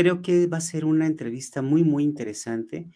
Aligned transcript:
creo 0.00 0.22
que 0.22 0.46
va 0.46 0.56
a 0.56 0.62
ser 0.62 0.86
una 0.86 1.06
entrevista 1.06 1.60
muy, 1.60 1.84
muy 1.84 2.04
interesante 2.04 2.88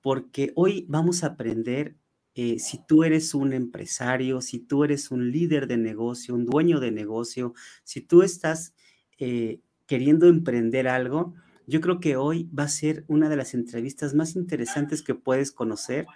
porque 0.00 0.52
hoy 0.54 0.86
vamos 0.88 1.24
a 1.24 1.28
aprender 1.28 1.96
eh, 2.36 2.60
si 2.60 2.78
tú 2.86 3.02
eres 3.02 3.34
un 3.34 3.52
empresario, 3.52 4.40
si 4.40 4.60
tú 4.60 4.84
eres 4.84 5.10
un 5.10 5.32
líder 5.32 5.66
de 5.66 5.78
negocio, 5.78 6.32
un 6.32 6.46
dueño 6.46 6.78
de 6.78 6.92
negocio, 6.92 7.54
si 7.82 8.02
tú 8.02 8.22
estás 8.22 8.72
eh, 9.18 9.62
queriendo 9.86 10.28
emprender 10.28 10.86
algo, 10.86 11.34
yo 11.66 11.80
creo 11.80 11.98
que 11.98 12.14
hoy 12.14 12.48
va 12.56 12.64
a 12.64 12.68
ser 12.68 13.04
una 13.08 13.28
de 13.28 13.36
las 13.36 13.52
entrevistas 13.54 14.14
más 14.14 14.36
interesantes 14.36 15.02
que 15.02 15.16
puedes 15.16 15.50
conocer 15.50 16.06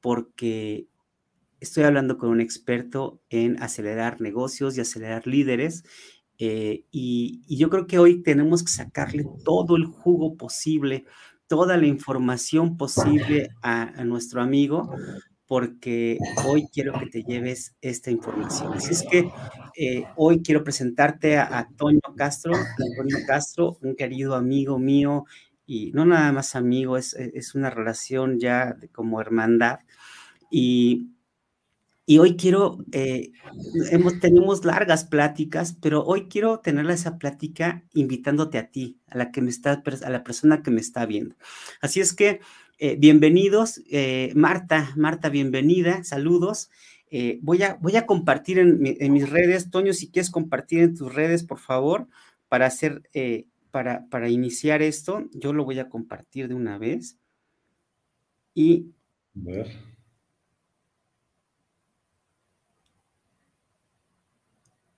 porque 0.00 0.86
estoy 1.60 1.84
hablando 1.84 2.16
con 2.16 2.30
un 2.30 2.40
experto 2.40 3.20
en 3.28 3.62
acelerar 3.62 4.22
negocios 4.22 4.78
y 4.78 4.80
acelerar 4.80 5.26
líderes 5.26 5.84
eh, 6.38 6.84
y, 6.92 7.42
yo 7.56 7.68
creo 7.68 7.86
que 7.86 7.98
hoy 7.98 8.22
tenemos 8.22 8.62
que 8.62 8.70
sacarle 8.70 9.26
todo 9.44 9.76
el 9.76 9.86
jugo 9.86 10.36
posible, 10.36 11.04
toda 11.48 11.76
la 11.76 11.86
información 11.86 12.76
posible 12.76 13.50
a, 13.62 14.04
nuestro 14.04 14.40
amigo, 14.40 14.90
porque 15.46 16.18
hoy 16.46 16.68
quiero 16.72 16.98
que 16.98 17.06
te 17.06 17.22
lleves 17.22 17.74
esta 17.80 18.10
información. 18.10 18.74
Así 18.74 18.92
es 18.92 19.04
que 19.10 19.28
eh, 19.76 20.04
hoy 20.16 20.42
quiero 20.42 20.62
presentarte 20.62 21.38
a, 21.38 21.58
a 21.58 21.68
Castro, 22.16 22.54
Antonio 22.54 23.18
Castro, 23.26 23.78
un 23.82 23.96
querido 23.96 24.34
amigo 24.34 24.78
mío, 24.78 25.24
y 25.66 25.90
no 25.92 26.04
nada 26.04 26.32
más 26.32 26.54
amigo, 26.54 26.96
es, 26.96 27.14
es 27.14 27.54
una 27.54 27.70
relación 27.70 28.38
ya 28.38 28.76
como 28.92 29.20
hermandad. 29.20 29.80
Y 30.50 31.08
y 32.08 32.20
hoy 32.20 32.36
quiero, 32.36 32.78
eh, 32.92 33.32
hemos, 33.90 34.18
tenemos 34.18 34.64
largas 34.64 35.04
pláticas, 35.04 35.76
pero 35.78 36.02
hoy 36.06 36.26
quiero 36.26 36.60
tener 36.60 36.88
esa 36.88 37.18
plática 37.18 37.84
invitándote 37.92 38.56
a 38.56 38.70
ti, 38.70 38.98
a 39.08 39.18
la 39.18 39.30
que 39.30 39.42
me 39.42 39.50
está, 39.50 39.82
a 39.84 40.08
la 40.08 40.24
persona 40.24 40.62
que 40.62 40.70
me 40.70 40.80
está 40.80 41.04
viendo. 41.04 41.36
Así 41.82 42.00
es 42.00 42.14
que, 42.14 42.40
eh, 42.78 42.96
bienvenidos, 42.98 43.82
eh, 43.90 44.32
Marta, 44.34 44.90
Marta, 44.96 45.28
bienvenida, 45.28 46.02
saludos. 46.02 46.70
voy, 47.42 47.62
a, 47.62 47.74
voy 47.74 47.96
a 47.96 48.06
compartir 48.06 48.58
en, 48.58 49.12
mis 49.12 49.28
redes, 49.28 49.70
Toño, 49.70 49.92
si 49.92 50.10
quieres 50.10 50.30
compartir 50.30 50.80
en 50.80 50.94
tus 50.94 51.14
redes, 51.14 51.44
por 51.44 51.58
favor, 51.58 52.08
para 52.48 52.64
hacer, 52.64 53.02
para, 53.70 54.06
para 54.08 54.30
iniciar 54.30 54.80
esto, 54.80 55.28
yo 55.32 55.52
lo 55.52 55.66
voy 55.66 55.78
a 55.78 55.90
compartir 55.90 56.48
de 56.48 56.54
una 56.54 56.78
vez. 56.78 57.18
Y... 58.54 58.86
A 59.36 59.44
ver. 59.44 59.87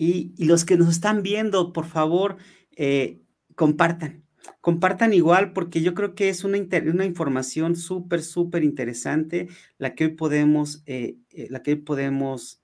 Y, 0.00 0.32
los 0.46 0.64
que 0.64 0.78
nos 0.78 0.88
están 0.88 1.22
viendo, 1.22 1.74
por 1.74 1.84
favor, 1.84 2.38
eh, 2.74 3.20
compartan. 3.54 4.24
Compartan 4.62 5.12
igual 5.12 5.52
porque 5.52 5.82
yo 5.82 5.92
creo 5.92 6.14
que 6.14 6.30
es 6.30 6.42
una, 6.42 6.56
una 6.56 7.04
información 7.04 7.76
súper, 7.76 8.22
súper 8.22 8.64
interesante 8.64 9.48
la 9.76 9.94
que 9.94 10.04
hoy 10.06 10.12
podemos, 10.12 10.82
eh, 10.86 11.18
eh, 11.32 11.48
la 11.50 11.62
que 11.62 11.76
podemos 11.76 12.62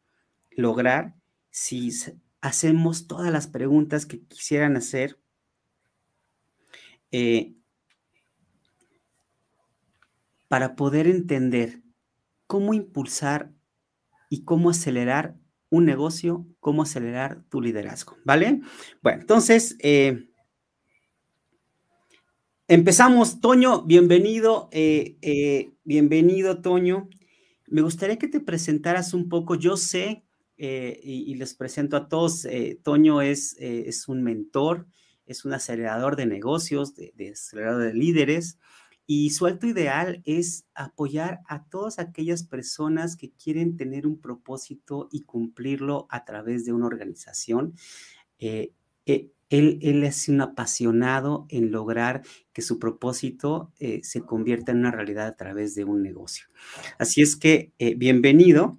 lograr 0.51 1.15
si 1.51 1.93
hacemos 2.41 3.07
todas 3.07 3.31
las 3.31 3.47
preguntas 3.49 4.07
que 4.07 4.23
quisieran 4.23 4.77
hacer. 4.79 5.19
para 10.49 10.77
poder 10.77 11.07
entender 11.07 11.83
cómo 12.47 12.75
impulsar 12.75 13.51
y 14.29 14.45
cómo 14.45 14.71
acelerar 14.71 15.37
un 15.71 15.85
negocio, 15.85 16.47
cómo 16.61 16.83
acelerar 16.83 17.43
tu 17.49 17.61
liderazgo, 17.61 18.17
¿vale? 18.25 18.61
Bueno, 19.03 19.23
entonces, 19.23 19.77
eh, 19.81 20.29
empezamos. 22.69 23.41
Toño, 23.41 23.83
bienvenido, 23.83 24.69
eh, 24.73 25.17
eh, 25.23 25.73
bienvenido, 25.85 26.61
Toño. 26.61 27.09
Me 27.67 27.83
gustaría 27.83 28.17
que 28.17 28.29
te 28.29 28.41
presentaras 28.41 29.13
un 29.13 29.29
poco. 29.29 29.57
Yo 29.57 29.77
sé, 29.77 30.23
y, 30.57 31.35
les 31.35 31.55
presento 31.55 31.97
a 31.97 32.09
todos, 32.09 32.47
Toño 32.83 33.21
es, 33.21 33.57
es 33.59 34.09
un 34.09 34.23
mentor, 34.23 34.87
es 35.27 35.45
un 35.45 35.53
acelerador 35.53 36.17
de 36.17 36.27
negocios, 36.27 36.95
de, 36.95 37.13
de 37.17 37.33
acelerador 37.33 37.83
de 37.83 37.93
líderes. 37.95 38.59
Y 39.07 39.31
su 39.31 39.47
alto 39.47 39.67
ideal 39.67 40.21
es 40.25 40.67
apoyar 40.75 41.41
a 41.47 41.65
todas 41.65 41.99
aquellas 42.01 42.43
personas 42.43 43.17
que 43.17 43.31
quieren 43.31 43.77
tener 43.77 44.07
un 44.07 44.21
propósito 44.21 45.09
y 45.13 45.23
cumplirlo 45.23 46.07
a 46.11 46.25
través 46.25 46.65
de 46.65 46.73
una 46.73 46.87
organización. 46.87 47.75
Eh, 48.41 48.73
eh, 49.07 49.31
él, 49.49 49.79
es 50.03 50.29
un 50.29 50.41
apasionado 50.41 51.47
en 51.51 51.71
lograr 51.71 52.23
que 52.53 52.63
su 52.63 52.81
propósito 52.81 53.73
eh, 53.79 54.01
se 54.03 54.23
convierta 54.23 54.73
en 54.73 54.79
una 54.79 54.91
realidad 54.91 55.29
a 55.29 55.37
través 55.37 55.77
de 55.77 55.85
un 55.85 56.03
negocio. 56.03 56.47
Así 56.99 57.23
es 57.23 57.37
que, 57.37 57.73
bienvenido. 57.97 58.79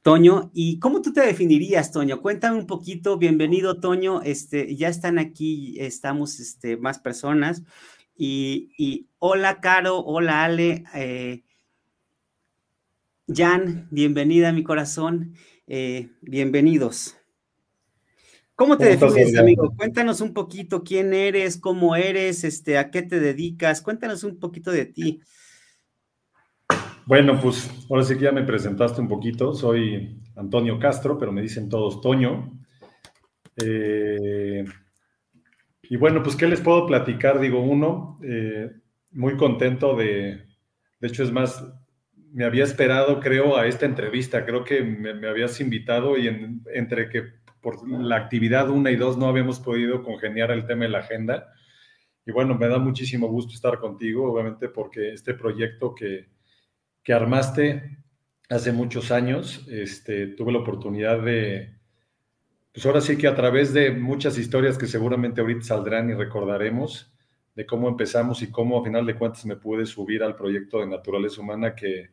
Toño, 0.00 0.50
¿y 0.52 0.78
cómo 0.80 1.00
tú 1.00 1.12
te 1.12 1.22
definirías, 1.22 1.90
Toño? 1.92 2.20
Cuéntame 2.20 2.58
un 2.58 2.66
poquito, 2.66 3.16
bienvenido, 3.18 3.80
Toño. 3.80 4.20
Este, 4.22 4.76
ya 4.76 4.88
están 4.88 5.18
aquí, 5.18 5.76
estamos 5.80 6.40
este, 6.40 6.76
más 6.76 6.98
personas. 6.98 7.62
Y, 8.16 9.08
hola, 9.18 9.60
Caro, 9.60 9.98
hola, 9.98 10.44
Ale. 10.44 10.84
Eh, 10.94 11.42
Jan, 13.26 13.88
bienvenida 13.90 14.50
a 14.50 14.52
mi 14.52 14.62
corazón. 14.62 15.34
Eh, 15.66 16.10
bienvenidos. 16.20 17.16
¿Cómo 18.54 18.78
te 18.78 18.96
defines, 18.96 19.36
amigo? 19.36 19.74
Cuéntanos 19.76 20.20
un 20.20 20.32
poquito 20.32 20.84
quién 20.84 21.12
eres, 21.12 21.58
cómo 21.58 21.96
eres, 21.96 22.44
este, 22.44 22.78
a 22.78 22.90
qué 22.90 23.02
te 23.02 23.18
dedicas. 23.18 23.82
Cuéntanos 23.82 24.22
un 24.22 24.38
poquito 24.38 24.70
de 24.70 24.86
ti. 24.86 25.20
Bueno, 27.06 27.40
pues 27.40 27.68
ahora 27.90 28.04
sí 28.04 28.14
que 28.14 28.24
ya 28.24 28.32
me 28.32 28.44
presentaste 28.44 29.00
un 29.00 29.08
poquito. 29.08 29.54
Soy 29.54 30.22
Antonio 30.36 30.78
Castro, 30.78 31.18
pero 31.18 31.32
me 31.32 31.42
dicen 31.42 31.68
todos 31.68 32.00
Toño. 32.00 32.60
Eh, 33.56 34.64
y 35.90 35.96
bueno, 35.96 36.22
pues, 36.22 36.36
¿qué 36.36 36.46
les 36.46 36.60
puedo 36.60 36.86
platicar? 36.86 37.40
Digo, 37.40 37.60
uno, 37.60 38.18
eh, 38.22 38.70
muy 39.10 39.36
contento 39.36 39.96
de, 39.96 40.44
de 41.00 41.08
hecho, 41.08 41.22
es 41.22 41.32
más, 41.32 41.64
me 42.32 42.44
había 42.44 42.64
esperado, 42.64 43.20
creo, 43.20 43.56
a 43.56 43.66
esta 43.66 43.86
entrevista, 43.86 44.44
creo 44.44 44.64
que 44.64 44.82
me, 44.82 45.28
habías 45.28 45.60
invitado 45.60 46.16
y 46.16 46.28
entre 46.72 47.08
que 47.08 47.22
por 47.60 47.88
la 47.88 48.16
actividad 48.16 48.68
una 48.70 48.90
y 48.90 48.96
dos 48.96 49.16
no 49.16 49.26
habíamos 49.26 49.60
podido 49.60 50.02
congeniar 50.02 50.50
el 50.50 50.66
tema 50.66 50.84
de 50.84 50.90
la 50.90 50.98
agenda. 50.98 51.52
Y 52.26 52.32
bueno, 52.32 52.54
me 52.54 52.68
da 52.68 52.78
muchísimo 52.78 53.28
gusto 53.28 53.54
estar 53.54 53.78
contigo, 53.78 54.32
obviamente, 54.32 54.68
porque 54.68 55.12
este 55.12 55.34
proyecto 55.34 55.94
que, 55.94 56.28
que 57.02 57.12
armaste 57.12 57.98
hace 58.48 58.72
muchos 58.72 59.10
años. 59.10 59.66
Este, 59.68 60.28
tuve 60.28 60.52
la 60.52 60.58
oportunidad 60.58 61.22
de, 61.22 61.73
pues 62.74 62.84
ahora 62.86 63.00
sí 63.00 63.16
que 63.16 63.28
a 63.28 63.36
través 63.36 63.72
de 63.72 63.92
muchas 63.92 64.36
historias 64.36 64.76
que 64.76 64.88
seguramente 64.88 65.40
ahorita 65.40 65.62
saldrán 65.62 66.10
y 66.10 66.14
recordaremos, 66.14 67.14
de 67.54 67.66
cómo 67.66 67.88
empezamos 67.88 68.42
y 68.42 68.50
cómo 68.50 68.80
a 68.80 68.82
final 68.84 69.06
de 69.06 69.14
cuentas 69.14 69.46
me 69.46 69.54
pude 69.54 69.86
subir 69.86 70.24
al 70.24 70.34
proyecto 70.34 70.80
de 70.80 70.88
naturaleza 70.88 71.40
humana 71.40 71.76
que, 71.76 72.10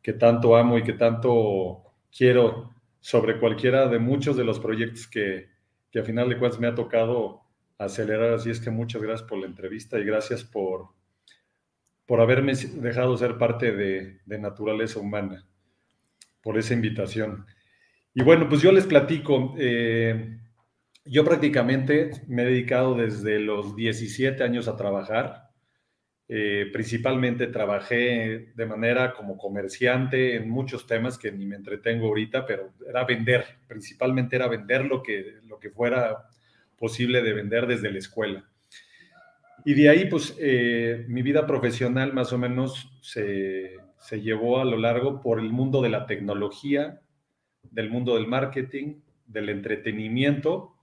que 0.00 0.12
tanto 0.12 0.56
amo 0.56 0.78
y 0.78 0.84
que 0.84 0.92
tanto 0.92 1.82
quiero 2.16 2.72
sobre 3.00 3.40
cualquiera 3.40 3.88
de 3.88 3.98
muchos 3.98 4.36
de 4.36 4.44
los 4.44 4.60
proyectos 4.60 5.08
que, 5.08 5.48
que 5.90 5.98
a 5.98 6.04
final 6.04 6.28
de 6.28 6.38
cuentas 6.38 6.60
me 6.60 6.68
ha 6.68 6.76
tocado 6.76 7.42
acelerar. 7.76 8.34
Así 8.34 8.50
es 8.50 8.60
que 8.60 8.70
muchas 8.70 9.02
gracias 9.02 9.28
por 9.28 9.38
la 9.38 9.46
entrevista 9.46 9.98
y 9.98 10.04
gracias 10.04 10.44
por, 10.44 10.90
por 12.06 12.20
haberme 12.20 12.54
dejado 12.54 13.16
ser 13.16 13.36
parte 13.36 13.72
de, 13.72 14.20
de 14.24 14.38
naturaleza 14.38 15.00
humana, 15.00 15.44
por 16.40 16.56
esa 16.56 16.74
invitación. 16.74 17.46
Y 18.18 18.24
bueno, 18.24 18.48
pues 18.48 18.62
yo 18.62 18.72
les 18.72 18.84
platico. 18.84 19.54
Eh, 19.58 20.40
yo 21.04 21.24
prácticamente 21.24 22.10
me 22.26 22.42
he 22.42 22.46
dedicado 22.46 22.96
desde 22.96 23.38
los 23.38 23.76
17 23.76 24.42
años 24.42 24.66
a 24.66 24.76
trabajar. 24.76 25.50
Eh, 26.26 26.68
principalmente 26.72 27.46
trabajé 27.46 28.52
de 28.56 28.66
manera 28.66 29.14
como 29.14 29.38
comerciante 29.38 30.34
en 30.34 30.50
muchos 30.50 30.84
temas 30.88 31.16
que 31.16 31.30
ni 31.30 31.46
me 31.46 31.54
entretengo 31.54 32.08
ahorita, 32.08 32.44
pero 32.44 32.72
era 32.88 33.04
vender, 33.04 33.44
principalmente 33.68 34.34
era 34.34 34.48
vender 34.48 34.84
lo 34.84 35.00
que, 35.00 35.36
lo 35.44 35.60
que 35.60 35.70
fuera 35.70 36.26
posible 36.76 37.22
de 37.22 37.34
vender 37.34 37.68
desde 37.68 37.92
la 37.92 37.98
escuela. 37.98 38.50
Y 39.64 39.74
de 39.74 39.90
ahí, 39.90 40.06
pues, 40.06 40.36
eh, 40.40 41.04
mi 41.06 41.22
vida 41.22 41.46
profesional 41.46 42.12
más 42.12 42.32
o 42.32 42.38
menos 42.38 42.90
se, 43.00 43.76
se 44.00 44.20
llevó 44.20 44.58
a 44.58 44.64
lo 44.64 44.76
largo 44.76 45.20
por 45.20 45.38
el 45.38 45.52
mundo 45.52 45.80
de 45.82 45.90
la 45.90 46.04
tecnología, 46.06 47.00
del 47.70 47.90
mundo 47.90 48.14
del 48.14 48.26
marketing, 48.26 49.00
del 49.26 49.50
entretenimiento 49.50 50.74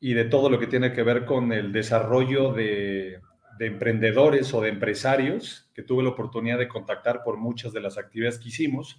y 0.00 0.14
de 0.14 0.24
todo 0.24 0.50
lo 0.50 0.58
que 0.58 0.66
tiene 0.66 0.92
que 0.92 1.02
ver 1.02 1.24
con 1.24 1.52
el 1.52 1.72
desarrollo 1.72 2.52
de, 2.52 3.20
emprendedores 3.60 4.54
o 4.54 4.62
de 4.62 4.70
empresarios, 4.70 5.70
que 5.74 5.82
tuve 5.82 6.02
la 6.02 6.08
oportunidad 6.08 6.58
de 6.58 6.68
contactar 6.68 7.22
por 7.22 7.36
muchas 7.36 7.74
de 7.74 7.82
las 7.82 7.98
actividades 7.98 8.38
que 8.38 8.48
hicimos. 8.48 8.98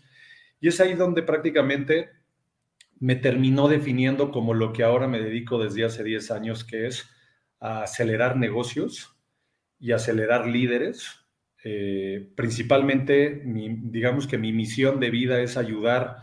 Y 0.60 0.68
es 0.68 0.80
ahí 0.80 0.94
donde 0.94 1.24
prácticamente 1.24 2.12
me 3.00 3.16
terminó 3.16 3.68
definiendo 3.68 4.30
como 4.30 4.54
lo 4.54 4.72
que 4.72 4.84
ahora 4.84 5.08
me 5.08 5.20
dedico 5.20 5.58
desde 5.58 5.84
hace 5.84 6.04
10 6.04 6.30
años, 6.30 6.64
que 6.64 6.86
es 6.86 7.10
acelerar 7.60 8.38
negocios 8.38 9.18
y 9.80 9.94
acelerar 9.94 10.46
líderes. 10.46 11.26
Eh, 11.64 12.30
principalmente, 12.36 13.42
digamos 13.44 14.28
que 14.28 14.38
mi 14.38 14.54
misión 14.54 15.00
de 15.00 15.10
vida 15.10 15.42
es 15.42 15.58
ayudar 15.58 16.18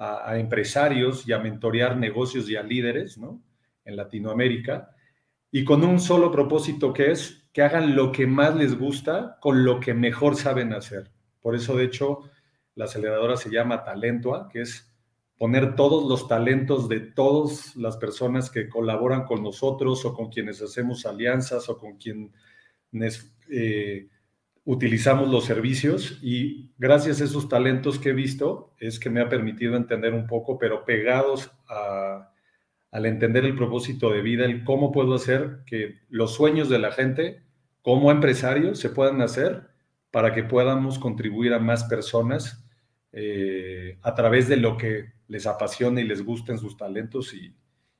a, 0.00 0.38
empresarios 0.38 1.28
y 1.28 1.32
a 1.32 1.38
mentorear 1.38 1.96
negocios 1.96 2.48
y 2.48 2.56
a 2.56 2.62
líderes, 2.62 3.18
¿no? 3.18 3.42
en 3.84 3.96
Latinoamérica 3.96 4.94
y 5.52 5.64
con 5.64 5.84
un 5.84 6.00
solo 6.00 6.30
propósito 6.30 6.92
que 6.92 7.10
es 7.10 7.48
que 7.52 7.62
hagan 7.62 7.94
lo 7.94 8.12
que 8.12 8.26
más 8.26 8.54
les 8.54 8.78
gusta 8.78 9.38
con 9.40 9.64
lo 9.64 9.80
que 9.80 9.92
mejor 9.92 10.36
saben 10.36 10.72
hacer. 10.72 11.10
Por 11.40 11.54
eso, 11.54 11.76
de 11.76 11.84
hecho, 11.84 12.20
la 12.76 12.84
aceleradora 12.84 13.36
se 13.36 13.50
llama 13.50 13.82
Talentua, 13.82 14.48
que 14.48 14.62
es 14.62 14.90
poner 15.36 15.74
todos 15.74 16.08
los 16.08 16.28
talentos 16.28 16.88
de 16.88 17.00
todas 17.00 17.74
las 17.76 17.96
personas 17.96 18.50
que 18.50 18.68
colaboran 18.68 19.24
con 19.24 19.42
nosotros 19.42 20.04
o 20.04 20.14
con 20.14 20.30
quienes 20.30 20.62
hacemos 20.62 21.04
alianzas 21.06 21.68
o 21.68 21.76
con 21.76 21.96
quienes 21.96 23.34
eh, 23.50 24.08
utilizamos 24.64 25.28
los 25.28 25.44
servicios 25.44 26.18
y 26.22 26.72
gracias 26.78 27.20
a 27.20 27.24
esos 27.24 27.48
talentos 27.48 27.98
que 27.98 28.10
he 28.10 28.14
visto 28.14 28.74
es 28.78 28.98
que 28.98 29.10
me 29.10 29.20
ha 29.20 29.28
permitido 29.28 29.76
entender 29.76 30.14
un 30.14 30.26
poco, 30.26 30.58
pero 30.58 30.84
pegados 30.84 31.50
a, 31.68 32.32
al 32.90 33.06
entender 33.06 33.44
el 33.44 33.56
propósito 33.56 34.10
de 34.10 34.20
vida, 34.20 34.44
el 34.44 34.64
cómo 34.64 34.92
puedo 34.92 35.14
hacer 35.14 35.60
que 35.66 36.00
los 36.08 36.34
sueños 36.34 36.68
de 36.68 36.78
la 36.78 36.92
gente 36.92 37.42
como 37.82 38.10
empresarios 38.10 38.78
se 38.78 38.90
puedan 38.90 39.22
hacer 39.22 39.68
para 40.10 40.34
que 40.34 40.42
podamos 40.42 40.98
contribuir 40.98 41.54
a 41.54 41.58
más 41.58 41.84
personas 41.84 42.66
eh, 43.12 43.98
a 44.02 44.14
través 44.14 44.48
de 44.48 44.56
lo 44.56 44.76
que 44.76 45.12
les 45.28 45.46
apasiona 45.46 46.00
y 46.00 46.04
les 46.04 46.24
gusten 46.24 46.58
sus 46.58 46.76
talentos 46.76 47.32
y 47.32 47.54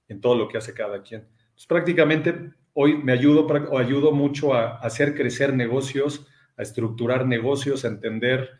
en 0.08 0.20
todo 0.20 0.36
lo 0.36 0.48
que 0.48 0.58
hace 0.58 0.74
cada 0.74 1.02
quien. 1.02 1.26
Pues 1.54 1.66
prácticamente 1.66 2.52
hoy 2.74 2.98
me 2.98 3.12
ayudo, 3.12 3.46
o 3.46 3.78
ayudo 3.78 4.12
mucho 4.12 4.54
a, 4.54 4.72
a 4.72 4.78
hacer 4.80 5.14
crecer 5.14 5.54
negocios, 5.54 6.26
estructurar 6.62 7.26
negocios, 7.26 7.84
entender 7.84 8.50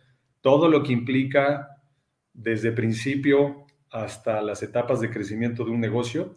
todo 0.40 0.68
lo 0.68 0.82
que 0.82 0.92
implica 0.92 1.82
desde 2.32 2.72
principio 2.72 3.66
hasta 3.90 4.40
las 4.40 4.62
etapas 4.62 5.00
de 5.00 5.10
crecimiento 5.10 5.64
de 5.64 5.72
un 5.72 5.80
negocio 5.80 6.36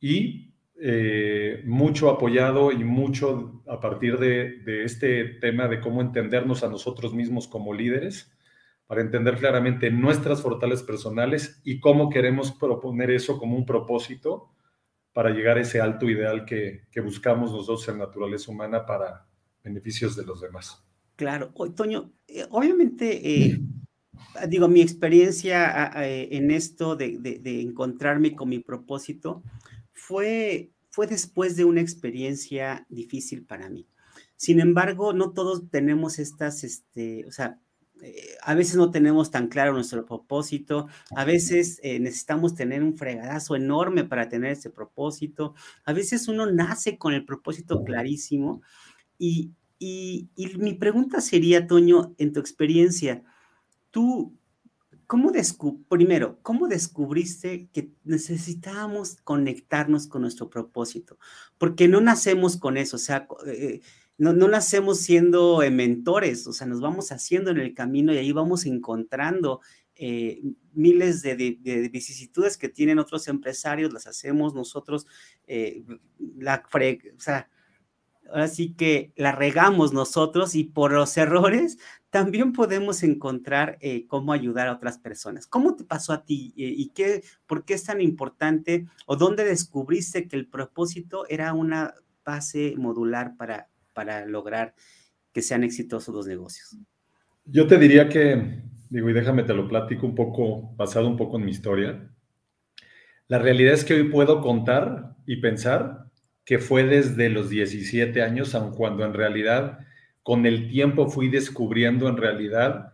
y 0.00 0.52
eh, 0.84 1.62
mucho 1.64 2.10
apoyado 2.10 2.72
y 2.72 2.82
mucho 2.82 3.62
a 3.68 3.78
partir 3.78 4.18
de, 4.18 4.82
este 4.84 5.24
tema 5.24 5.68
de 5.68 5.80
cómo 5.80 6.00
entendernos 6.00 6.64
a 6.64 6.68
nosotros 6.68 7.14
mismos 7.14 7.46
como 7.46 7.72
líderes, 7.72 8.36
para 8.88 9.00
entender 9.00 9.38
claramente 9.38 9.90
nuestras 9.90 10.42
fortalezas 10.42 10.84
personales 10.84 11.60
y 11.64 11.78
cómo 11.78 12.10
queremos 12.10 12.50
proponer 12.52 13.10
eso 13.10 13.38
como 13.38 13.56
un 13.56 13.64
propósito 13.64 14.50
para 15.12 15.30
llegar 15.30 15.56
a 15.56 15.60
ese 15.60 15.80
alto 15.80 16.10
ideal 16.10 16.44
que, 16.44 16.88
buscamos 17.02 17.52
nosotros 17.52 17.88
en 17.88 17.98
naturaleza 17.98 18.50
humana 18.50 18.84
para 18.84 19.26
beneficios 19.62 20.16
de 20.16 20.24
los 20.24 20.40
demás. 20.40 20.82
Claro, 21.16 21.52
Toño, 21.74 22.12
eh, 22.26 22.46
obviamente 22.50 23.44
eh, 23.44 23.60
digo, 24.48 24.68
mi 24.68 24.80
experiencia 24.80 25.90
en 25.96 26.50
esto 26.50 26.96
de, 26.96 27.40
encontrarme 27.44 28.34
con 28.34 28.48
mi 28.48 28.58
propósito 28.58 29.42
fue, 29.92 30.72
fue 30.90 31.06
después 31.06 31.56
de 31.56 31.64
una 31.64 31.80
experiencia 31.80 32.86
difícil 32.88 33.44
para 33.44 33.68
mí. 33.68 33.86
Sin 34.36 34.58
embargo, 34.58 35.12
no 35.12 35.32
todos 35.32 35.70
tenemos 35.70 36.18
estas, 36.18 36.64
este, 36.64 37.24
o 37.26 37.30
sea, 37.30 37.60
eh, 38.02 38.36
a 38.42 38.54
veces 38.54 38.74
no 38.74 38.90
tenemos 38.90 39.30
tan 39.30 39.46
claro 39.46 39.72
nuestro 39.72 40.04
propósito, 40.04 40.88
a 41.14 41.24
veces 41.24 41.78
eh, 41.84 42.00
necesitamos 42.00 42.56
tener 42.56 42.82
un 42.82 42.96
fregadazo 42.96 43.54
enorme 43.54 44.02
para 44.02 44.28
tener 44.28 44.50
ese 44.50 44.70
propósito, 44.70 45.54
a 45.84 45.92
veces 45.92 46.26
uno 46.26 46.46
nace 46.46 46.98
con 46.98 47.14
el 47.14 47.24
propósito 47.24 47.84
clarísimo 47.84 48.62
y, 49.24 49.52
y, 49.78 50.28
mi 50.58 50.74
pregunta 50.74 51.20
sería, 51.20 51.68
Toño, 51.68 52.12
en 52.18 52.32
tu 52.32 52.40
experiencia, 52.40 53.22
tú, 53.92 54.36
¿cómo 55.06 55.30
primero, 55.88 56.40
cómo 56.42 56.66
descubriste 56.66 57.68
que 57.72 57.92
necesitábamos 58.02 59.18
conectarnos 59.22 60.08
con 60.08 60.22
nuestro 60.22 60.50
propósito? 60.50 61.18
Porque 61.56 61.86
no 61.86 62.00
nacemos 62.00 62.56
con 62.56 62.76
eso, 62.76 62.96
o 62.96 62.98
sea, 62.98 63.28
eh, 63.46 63.80
no, 64.18 64.32
no, 64.32 64.48
nacemos 64.48 64.98
siendo 64.98 65.62
mentores, 65.70 66.48
o 66.48 66.52
sea, 66.52 66.66
nos 66.66 66.80
vamos 66.80 67.12
haciendo 67.12 67.52
en 67.52 67.58
el 67.58 67.74
camino 67.74 68.12
y 68.12 68.18
ahí 68.18 68.32
vamos 68.32 68.66
encontrando 68.66 69.60
eh, 69.94 70.42
miles 70.72 71.22
de, 71.22 71.88
vicisitudes 71.92 72.56
que 72.56 72.68
tienen 72.68 72.98
otros 72.98 73.28
empresarios, 73.28 73.92
las 73.92 74.08
hacemos 74.08 74.52
nosotros, 74.52 75.06
eh, 75.46 75.84
la, 76.38 76.64
o 76.72 77.20
sea, 77.20 77.48
ahora 78.30 78.48
sí 78.48 78.74
que 78.74 79.12
la 79.16 79.32
regamos 79.32 79.92
nosotros 79.92 80.54
y 80.54 80.64
por 80.64 80.92
los 80.92 81.16
errores 81.16 81.78
también 82.10 82.52
podemos 82.52 83.02
encontrar 83.02 83.78
eh, 83.80 84.06
cómo 84.06 84.32
ayudar 84.32 84.68
a 84.68 84.74
otras 84.74 84.98
personas. 84.98 85.46
¿Cómo 85.46 85.76
te 85.76 85.84
pasó 85.84 86.12
a 86.12 86.24
ti 86.24 86.52
eh, 86.56 86.72
y 86.76 86.90
qué, 86.90 87.22
por 87.46 87.64
qué 87.64 87.74
es 87.74 87.84
tan 87.84 88.00
importante 88.00 88.86
o 89.06 89.16
dónde 89.16 89.44
descubriste 89.44 90.28
que 90.28 90.36
el 90.36 90.46
propósito 90.46 91.24
era 91.28 91.54
una 91.54 91.94
base 92.24 92.74
modular 92.76 93.36
para, 93.36 93.68
para 93.94 94.26
lograr 94.26 94.74
que 95.32 95.42
sean 95.42 95.64
exitosos 95.64 96.14
los 96.14 96.26
negocios? 96.26 96.76
Yo 97.44 97.66
te 97.66 97.78
diría 97.78 98.08
que, 98.08 98.62
digo, 98.90 99.08
y 99.08 99.12
déjame 99.14 99.42
te 99.42 99.54
lo 99.54 99.66
platico 99.66 100.06
un 100.06 100.14
poco, 100.14 100.74
basado 100.76 101.08
un 101.08 101.16
poco 101.16 101.38
en 101.38 101.44
mi 101.46 101.50
historia. 101.50 102.10
La 103.28 103.38
realidad 103.38 103.72
es 103.72 103.84
que 103.84 103.94
hoy 103.94 104.10
puedo 104.10 104.42
contar 104.42 105.16
y 105.26 105.36
pensar 105.36 106.11
que 106.44 106.58
fue 106.58 106.84
desde 106.84 107.28
los 107.28 107.48
17 107.48 108.22
años, 108.22 108.54
aun 108.54 108.74
cuando 108.74 109.04
en 109.04 109.14
realidad 109.14 109.78
con 110.22 110.46
el 110.46 110.68
tiempo 110.68 111.08
fui 111.08 111.28
descubriendo 111.28 112.08
en 112.08 112.16
realidad, 112.16 112.92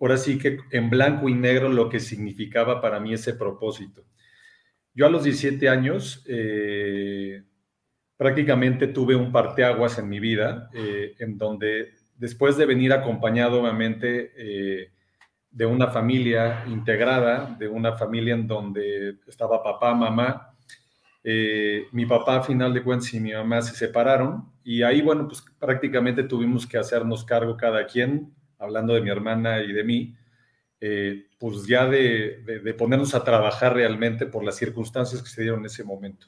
ahora 0.00 0.16
sí 0.16 0.38
que 0.38 0.58
en 0.70 0.90
blanco 0.90 1.28
y 1.28 1.34
negro 1.34 1.68
lo 1.68 1.88
que 1.88 2.00
significaba 2.00 2.80
para 2.80 3.00
mí 3.00 3.12
ese 3.12 3.34
propósito. 3.34 4.04
Yo 4.94 5.06
a 5.06 5.10
los 5.10 5.24
17 5.24 5.68
años 5.68 6.24
eh, 6.28 7.42
prácticamente 8.16 8.86
tuve 8.86 9.16
un 9.16 9.32
parteaguas 9.32 9.98
en 9.98 10.08
mi 10.08 10.20
vida, 10.20 10.70
eh, 10.72 11.14
en 11.18 11.36
donde 11.36 11.94
después 12.16 12.56
de 12.56 12.66
venir 12.66 12.92
acompañado 12.92 13.60
obviamente 13.60 14.32
eh, 14.36 14.92
de 15.50 15.66
una 15.66 15.88
familia 15.88 16.64
integrada, 16.66 17.56
de 17.58 17.68
una 17.68 17.96
familia 17.96 18.34
en 18.34 18.46
donde 18.46 19.18
estaba 19.26 19.62
papá, 19.62 19.94
mamá, 19.94 20.53
eh, 21.24 21.88
mi 21.92 22.04
papá, 22.04 22.36
a 22.36 22.42
final 22.42 22.74
de 22.74 22.82
cuentas, 22.82 23.12
y 23.14 23.20
mi 23.20 23.32
mamá 23.32 23.62
se 23.62 23.74
separaron 23.74 24.52
y 24.62 24.82
ahí, 24.82 25.02
bueno, 25.02 25.26
pues 25.28 25.44
prácticamente 25.58 26.22
tuvimos 26.22 26.66
que 26.66 26.78
hacernos 26.78 27.24
cargo 27.24 27.56
cada 27.56 27.86
quien, 27.86 28.34
hablando 28.58 28.94
de 28.94 29.02
mi 29.02 29.10
hermana 29.10 29.62
y 29.62 29.72
de 29.72 29.84
mí, 29.84 30.16
eh, 30.80 31.28
pues 31.38 31.66
ya 31.66 31.86
de, 31.86 32.74
ponernos 32.76 33.14
a 33.14 33.24
trabajar 33.24 33.74
realmente 33.74 34.26
por 34.26 34.44
las 34.44 34.56
circunstancias 34.56 35.22
que 35.22 35.28
se 35.28 35.42
dieron 35.42 35.60
en 35.60 35.66
ese 35.66 35.84
momento. 35.84 36.26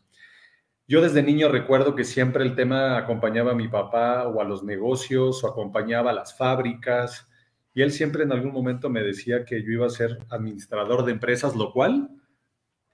Yo 0.87 1.01
desde 1.01 1.23
niño 1.23 1.49
recuerdo 1.49 1.95
que 1.95 2.05
siempre 2.05 2.45
el 2.45 2.55
tema 2.55 2.97
acompañaba 2.97 3.53
a 3.53 3.57
mi 3.57 3.69
papá 3.69 4.29
o 4.29 4.41
a 4.41 4.45
los 4.45 4.63
negocios 4.63 5.43
o 5.43 5.49
acompañaba 5.49 6.11
a 6.11 6.15
las 6.15 6.37
fábricas 6.37 7.29
y 7.75 7.83
él 7.83 7.91
siempre 7.91 8.23
en 8.23 8.33
algún 8.33 8.53
momento 8.53 8.89
me 8.89 9.03
decía 9.03 9.45
que 9.45 9.63
yo 9.63 9.73
iba 9.73 9.87
a 9.87 9.91
ser 9.91 10.19
administrador 10.31 11.05
de 11.05 11.13
empresas, 11.13 11.57
lo 11.57 11.73
cual 11.73 12.09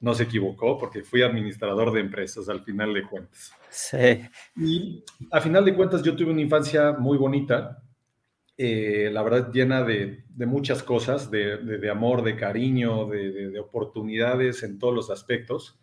no 0.02 0.14
se 0.14 0.24
equivocó 0.24 0.76
porque 0.78 1.04
fui 1.04 1.22
administrador 1.22 1.92
de 1.92 2.00
empresas 2.00 2.48
al 2.48 2.62
final 2.64 2.92
de 2.92 3.04
cuentas. 3.04 3.52
Sí. 3.70 4.20
Y 4.56 5.04
a 5.30 5.40
final 5.40 5.64
de 5.64 5.74
cuentas 5.74 6.02
yo 6.02 6.14
tuve 6.14 6.32
una 6.32 6.42
infancia 6.42 6.92
muy 6.92 7.16
bonita, 7.16 7.82
eh, 8.58 9.10
la 9.12 9.22
verdad 9.22 9.50
llena 9.52 9.82
de, 9.84 10.24
muchas 10.38 10.82
cosas, 10.82 11.30
de, 11.30 11.88
amor, 11.90 12.22
de 12.22 12.36
cariño, 12.36 13.06
de, 13.06 13.58
oportunidades 13.60 14.64
en 14.64 14.78
todos 14.78 14.92
los 14.92 15.08
aspectos. 15.08 15.78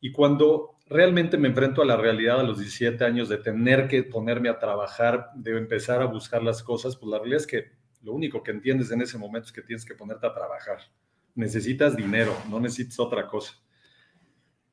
Y 0.00 0.10
cuando 0.10 0.78
realmente 0.86 1.36
me 1.36 1.48
enfrento 1.48 1.82
a 1.82 1.84
la 1.84 1.98
realidad 1.98 2.40
a 2.40 2.42
los 2.42 2.58
17 2.58 3.04
años 3.04 3.28
de 3.28 3.36
tener 3.36 3.88
que 3.88 4.02
ponerme 4.04 4.48
a 4.48 4.58
trabajar, 4.58 5.30
de 5.34 5.56
empezar 5.58 6.00
a 6.00 6.06
buscar 6.06 6.42
las 6.42 6.62
cosas, 6.62 6.96
pues 6.96 7.10
la 7.10 7.18
realidad 7.18 7.42
es 7.42 7.46
que 7.46 7.64
lo 8.02 8.14
único 8.14 8.42
que 8.42 8.52
entiendes 8.52 8.90
en 8.90 9.02
ese 9.02 9.18
momento 9.18 9.48
es 9.48 9.52
que 9.52 9.60
tienes 9.60 9.84
que 9.84 9.94
ponerte 9.94 10.26
a 10.26 10.32
trabajar. 10.32 10.78
Necesitas 11.34 11.96
dinero, 11.96 12.36
no 12.48 12.60
necesitas 12.60 12.98
otra 13.00 13.26
cosa. 13.26 13.54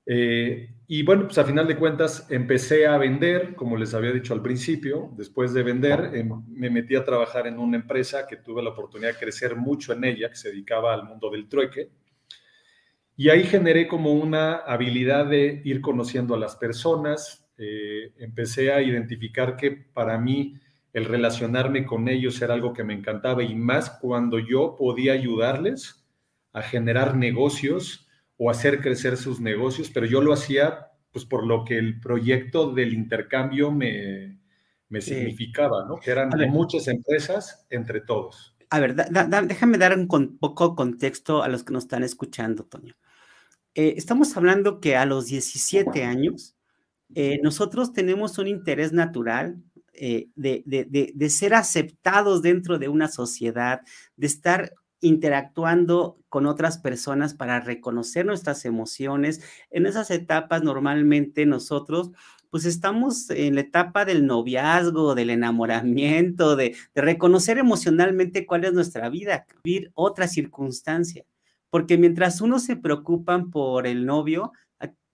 Eh, 0.09 0.69
y 0.87 1.03
bueno, 1.03 1.25
pues 1.25 1.37
a 1.37 1.43
final 1.43 1.67
de 1.67 1.75
cuentas 1.75 2.27
empecé 2.31 2.87
a 2.87 2.97
vender, 2.97 3.55
como 3.55 3.75
les 3.75 3.93
había 3.93 4.13
dicho 4.13 4.33
al 4.33 4.41
principio, 4.41 5.11
después 5.17 5.53
de 5.53 5.63
vender 5.63 6.11
em, 6.13 6.29
me 6.47 6.69
metí 6.69 6.95
a 6.95 7.03
trabajar 7.03 7.45
en 7.45 7.59
una 7.59 7.75
empresa 7.75 8.25
que 8.25 8.37
tuve 8.37 8.63
la 8.63 8.69
oportunidad 8.69 9.11
de 9.13 9.19
crecer 9.19 9.57
mucho 9.57 9.91
en 9.91 10.05
ella, 10.05 10.29
que 10.29 10.37
se 10.37 10.49
dedicaba 10.49 10.93
al 10.93 11.03
mundo 11.03 11.29
del 11.29 11.49
trueque. 11.49 11.89
Y 13.17 13.29
ahí 13.29 13.43
generé 13.43 13.87
como 13.87 14.13
una 14.13 14.55
habilidad 14.55 15.25
de 15.25 15.61
ir 15.65 15.81
conociendo 15.81 16.35
a 16.35 16.39
las 16.39 16.55
personas, 16.55 17.45
eh, 17.57 18.13
empecé 18.19 18.71
a 18.71 18.81
identificar 18.81 19.57
que 19.57 19.71
para 19.71 20.17
mí 20.17 20.53
el 20.93 21.05
relacionarme 21.05 21.85
con 21.85 22.07
ellos 22.07 22.41
era 22.41 22.53
algo 22.53 22.71
que 22.71 22.83
me 22.83 22.93
encantaba 22.93 23.43
y 23.43 23.55
más 23.55 23.89
cuando 23.89 24.39
yo 24.39 24.75
podía 24.77 25.13
ayudarles 25.13 26.06
a 26.57 26.63
generar 26.63 27.15
negocios 27.15 28.07
o 28.37 28.49
hacer 28.49 28.81
crecer 28.81 29.17
sus 29.17 29.39
negocios, 29.39 29.91
pero 29.93 30.05
yo 30.05 30.21
lo 30.21 30.33
hacía 30.33 30.87
pues 31.11 31.25
por 31.25 31.45
lo 31.45 31.63
que 31.63 31.77
el 31.77 31.99
proyecto 31.99 32.73
del 32.73 32.93
intercambio 32.93 33.71
me, 33.71 34.39
me 34.89 35.01
significaba, 35.01 35.85
¿no? 35.87 35.99
Que 35.99 36.11
eran 36.11 36.29
muchas 36.49 36.87
empresas 36.87 37.65
entre 37.69 38.01
todos. 38.01 38.55
A 38.69 38.79
ver, 38.79 38.95
déjame 38.95 39.77
dar 39.77 39.97
un 39.97 40.37
poco 40.37 40.75
contexto 40.75 41.43
a 41.43 41.47
los 41.47 41.63
que 41.63 41.73
nos 41.73 41.85
están 41.85 42.03
escuchando, 42.03 42.65
Toño. 42.65 42.95
Eh, 43.73 43.93
estamos 43.95 44.35
hablando 44.35 44.79
que 44.79 44.95
a 44.95 45.05
los 45.05 45.27
17 45.27 46.03
años 46.03 46.55
eh, 47.15 47.39
nosotros 47.41 47.93
tenemos 47.93 48.37
un 48.37 48.47
interés 48.47 48.91
natural 48.91 49.61
eh, 49.93 50.29
de, 50.35 50.63
de, 50.65 51.11
de, 51.13 51.29
ser 51.29 51.53
aceptados 51.53 52.41
dentro 52.41 52.77
de 52.77 52.89
una 52.89 53.07
sociedad, 53.07 53.81
de 54.15 54.27
estar 54.27 54.71
interactuando 55.01 56.19
con 56.29 56.45
otras 56.45 56.77
personas 56.77 57.33
para 57.33 57.59
reconocer 57.59 58.25
nuestras 58.25 58.65
emociones. 58.65 59.41
En 59.69 59.85
esas 59.85 60.11
etapas 60.11 60.63
normalmente 60.63 61.45
nosotros 61.45 62.11
pues 62.49 62.65
estamos 62.65 63.29
en 63.29 63.55
la 63.55 63.61
etapa 63.61 64.05
del 64.05 64.25
noviazgo, 64.25 65.15
del 65.15 65.29
enamoramiento, 65.29 66.55
de, 66.55 66.75
reconocer 66.95 67.57
emocionalmente 67.57 68.45
cuál 68.45 68.63
es 68.63 68.73
nuestra 68.73 69.09
vida, 69.09 69.45
vivir 69.63 69.91
otra 69.95 70.27
circunstancia. 70.27 71.25
Porque 71.69 71.97
mientras 71.97 72.39
uno 72.39 72.59
se 72.59 72.77
preocupan 72.77 73.51
por 73.51 73.85
el 73.85 74.05
novio, 74.05 74.53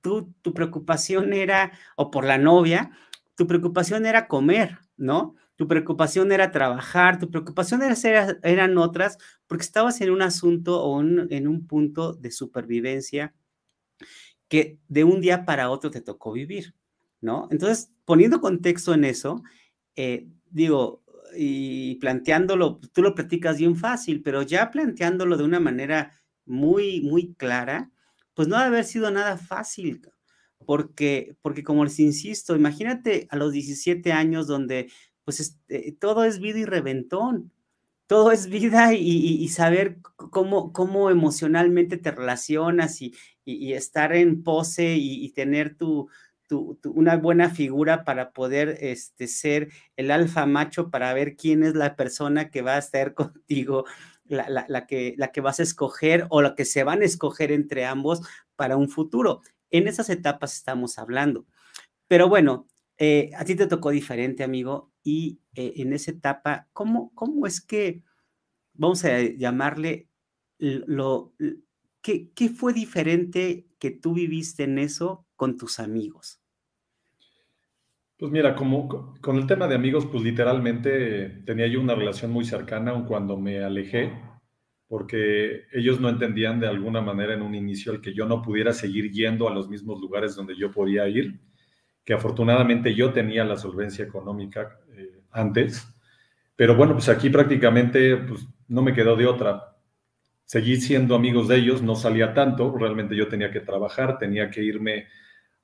tú, 0.02 0.32
tu 0.42 0.54
preocupación 0.54 1.34
era, 1.34 1.72
o 1.96 2.12
por 2.12 2.26
la 2.26 2.38
novia, 2.38 2.92
tu 3.36 3.48
preocupación 3.48 4.06
era 4.06 4.28
comer, 4.28 4.78
¿no? 4.96 5.36
Tu 5.56 5.68
preocupación 5.68 6.32
era 6.32 6.52
trabajar, 6.52 7.20
tu 7.20 7.30
preocupación 7.30 7.82
era, 7.84 8.38
eran 8.44 8.78
otras, 8.78 9.18
porque 9.48 9.64
estabas 9.64 10.02
en 10.02 10.12
un 10.12 10.22
asunto 10.22 10.82
o 10.84 11.02
en 11.02 11.48
un 11.48 11.68
punto 11.68 12.14
de 12.14 12.32
supervivencia 12.32 13.34
que 14.54 14.78
de 14.88 15.04
un 15.04 15.20
día 15.20 15.46
para 15.46 15.72
otro 15.72 15.90
te 15.90 16.00
tocó 16.02 16.32
vivir, 16.32 16.76
¿no? 17.22 17.48
Entonces, 17.50 17.92
poniendo 18.06 18.40
contexto 18.40 18.94
en 18.94 19.04
eso, 19.04 19.42
eh, 19.96 20.28
digo, 20.52 21.04
y 21.36 21.96
planteándolo, 21.96 22.80
tú 22.94 23.02
lo 23.02 23.16
platicas 23.16 23.58
bien 23.58 23.76
fácil, 23.76 24.22
pero 24.22 24.44
ya 24.44 24.70
planteándolo 24.70 25.38
de 25.38 25.44
una 25.44 25.60
manera 25.60 26.14
muy, 26.46 27.02
muy 27.02 27.34
clara, 27.34 27.92
pues 28.36 28.48
no 28.48 28.56
ha 28.56 28.62
de 28.62 28.68
haber 28.68 28.86
sido 28.86 29.10
nada 29.10 29.38
fácil, 29.38 30.08
porque, 30.68 31.36
porque 31.42 31.64
como 31.64 31.84
les 31.84 32.00
insisto, 32.00 32.56
imagínate 32.56 33.28
a 33.32 33.38
los 33.38 33.54
17 33.54 34.12
años 34.12 34.46
donde 34.46 34.92
pues 35.26 35.40
este, 35.40 35.92
todo 36.00 36.26
es 36.26 36.40
vida 36.40 36.60
y 36.60 36.66
reventón. 36.66 37.52
Todo 38.08 38.32
es 38.32 38.48
vida 38.48 38.94
y, 38.94 39.48
saber 39.48 39.98
cómo, 40.16 40.74
cómo, 40.74 41.10
emocionalmente 41.10 41.98
te 41.98 42.12
relacionas 42.12 43.02
y, 43.02 43.16
estar 43.46 44.14
en 44.14 44.44
pose 44.44 44.96
y, 44.98 45.30
tener 45.32 45.76
tu, 45.76 46.10
una 46.84 47.16
buena 47.18 47.50
figura 47.50 48.04
para 48.04 48.32
poder 48.32 48.78
este, 48.82 49.28
ser 49.28 49.70
el 49.96 50.12
alfa 50.12 50.46
macho 50.46 50.92
para 50.92 51.14
ver 51.14 51.36
quién 51.36 51.64
es 51.64 51.76
la 51.76 51.96
persona 51.96 52.52
que 52.52 52.62
va 52.62 52.76
a 52.76 52.80
estar 52.80 53.14
contigo, 53.16 53.86
la, 54.26 54.86
que, 54.86 55.16
la 55.18 55.32
que 55.32 55.42
vas 55.42 55.60
a 55.60 55.64
escoger 55.64 56.28
o 56.30 56.42
la 56.42 56.56
que 56.56 56.66
se 56.66 56.84
van 56.84 57.02
a 57.02 57.06
escoger 57.06 57.52
entre 57.52 57.86
ambos 57.86 58.22
para 58.56 58.78
un 58.78 58.90
futuro. 58.90 59.42
En 59.72 59.88
esas 59.88 60.10
etapas 60.10 60.56
estamos 60.56 61.00
hablando. 61.00 61.46
Pero 62.08 62.30
bueno, 62.30 62.68
eh, 62.98 63.32
a 63.38 63.46
ti 63.46 63.56
te 63.56 63.68
tocó 63.68 63.92
diferente, 63.92 64.44
amigo, 64.44 64.92
y 65.04 65.40
eh, 65.56 65.74
en 65.78 65.94
esa 65.94 66.12
etapa, 66.12 66.68
¿cómo, 66.74 67.12
¿cómo 67.16 67.48
es 67.48 67.62
que, 67.62 68.04
vamos 68.74 69.04
a 69.06 69.22
llamarle, 69.22 70.10
lo, 70.60 71.34
¿qué, 72.02 72.32
¿qué 72.34 72.50
fue 72.50 72.74
diferente 72.74 73.68
que 73.80 73.92
tú 73.92 74.14
viviste 74.14 74.64
en 74.64 74.78
eso 74.78 75.26
con 75.36 75.58
tus 75.58 75.80
amigos? 75.80 76.40
Pues 78.18 78.32
mira, 78.32 78.56
como 78.56 78.88
con 79.20 79.38
el 79.38 79.48
tema 79.48 79.68
de 79.68 79.76
amigos, 79.76 80.06
pues 80.06 80.24
literalmente 80.24 81.42
tenía 81.46 81.68
yo 81.68 81.82
una 81.82 81.96
relación 81.96 82.32
muy 82.32 82.46
cercana, 82.46 82.92
aun 82.92 83.06
cuando 83.06 83.38
me 83.38 83.62
alejé, 83.62 84.14
porque 84.88 85.64
ellos 85.74 86.00
no 86.00 86.08
entendían 86.08 86.60
de 86.60 86.68
alguna 86.68 87.02
manera 87.02 87.34
en 87.34 87.42
un 87.42 87.56
inicio 87.56 87.92
el 87.92 88.00
que 88.00 88.14
yo 88.14 88.26
no 88.26 88.42
pudiera 88.42 88.72
seguir 88.72 89.12
yendo 89.12 89.50
a 89.50 89.54
los 89.54 89.68
mismos 89.68 90.00
lugares 90.00 90.36
donde 90.36 90.56
yo 90.56 90.72
podía 90.72 91.08
ir 91.10 91.42
que 92.04 92.14
afortunadamente 92.14 92.94
yo 92.94 93.14
tenía 93.14 93.46
la 93.46 93.58
solvencia 93.58 94.04
económica 94.04 94.80
eh, 94.96 95.22
antes, 95.32 95.88
pero 96.56 96.76
bueno, 96.76 96.94
pues 96.94 97.10
aquí 97.10 97.30
prácticamente 97.30 98.18
pues, 98.18 98.48
no 98.68 98.82
me 98.82 98.94
quedó 98.94 99.16
de 99.16 99.26
otra. 99.26 99.78
Seguí 100.46 100.78
siendo 100.78 101.16
amigos 101.16 101.48
de 101.48 101.58
ellos, 101.58 101.82
no 101.82 101.96
salía 101.96 102.34
tanto, 102.34 102.76
realmente 102.78 103.16
yo 103.16 103.28
tenía 103.28 103.52
que 103.52 103.62
trabajar, 103.62 104.18
tenía 104.18 104.50
que 104.50 104.62
irme 104.62 105.08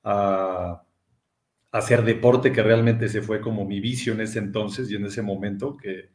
a, 0.02 0.82
hacer 1.72 2.02
deporte, 2.02 2.52
que 2.52 2.62
realmente 2.62 3.08
se 3.08 3.22
fue 3.22 3.40
como 3.40 3.64
mi 3.64 3.80
vicio 3.80 4.12
en 4.12 4.22
ese 4.22 4.40
entonces 4.40 4.90
y 4.90 4.96
en 4.96 5.06
ese 5.06 5.22
momento, 5.22 5.76
que, 5.76 6.10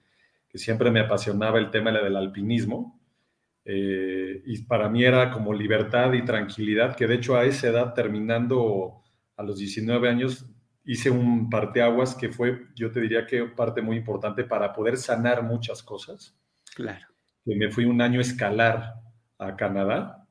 siempre 0.53 0.89
me 0.89 1.01
apasionaba 1.01 1.59
el 1.59 1.69
tema 1.69 1.91
del 1.91 2.15
alpinismo. 2.15 2.97
Eh, 3.65 4.41
y 4.45 4.63
para 4.63 4.87
mí 4.87 5.03
era 5.03 5.29
como 5.29 5.53
libertad 5.53 6.13
y 6.13 6.23
tranquilidad, 6.23 6.95
que 6.95 7.07
de 7.07 7.15
hecho 7.15 7.35
a 7.35 7.43
esa 7.43 7.67
edad 7.67 7.93
terminando 7.93 9.03
a 9.37 9.43
los 9.43 9.57
19 9.57 10.09
años 10.09 10.45
hice 10.85 11.09
un 11.09 11.49
parteaguas 11.49 12.15
que 12.15 12.29
fue, 12.29 12.67
yo 12.75 12.91
te 12.91 13.01
diría 13.01 13.25
que 13.25 13.43
parte 13.45 13.81
muy 13.81 13.97
importante 13.97 14.43
para 14.43 14.71
poder 14.71 14.97
sanar 14.97 15.43
muchas 15.43 15.81
cosas. 15.81 16.37
Claro. 16.75 17.07
Me 17.45 17.71
fui 17.71 17.85
un 17.85 18.01
año 18.01 18.19
a 18.19 18.21
escalar 18.21 18.93
a 19.37 19.55
Canadá, 19.55 20.27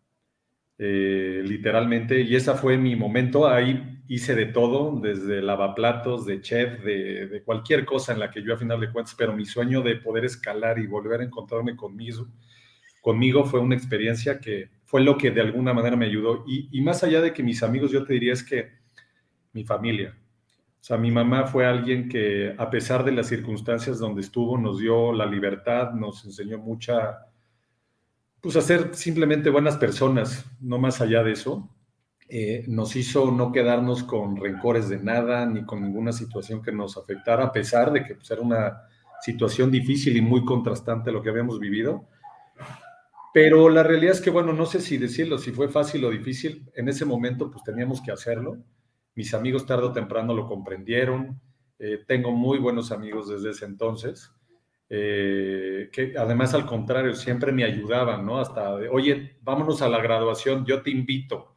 eh, 0.79 1.43
literalmente, 1.45 2.21
y 2.21 2.35
ese 2.35 2.55
fue 2.55 2.77
mi 2.77 2.97
momento. 2.97 3.49
Ahí 3.49 4.03
hice 4.09 4.35
de 4.35 4.47
todo, 4.47 4.99
desde 5.01 5.43
lavaplatos, 5.43 6.27
de 6.27 6.41
chef, 6.41 6.83
de, 6.85 7.27
de, 7.27 7.43
cualquier 7.43 7.85
cosa 7.85 8.13
en 8.13 8.21
la 8.21 8.31
que 8.31 8.43
yo 8.43 8.55
a 8.55 8.59
final 8.59 8.81
de 8.81 8.91
cuentas, 8.93 9.15
pero 9.17 9.35
mi 9.35 9.45
sueño 9.45 9.83
de 9.83 9.97
poder 9.97 10.25
escalar 10.25 10.79
y 10.79 10.87
volver 10.87 11.21
a 11.21 11.25
encontrarme 11.25 11.77
conmigo, 11.77 12.29
conmigo 13.01 13.45
fue 13.45 13.61
una 13.61 13.75
experiencia 13.75 14.41
que 14.41 14.71
fue 14.85 15.03
lo 15.03 15.17
que 15.17 15.31
de 15.31 15.41
alguna 15.41 15.73
manera 15.73 15.97
me 15.97 16.07
ayudó. 16.07 16.45
Y, 16.47 16.69
y 16.73 16.83
más 16.83 17.03
allá 17.03 17.21
de 17.21 17.33
que 17.33 17.43
mis 17.43 17.63
amigos, 17.63 17.91
yo 17.91 18.05
te 18.05 18.13
diría 18.13 18.33
es 18.33 18.43
que 18.43 18.84
mi 19.55 19.65
familia. 19.65 20.17
O 20.85 20.87
sea, 20.87 20.99
mi 20.99 21.11
mamá 21.11 21.47
fue 21.47 21.65
alguien 21.65 22.11
que, 22.11 22.55
a 22.59 22.69
pesar 22.69 23.05
de 23.05 23.13
las 23.13 23.29
circunstancias 23.29 23.99
donde 23.99 24.21
estuvo, 24.21 24.59
nos 24.59 24.79
dio 24.79 25.15
la 25.15 25.25
libertad, 25.25 25.93
nos 25.93 26.25
enseñó 26.27 26.59
mucha, 26.59 27.21
pues 28.43 28.55
a 28.57 28.61
ser 28.61 28.95
simplemente 28.95 29.49
buenas 29.49 29.79
personas, 29.79 30.45
no 30.61 30.79
más 30.79 31.01
allá 31.01 31.23
de 31.23 31.33
eso. 31.33 31.71
Eh, 32.29 32.65
nos 32.69 32.97
hizo 32.97 33.31
no 33.31 33.51
quedarnos 33.51 34.03
con 34.03 34.37
rencores 34.37 34.91
de 34.91 34.99
nada, 34.99 35.47
ni 35.47 35.65
con 35.65 35.81
ninguna 35.81 36.13
situación 36.13 36.61
que 36.61 36.73
nos 36.73 36.99
afectara, 36.99 37.45
a 37.45 37.53
pesar 37.53 37.91
de 37.91 38.05
que 38.05 38.17
pues, 38.17 38.31
era 38.31 38.43
una 38.43 38.83
situación 39.23 39.71
difícil 39.71 40.17
y 40.19 40.21
muy 40.21 40.45
contrastante 40.45 41.13
lo 41.13 41.23
que 41.23 41.31
habíamos 41.31 41.59
vivido. 41.59 42.07
Pero 43.33 43.71
la 43.71 43.83
realidad 43.83 44.13
es 44.13 44.21
que, 44.21 44.31
bueno, 44.31 44.53
no 44.53 44.67
sé 44.67 44.81
si 44.81 44.99
decirlo, 44.99 45.39
si 45.39 45.51
fue 45.51 45.69
fácil 45.69 46.05
o 46.05 46.11
difícil. 46.11 46.71
En 46.75 46.89
ese 46.89 47.07
momento, 47.07 47.51
pues 47.51 47.65
teníamos 47.65 48.03
que 48.03 48.13
hacerlo. 48.13 48.59
Mis 49.14 49.33
amigos 49.35 49.66
tarde 49.66 49.85
o 49.85 49.92
temprano 49.92 50.35
lo 50.35 50.47
comprendieron. 50.47 51.40
Eh, 51.78 52.04
tengo 52.06 52.33
muy 52.33 52.59
buenos 52.59 52.90
amigos 52.92 53.28
desde 53.28 53.50
ese 53.50 53.64
entonces. 53.64 54.33
Eh, 54.88 55.88
que 55.92 56.14
además 56.16 56.54
al 56.54 56.66
contrario, 56.66 57.14
siempre 57.14 57.52
me 57.52 57.64
ayudaban, 57.64 58.25
¿no? 58.25 58.38
Hasta, 58.38 58.75
oye, 58.75 59.38
vámonos 59.42 59.83
a 59.83 59.88
la 59.88 60.00
graduación, 60.00 60.64
yo 60.64 60.83
te 60.83 60.90
invito. 60.90 61.56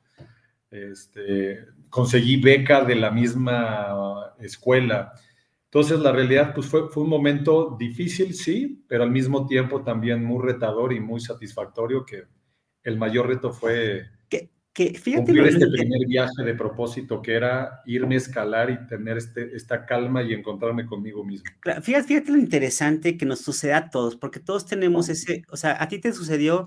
Este, 0.70 1.66
conseguí 1.90 2.38
beca 2.42 2.84
de 2.84 2.96
la 2.96 3.12
misma 3.12 4.34
escuela. 4.40 5.14
Entonces, 5.66 6.00
la 6.00 6.12
realidad, 6.12 6.54
pues 6.54 6.68
fue, 6.68 6.90
fue 6.90 7.04
un 7.04 7.10
momento 7.10 7.76
difícil, 7.78 8.34
sí, 8.34 8.84
pero 8.88 9.04
al 9.04 9.12
mismo 9.12 9.46
tiempo 9.46 9.84
también 9.84 10.24
muy 10.24 10.44
retador 10.44 10.94
y 10.94 11.00
muy 11.00 11.20
satisfactorio, 11.20 12.06
que 12.06 12.24
el 12.84 12.98
mayor 12.98 13.28
reto 13.28 13.52
fue 13.52 14.06
que, 14.78 14.94
fíjate 14.94 15.34
cumplir 15.34 15.48
este 15.48 15.68
primer 15.70 16.08
viaje 16.08 16.44
de 16.44 16.54
propósito, 16.54 17.20
que 17.24 17.34
era 17.34 17.82
irme 17.88 18.14
a 18.14 18.20
escalar 18.20 18.70
y 18.70 18.86
tener 18.86 19.18
este, 19.18 19.56
esta 19.56 19.88
calma 19.88 20.22
y 20.22 20.34
encontrarme 20.34 20.86
conmigo 20.86 21.24
mismo. 21.24 21.50
Fíjate, 21.82 22.04
fíjate 22.04 22.32
lo 22.32 22.38
interesante 22.38 23.18
que 23.18 23.26
nos 23.26 23.40
sucede 23.40 23.74
a 23.74 23.90
todos, 23.90 24.16
porque 24.18 24.40
todos 24.40 24.68
tenemos 24.68 25.10
ese, 25.10 25.42
o 25.50 25.58
sea, 25.58 25.82
a 25.82 25.88
ti 25.88 25.98
te 25.98 26.14
sucedió 26.14 26.66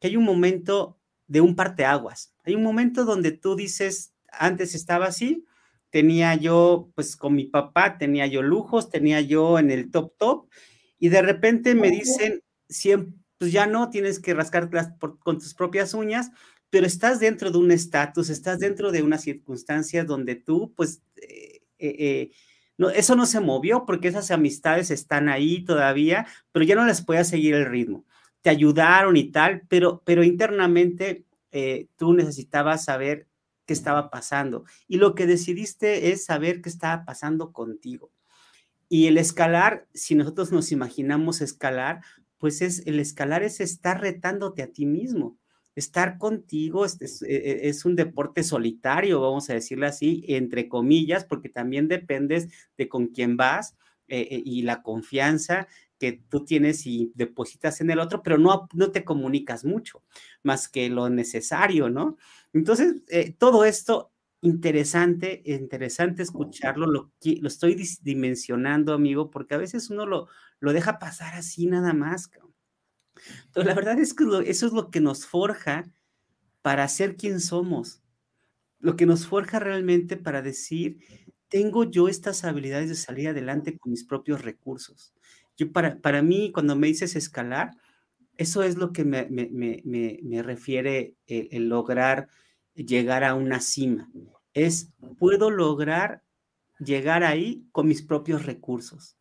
que 0.00 0.08
hay 0.08 0.16
un 0.16 0.24
momento 0.24 0.98
de 1.28 1.40
un 1.40 1.54
parteaguas, 1.54 2.34
hay 2.42 2.56
un 2.56 2.64
momento 2.64 3.04
donde 3.04 3.30
tú 3.30 3.54
dices, 3.54 4.12
antes 4.32 4.74
estaba 4.74 5.06
así, 5.06 5.46
tenía 5.90 6.34
yo, 6.34 6.90
pues 6.96 7.14
con 7.14 7.32
mi 7.32 7.44
papá, 7.44 7.96
tenía 7.96 8.26
yo 8.26 8.42
lujos, 8.42 8.90
tenía 8.90 9.20
yo 9.20 9.60
en 9.60 9.70
el 9.70 9.92
top 9.92 10.16
top, 10.18 10.48
y 10.98 11.10
de 11.10 11.22
repente 11.22 11.76
me 11.76 11.92
dicen, 11.92 12.42
siempre, 12.68 13.14
pues 13.38 13.52
ya 13.52 13.66
no, 13.66 13.88
tienes 13.88 14.18
que 14.18 14.34
rascar 14.34 14.68
con 15.20 15.38
tus 15.38 15.54
propias 15.54 15.94
uñas, 15.94 16.32
pero 16.72 16.86
estás 16.86 17.20
dentro 17.20 17.50
de 17.50 17.58
un 17.58 17.70
estatus, 17.70 18.30
estás 18.30 18.58
dentro 18.58 18.90
de 18.92 19.02
unas 19.02 19.20
circunstancias 19.20 20.06
donde 20.06 20.36
tú, 20.36 20.72
pues, 20.74 21.02
eh, 21.16 21.60
eh, 21.78 21.96
eh, 21.98 22.30
eso 22.94 23.14
no 23.14 23.26
se 23.26 23.40
movió 23.40 23.84
porque 23.84 24.08
esas 24.08 24.30
amistades 24.30 24.90
están 24.90 25.28
ahí 25.28 25.66
todavía, 25.66 26.26
pero 26.50 26.64
ya 26.64 26.74
no 26.74 26.86
les 26.86 27.04
puedes 27.04 27.28
seguir 27.28 27.54
el 27.56 27.66
ritmo. 27.66 28.06
Te 28.40 28.48
ayudaron 28.48 29.18
y 29.18 29.30
tal, 29.30 29.64
pero, 29.68 30.02
pero 30.06 30.24
internamente 30.24 31.26
tú 31.96 32.14
necesitabas 32.14 32.86
saber 32.86 33.28
qué 33.66 33.74
estaba 33.74 34.08
pasando. 34.08 34.64
Y 34.88 34.96
lo 34.96 35.14
que 35.14 35.26
decidiste 35.26 36.10
es 36.10 36.24
saber 36.24 36.62
qué 36.62 36.70
estaba 36.70 37.04
pasando 37.04 37.52
contigo. 37.52 38.10
Y 38.88 39.08
el 39.08 39.18
escalar, 39.18 39.86
si 39.92 40.14
nosotros 40.14 40.52
nos 40.52 40.72
imaginamos 40.72 41.42
escalar, 41.42 42.00
pues 42.38 42.62
es 42.62 42.86
el 42.86 42.98
escalar 42.98 43.42
es 43.42 43.60
estar 43.60 44.00
retándote 44.00 44.62
a 44.62 44.72
ti 44.72 44.86
mismo. 44.86 45.38
Estar 45.74 46.18
contigo 46.18 46.84
es, 46.84 47.00
es, 47.00 47.22
e, 47.22 47.34
e, 47.34 47.68
es, 47.68 47.84
un 47.84 47.96
deporte 47.96 48.42
solitario, 48.42 49.20
vamos 49.20 49.48
a 49.50 49.54
decirlo 49.54 49.86
así, 49.86 50.24
entre 50.28 50.68
comillas, 50.68 51.24
porque 51.24 51.48
también 51.48 51.88
dependes 51.88 52.48
de 52.76 52.88
con 52.88 53.08
quién 53.08 53.36
vas 53.36 53.76
eh, 54.08 54.28
eh 54.30 54.42
y 54.44 54.62
la 54.62 54.82
confianza 54.82 55.68
que 55.98 56.20
tú 56.28 56.44
tienes 56.44 56.84
y 56.86 57.12
depositas 57.14 57.80
en 57.80 57.88
el 57.90 58.00
otro, 58.00 58.24
pero 58.24 58.36
no, 58.36 58.68
no 58.74 58.90
te 58.90 59.04
comunicas 59.04 59.64
mucho, 59.64 60.02
más 60.42 60.68
que 60.68 60.90
lo 60.90 61.08
necesario, 61.08 61.90
¿no? 61.90 62.16
Entonces, 62.52 63.02
eh, 63.08 63.32
todo 63.38 63.64
esto, 63.64 64.10
interesante, 64.40 65.42
interesante 65.46 66.24
escucharlo, 66.24 66.86
lo, 66.86 67.12
lo 67.22 67.48
estoy 67.48 67.80
dimensionando, 68.02 68.92
amigo, 68.92 69.30
porque 69.30 69.54
a 69.54 69.58
veces 69.58 69.90
uno 69.90 70.04
lo, 70.04 70.26
lo 70.58 70.72
deja 70.72 70.98
pasar 70.98 71.34
así 71.34 71.66
nada 71.66 71.92
más. 71.92 72.28
Entonces, 73.46 73.66
la 73.66 73.74
verdad 73.74 73.98
es 73.98 74.14
que 74.14 74.24
eso 74.46 74.66
es 74.66 74.72
lo 74.72 74.90
que 74.90 75.00
nos 75.00 75.26
forja 75.26 75.84
para 76.62 76.86
ser 76.88 77.16
quien 77.16 77.40
somos, 77.40 78.02
lo 78.78 78.96
que 78.96 79.06
nos 79.06 79.26
forja 79.26 79.58
realmente 79.58 80.16
para 80.16 80.42
decir, 80.42 80.98
tengo 81.48 81.84
yo 81.84 82.08
estas 82.08 82.44
habilidades 82.44 82.88
de 82.88 82.94
salir 82.94 83.28
adelante 83.28 83.78
con 83.78 83.90
mis 83.90 84.04
propios 84.04 84.42
recursos. 84.42 85.12
Yo 85.56 85.70
para, 85.70 85.98
para 85.98 86.22
mí, 86.22 86.50
cuando 86.50 86.76
me 86.76 86.86
dices 86.86 87.14
escalar, 87.14 87.72
eso 88.38 88.62
es 88.62 88.76
lo 88.76 88.92
que 88.92 89.04
me, 89.04 89.26
me, 89.26 89.50
me, 89.52 90.18
me 90.22 90.42
refiere 90.42 91.14
el, 91.26 91.68
lograr 91.68 92.28
llegar 92.74 93.24
a 93.24 93.34
una 93.34 93.60
cima. 93.60 94.10
Es, 94.54 94.90
puedo 95.18 95.50
lograr 95.50 96.22
llegar 96.78 97.22
ahí 97.24 97.66
con 97.72 97.86
mis 97.86 98.02
propios 98.02 98.46
recursos. 98.46 99.16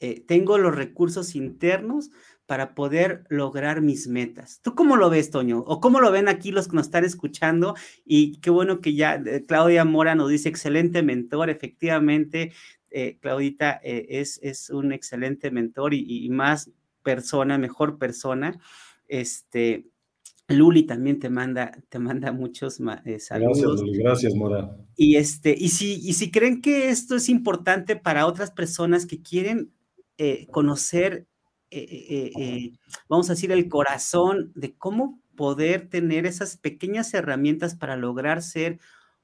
Eh, 0.00 0.24
tengo 0.26 0.58
los 0.58 0.74
recursos 0.74 1.34
internos 1.34 2.10
para 2.48 2.74
poder 2.74 3.24
lograr 3.28 3.82
mis 3.82 4.08
metas. 4.08 4.60
¿Tú 4.62 4.74
cómo 4.74 4.96
lo 4.96 5.10
ves, 5.10 5.30
Toño? 5.30 5.58
¿O 5.66 5.82
cómo 5.82 6.00
lo 6.00 6.10
ven 6.10 6.28
aquí 6.28 6.50
los 6.50 6.66
que 6.66 6.76
nos 6.76 6.86
están 6.86 7.04
escuchando? 7.04 7.74
Y 8.06 8.38
qué 8.38 8.48
bueno 8.48 8.80
que 8.80 8.94
ya 8.94 9.16
eh, 9.16 9.44
Claudia 9.46 9.84
Mora 9.84 10.14
nos 10.14 10.30
dice, 10.30 10.48
excelente 10.48 11.02
mentor, 11.02 11.50
efectivamente, 11.50 12.52
eh, 12.90 13.18
Claudita 13.20 13.78
eh, 13.84 14.06
es, 14.08 14.40
es, 14.42 14.70
un 14.70 14.94
excelente 14.94 15.50
mentor 15.50 15.92
y, 15.92 16.06
y, 16.24 16.30
más 16.30 16.70
persona, 17.02 17.58
mejor 17.58 17.98
persona. 17.98 18.58
Este, 19.08 19.84
Luli 20.48 20.84
también 20.84 21.18
te 21.18 21.28
manda, 21.28 21.70
te 21.90 21.98
manda 21.98 22.32
muchos 22.32 22.80
eh, 23.04 23.20
saludos. 23.20 23.58
Gracias, 23.58 23.80
Luli, 23.82 23.98
gracias, 23.98 24.34
Mora. 24.34 24.74
Y, 24.96 25.16
este, 25.16 25.54
y, 25.54 25.68
si, 25.68 26.00
y 26.00 26.14
si 26.14 26.30
creen 26.30 26.62
que 26.62 26.88
esto 26.88 27.14
es 27.16 27.28
importante 27.28 27.94
para 27.94 28.24
otras 28.24 28.52
personas 28.52 29.04
que 29.04 29.20
quieren 29.20 29.70
conocer, 30.50 31.27
eh, 31.70 32.32
eh, 32.36 32.72
vamos 33.08 33.28
a 33.30 33.34
decir, 33.34 33.52
el 33.52 33.68
corazón 33.68 34.52
de 34.54 34.74
cómo 34.76 35.20
poder 35.36 35.88
tener 35.88 36.26
esas 36.26 36.56
pequeñas 36.56 37.14
herramientas 37.14 37.74
para 37.74 37.96
lograr 37.96 38.42
ser 38.42 38.78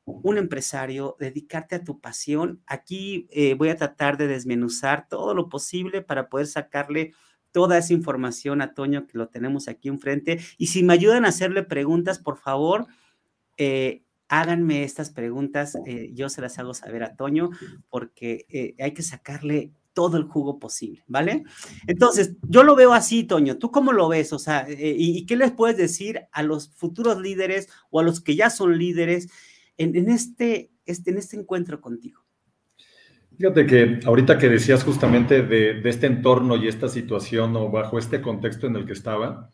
un 0.04 0.36
empresario, 0.36 1.16
dedicarte 1.18 1.76
a 1.76 1.84
tu 1.84 2.00
pasión. 2.00 2.62
Aquí 2.66 3.26
voy 3.56 3.70
a 3.70 3.76
tratar 3.76 4.18
de 4.18 4.28
desmenuzar 4.28 5.08
todo 5.08 5.34
lo 5.34 5.48
posible 5.48 6.02
para 6.02 6.28
poder 6.28 6.46
sacarle 6.46 7.14
toda 7.54 7.78
esa 7.78 7.92
información 7.92 8.60
a 8.60 8.74
Toño, 8.74 9.06
que 9.06 9.16
lo 9.16 9.28
tenemos 9.28 9.68
aquí 9.68 9.88
enfrente. 9.88 10.40
Y 10.58 10.66
si 10.66 10.82
me 10.82 10.92
ayudan 10.92 11.24
a 11.24 11.28
hacerle 11.28 11.62
preguntas, 11.62 12.18
por 12.18 12.36
favor, 12.36 12.88
eh, 13.56 14.02
háganme 14.28 14.82
estas 14.82 15.10
preguntas. 15.10 15.78
Eh, 15.86 16.10
yo 16.14 16.28
se 16.28 16.40
las 16.40 16.58
hago 16.58 16.74
saber 16.74 17.04
a 17.04 17.14
Toño, 17.14 17.50
porque 17.88 18.44
eh, 18.48 18.74
hay 18.80 18.92
que 18.92 19.02
sacarle 19.02 19.70
todo 19.94 20.16
el 20.18 20.24
jugo 20.24 20.58
posible, 20.58 21.02
¿vale? 21.06 21.44
Entonces, 21.86 22.34
yo 22.42 22.62
lo 22.64 22.76
veo 22.76 22.92
así, 22.92 23.24
Toño. 23.24 23.56
¿Tú 23.56 23.70
cómo 23.70 23.92
lo 23.92 24.08
ves? 24.08 24.32
O 24.32 24.38
sea, 24.38 24.66
eh, 24.68 24.94
¿y, 24.98 25.24
qué 25.24 25.36
les 25.36 25.52
puedes 25.52 25.76
decir 25.76 26.20
a 26.32 26.42
los 26.42 26.74
futuros 26.74 27.20
líderes 27.20 27.68
o 27.90 28.00
a 28.00 28.02
los 28.02 28.20
que 28.20 28.36
ya 28.36 28.50
son 28.50 28.76
líderes 28.76 29.28
en, 29.78 30.10
este, 30.10 30.72
este, 30.84 31.12
en 31.12 31.18
este 31.18 31.36
encuentro 31.36 31.80
contigo? 31.80 32.20
Fíjate 33.38 33.66
que 33.66 34.00
ahorita 34.04 34.38
que 34.38 34.48
decías 34.48 34.84
justamente 34.84 35.42
de, 35.42 35.80
de, 35.80 35.90
este 35.90 36.06
entorno 36.06 36.56
y 36.56 36.68
esta 36.68 36.88
situación 36.88 37.56
o 37.56 37.70
bajo 37.70 37.98
este 37.98 38.20
contexto 38.20 38.66
en 38.66 38.76
el 38.76 38.86
que 38.86 38.92
estaba, 38.92 39.50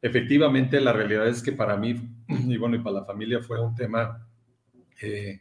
efectivamente 0.00 0.80
la 0.80 0.92
realidad 0.92 1.28
es 1.28 1.42
que 1.42 1.52
para 1.52 1.76
mí 1.76 1.94
y 2.28 2.56
bueno, 2.56 2.76
y 2.76 2.80
para 2.80 3.00
la 3.00 3.04
familia 3.04 3.40
fue 3.40 3.60
un 3.60 3.74
tema 3.74 4.26
eh, 5.00 5.40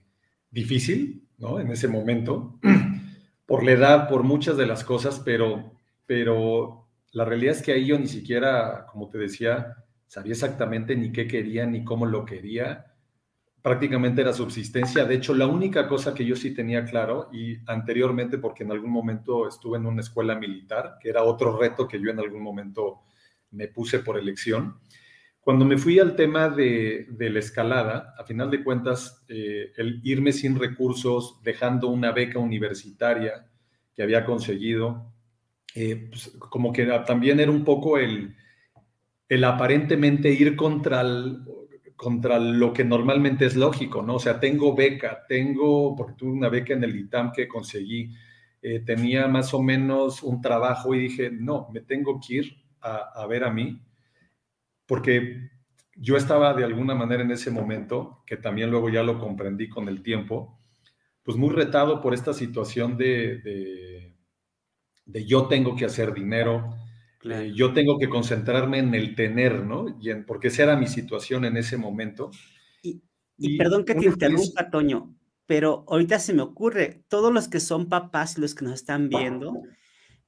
difícil, 0.50 1.28
¿no? 1.38 1.60
En 1.60 1.72
ese 1.72 1.88
momento 1.88 2.60
por 3.52 3.66
la 3.66 3.72
edad, 3.72 4.08
por 4.08 4.24
muchas 4.24 4.56
de 4.56 4.66
las 4.66 4.86
cosas, 4.86 5.22
pero, 5.26 5.74
pero 6.06 6.88
la 7.12 7.26
realidad 7.26 7.58
es 7.58 7.62
que 7.62 7.74
ahí 7.74 7.86
yo 7.86 8.00
ni 8.00 8.08
siquiera, 8.08 8.86
como 8.90 9.10
te 9.10 9.18
decía, 9.18 9.76
sabía 10.08 10.32
exactamente 10.32 10.96
ni 10.96 11.12
qué 11.12 11.28
quería 11.28 11.66
ni 11.66 11.84
cómo 11.84 12.06
lo 12.06 12.24
quería. 12.24 12.94
Prácticamente 13.62 14.22
era 14.22 14.32
subsistencia. 14.32 15.04
De 15.04 15.16
hecho, 15.16 15.34
la 15.34 15.48
única 15.48 15.90
cosa 15.90 16.14
que 16.14 16.26
yo 16.26 16.38
sí 16.38 16.54
tenía 16.54 16.86
claro, 16.86 17.28
y 17.34 17.58
anteriormente, 17.70 18.38
porque 18.38 18.64
en 18.64 18.72
algún 18.72 18.92
momento 18.92 19.46
estuve 19.50 19.78
en 19.78 19.86
una 19.86 20.00
escuela 20.00 20.34
militar, 20.36 20.96
que 20.98 21.10
era 21.10 21.26
otro 21.26 21.58
reto 21.60 21.90
que 21.90 22.00
yo 22.00 22.10
en 22.10 22.20
algún 22.20 22.44
momento 22.44 23.02
me 23.50 23.68
puse 23.68 24.00
por 24.00 24.18
elección, 24.18 24.78
cuando 25.41 25.65
me 25.65 25.77
fui 25.77 25.97
al 25.97 26.15
tema 26.15 26.49
de, 26.49 27.08
de 27.10 27.30
la 27.32 27.39
escalada, 27.39 28.13
a 28.17 28.23
final 28.23 28.51
de 28.51 28.63
cuentas, 28.63 29.25
eh, 29.27 29.71
el 29.75 29.99
irme 30.04 30.32
sin 30.32 30.58
recursos, 30.58 31.41
dejando 31.43 31.88
una 31.88 32.12
beca 32.12 32.38
universitaria 32.38 33.47
que 33.95 34.04
había 34.04 34.23
conseguido, 34.23 35.12
eh, 35.73 36.08
pues, 36.10 36.38
como 36.38 36.71
que 36.71 36.86
también 37.08 37.39
era 37.39 37.51
un 37.51 37.65
poco 37.65 37.97
el, 37.97 38.36
el 39.27 39.43
aparentemente 39.43 40.32
ir 40.32 40.56
contra, 40.56 41.01
el, 41.01 41.39
contra 41.95 42.38
lo 42.38 42.71
que 42.71 42.84
normalmente 42.84 43.47
es 43.47 43.56
lógico, 43.56 44.04
¿no? 44.04 44.15
O 44.15 44.19
sea, 44.19 44.39
tengo 44.39 44.75
beca, 44.75 45.25
tengo, 45.27 45.95
porque 45.95 46.13
tuve 46.13 46.34
una 46.34 46.49
beca 46.49 46.75
en 46.75 46.84
el 46.84 46.95
ITAM 46.95 47.32
que 47.32 47.47
conseguí, 47.47 48.12
eh, 48.62 48.82
tenía 48.82 49.27
más 49.27 49.56
o 49.56 49.63
menos 49.63 50.21
un 50.21 50.39
trabajo 50.39 50.93
y 50.93 50.99
dije, 50.99 51.32
no, 51.32 51.67
me 51.73 51.82
tengo 51.82 52.19
que 52.19 52.36
ir 52.36 52.58
a, 52.80 53.23
a 53.23 53.25
ver 53.25 53.43
a 53.43 53.49
mí 53.49 53.82
porque 54.91 55.49
yo 55.95 56.17
estaba 56.17 56.54
de 56.54 56.65
alguna 56.65 56.95
manera 56.95 57.23
en 57.23 57.32
ese 57.32 57.49
momento, 57.49 58.23
que 58.25 58.36
también 58.36 58.69
luego 58.69 58.89
ya 58.89 59.04
lo 59.04 59.19
comprendí 59.19 59.69
con 59.69 59.88
el 59.88 60.04
tiempo, 60.04 60.60
pues 61.23 61.38
muy 61.38 61.49
retado 61.49 62.01
por 62.01 62.13
esta 62.13 62.34
situación 62.34 62.97
de, 62.97 63.38
de, 63.38 64.17
de 65.06 65.25
yo 65.25 65.47
tengo 65.47 65.77
que 65.77 65.86
hacer 65.86 66.13
dinero, 66.13 66.75
Eh, 67.23 67.54
yo 67.56 67.71
tengo 67.71 67.99
que 67.99 68.10
concentrarme 68.10 68.80
en 68.80 68.95
el 68.95 69.13
tener, 69.15 69.63
¿no? 69.63 69.86
Y 70.01 70.10
en, 70.10 70.25
porque 70.25 70.47
esa 70.47 70.63
era 70.63 70.75
mi 70.75 70.88
situación 70.88 71.45
en 71.45 71.56
ese 71.56 71.77
momento. 71.77 72.32
Y, 73.38 73.58
perdón 73.58 73.86
que 73.86 73.95
te 73.95 74.06
interrumpa, 74.06 74.69
Toño, 74.71 75.15
pero 75.45 75.86
ahorita 75.88 76.19
se 76.19 76.34
me 76.34 76.41
ocurre, 76.41 77.06
todos 77.08 77.32
los 77.32 77.47
que 77.47 77.60
son 77.60 77.88
papás 77.89 78.38
y 78.38 78.41
los 78.41 78.56
que 78.56 78.65
nos 78.65 78.73
están 78.73 79.08
viendo, 79.08 79.54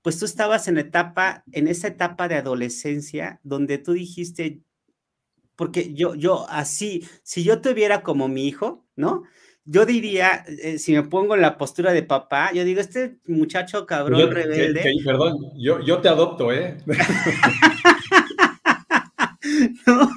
pues 0.04 0.20
tú 0.20 0.26
estabas 0.26 0.68
en 0.68 0.78
etapa, 0.78 1.44
en 1.52 1.68
esa 1.68 1.88
etapa 1.88 2.28
de 2.28 2.36
adolescencia 2.36 3.40
donde 3.44 3.80
tú 3.80 3.94
dijiste, 3.94 4.62
porque 5.56 5.96
yo, 5.96 6.14
yo 6.14 6.46
así, 6.50 7.08
si 7.24 7.44
yo 7.44 7.62
tuviera 7.62 8.04
como 8.04 8.28
mi 8.28 8.48
hijo, 8.48 8.86
¿no? 8.96 9.24
Yo 9.66 9.86
diría, 9.86 10.44
eh, 10.48 10.78
si 10.78 10.92
me 10.92 11.04
pongo 11.04 11.36
en 11.36 11.42
la 11.42 11.58
postura 11.58 11.94
de 11.94 12.04
papá, 12.04 12.52
yo 12.54 12.66
digo, 12.66 12.82
este 12.82 13.20
muchacho 13.28 13.86
cabrón 13.86 14.30
rebelde. 14.30 14.84
perdón, 15.06 15.38
yo, 15.58 15.80
yo 15.80 16.02
te 16.02 16.10
adopto, 16.10 16.52
¿eh? 16.52 16.78
no, 19.88 20.12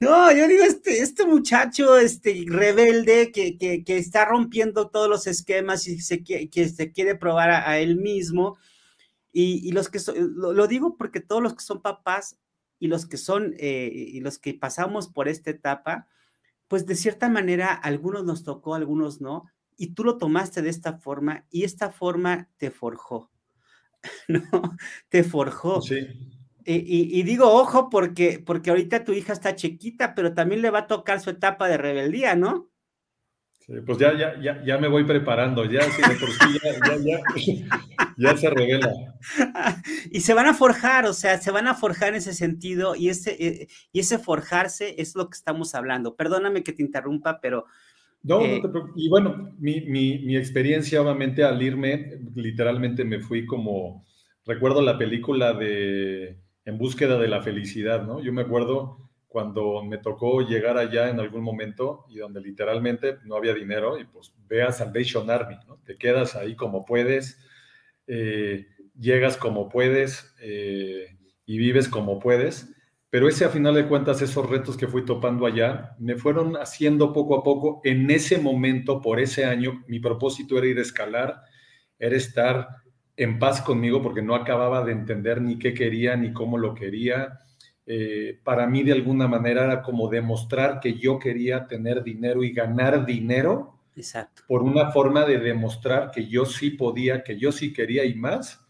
no, 0.00 0.32
yo 0.32 0.46
digo, 0.46 0.64
este, 0.64 1.02
este 1.02 1.26
muchacho 1.26 1.98
este, 1.98 2.44
rebelde 2.46 3.32
que, 3.32 3.58
que, 3.58 3.82
que 3.82 3.96
está 3.96 4.26
rompiendo 4.26 4.88
todos 4.88 5.08
los 5.08 5.26
esquemas 5.26 5.88
y 5.88 6.00
se, 6.00 6.22
que 6.22 6.68
se 6.68 6.92
quiere 6.92 7.16
probar 7.16 7.50
a, 7.50 7.78
él 7.78 7.96
mismo. 7.96 8.58
Y, 9.40 9.68
y 9.68 9.70
los 9.70 9.88
que 9.88 10.00
lo, 10.16 10.52
lo, 10.52 10.66
digo 10.66 10.96
porque 10.96 11.20
todos 11.20 11.40
los 11.40 11.54
que 11.54 11.62
son 11.62 11.80
papás 11.80 12.40
y 12.80 12.88
los 12.88 13.06
que 13.06 13.16
son, 13.16 13.54
eh, 13.60 13.88
y 13.94 14.18
los 14.18 14.36
que 14.36 14.52
pasamos 14.52 15.06
por 15.06 15.28
esta 15.28 15.50
etapa, 15.50 16.08
pues 16.66 16.86
de 16.86 16.96
cierta 16.96 17.28
manera, 17.28 17.72
algunos 17.72 18.24
nos 18.24 18.42
tocó, 18.42 18.74
algunos 18.74 19.20
no, 19.20 19.44
y 19.76 19.94
tú 19.94 20.02
lo 20.02 20.18
tomaste 20.18 20.60
de 20.60 20.70
esta 20.70 20.98
forma 20.98 21.46
y 21.52 21.62
esta 21.62 21.92
forma 21.92 22.48
te 22.56 22.72
forjó, 22.72 23.30
¿no? 24.26 24.42
Te 25.08 25.22
forjó. 25.22 25.82
Sí. 25.82 26.00
Y, 26.64 27.22
digo, 27.22 27.48
ojo, 27.48 27.90
porque, 27.90 28.42
porque 28.44 28.70
ahorita 28.70 29.04
tu 29.04 29.12
hija 29.12 29.32
está 29.34 29.54
chiquita, 29.54 30.16
pero 30.16 30.34
también 30.34 30.62
le 30.62 30.70
va 30.70 30.80
a 30.80 30.86
tocar 30.88 31.20
su 31.20 31.30
etapa 31.30 31.68
de 31.68 31.78
rebeldía, 31.78 32.34
¿no? 32.34 32.70
Sí, 33.68 33.74
pues 33.84 33.98
ya, 33.98 34.16
ya, 34.16 34.40
ya, 34.40 34.64
ya 34.64 34.78
me 34.78 34.88
voy 34.88 35.04
preparando, 35.04 35.62
ya, 35.66 35.82
sí, 35.82 36.00
de 36.00 36.14
por 36.14 36.30
sí, 36.30 36.58
ya, 36.64 36.96
ya, 37.04 37.20
ya, 38.16 38.36
se 38.38 38.48
revela. 38.48 38.90
Y 40.10 40.20
se 40.20 40.32
van 40.32 40.46
a 40.46 40.54
forjar, 40.54 41.04
o 41.04 41.12
sea, 41.12 41.36
se 41.36 41.50
van 41.50 41.66
a 41.66 41.74
forjar 41.74 42.08
en 42.08 42.14
ese 42.14 42.32
sentido, 42.32 42.96
y 42.96 43.10
ese, 43.10 43.36
eh, 43.38 43.68
y 43.92 44.00
ese 44.00 44.18
forjarse 44.18 44.94
es 44.96 45.14
lo 45.14 45.28
que 45.28 45.36
estamos 45.36 45.74
hablando. 45.74 46.16
Perdóname 46.16 46.62
que 46.62 46.72
te 46.72 46.82
interrumpa, 46.82 47.40
pero... 47.42 47.66
No, 48.22 48.38
no 48.38 48.46
eh, 48.46 48.62
te 48.62 48.68
y 48.96 49.10
bueno, 49.10 49.54
mi, 49.58 49.82
mi, 49.82 50.20
mi 50.20 50.38
experiencia, 50.38 51.02
obviamente, 51.02 51.44
al 51.44 51.60
irme, 51.60 52.20
literalmente 52.36 53.04
me 53.04 53.20
fui 53.20 53.44
como, 53.44 54.06
recuerdo 54.46 54.80
la 54.80 54.96
película 54.96 55.52
de 55.52 56.38
en 56.64 56.78
búsqueda 56.78 57.18
de 57.18 57.28
la 57.28 57.42
felicidad, 57.42 58.06
¿no? 58.06 58.22
Yo 58.22 58.32
me 58.32 58.42
acuerdo 58.42 59.07
cuando 59.28 59.84
me 59.84 59.98
tocó 59.98 60.40
llegar 60.40 60.78
allá 60.78 61.10
en 61.10 61.20
algún 61.20 61.42
momento 61.42 62.06
y 62.08 62.16
donde 62.16 62.40
literalmente 62.40 63.18
no 63.24 63.36
había 63.36 63.54
dinero 63.54 63.98
y 63.98 64.04
pues 64.04 64.32
ve 64.48 64.62
a 64.62 64.72
Salvation 64.72 65.30
Army, 65.30 65.56
¿no? 65.66 65.76
Te 65.84 65.96
quedas 65.96 66.34
ahí 66.34 66.56
como 66.56 66.84
puedes, 66.84 67.38
eh, 68.06 68.66
llegas 68.98 69.36
como 69.36 69.68
puedes 69.68 70.34
eh, 70.40 71.18
y 71.44 71.58
vives 71.58 71.88
como 71.88 72.18
puedes, 72.18 72.74
pero 73.10 73.28
ese 73.28 73.44
a 73.44 73.50
final 73.50 73.74
de 73.74 73.86
cuentas, 73.86 74.20
esos 74.20 74.48
retos 74.48 74.76
que 74.76 74.86
fui 74.86 75.04
topando 75.04 75.46
allá, 75.46 75.96
me 75.98 76.16
fueron 76.16 76.56
haciendo 76.56 77.12
poco 77.12 77.38
a 77.38 77.42
poco, 77.42 77.80
en 77.84 78.10
ese 78.10 78.38
momento, 78.38 79.00
por 79.00 79.18
ese 79.18 79.46
año, 79.46 79.82
mi 79.88 79.98
propósito 79.98 80.58
era 80.58 80.66
ir 80.66 80.78
a 80.78 80.82
escalar, 80.82 81.42
era 81.98 82.16
estar 82.16 82.68
en 83.16 83.38
paz 83.38 83.62
conmigo 83.62 84.02
porque 84.02 84.22
no 84.22 84.34
acababa 84.34 84.84
de 84.84 84.92
entender 84.92 85.40
ni 85.40 85.58
qué 85.58 85.72
quería 85.72 86.16
ni 86.16 86.32
cómo 86.32 86.58
lo 86.58 86.74
quería. 86.74 87.38
Eh, 87.90 88.38
para 88.44 88.66
mí 88.66 88.82
de 88.82 88.92
alguna 88.92 89.26
manera 89.26 89.64
era 89.64 89.82
como 89.82 90.08
demostrar 90.08 90.78
que 90.78 90.98
yo 90.98 91.18
quería 91.18 91.66
tener 91.66 92.04
dinero 92.04 92.44
y 92.44 92.52
ganar 92.52 93.06
dinero. 93.06 93.78
Exacto. 93.96 94.42
Por 94.46 94.62
una 94.62 94.90
forma 94.92 95.24
de 95.24 95.38
demostrar 95.38 96.10
que 96.10 96.26
yo 96.26 96.44
sí 96.44 96.68
podía, 96.68 97.24
que 97.24 97.38
yo 97.38 97.50
sí 97.50 97.72
quería 97.72 98.04
y 98.04 98.14
más 98.14 98.62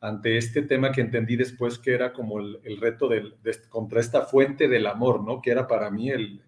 ante 0.00 0.36
este 0.36 0.62
tema 0.62 0.90
que 0.90 1.00
entendí 1.00 1.36
después 1.36 1.78
que 1.78 1.94
era 1.94 2.12
como 2.12 2.40
el, 2.40 2.80
reto 2.80 3.06
del, 3.06 3.36
contra 3.68 4.00
esta 4.00 4.22
fuente 4.22 4.66
del 4.66 4.88
amor, 4.88 5.22
¿no? 5.22 5.40
Que 5.40 5.52
era 5.52 5.68
para 5.68 5.88
mí 5.92 6.10
el, 6.10 6.42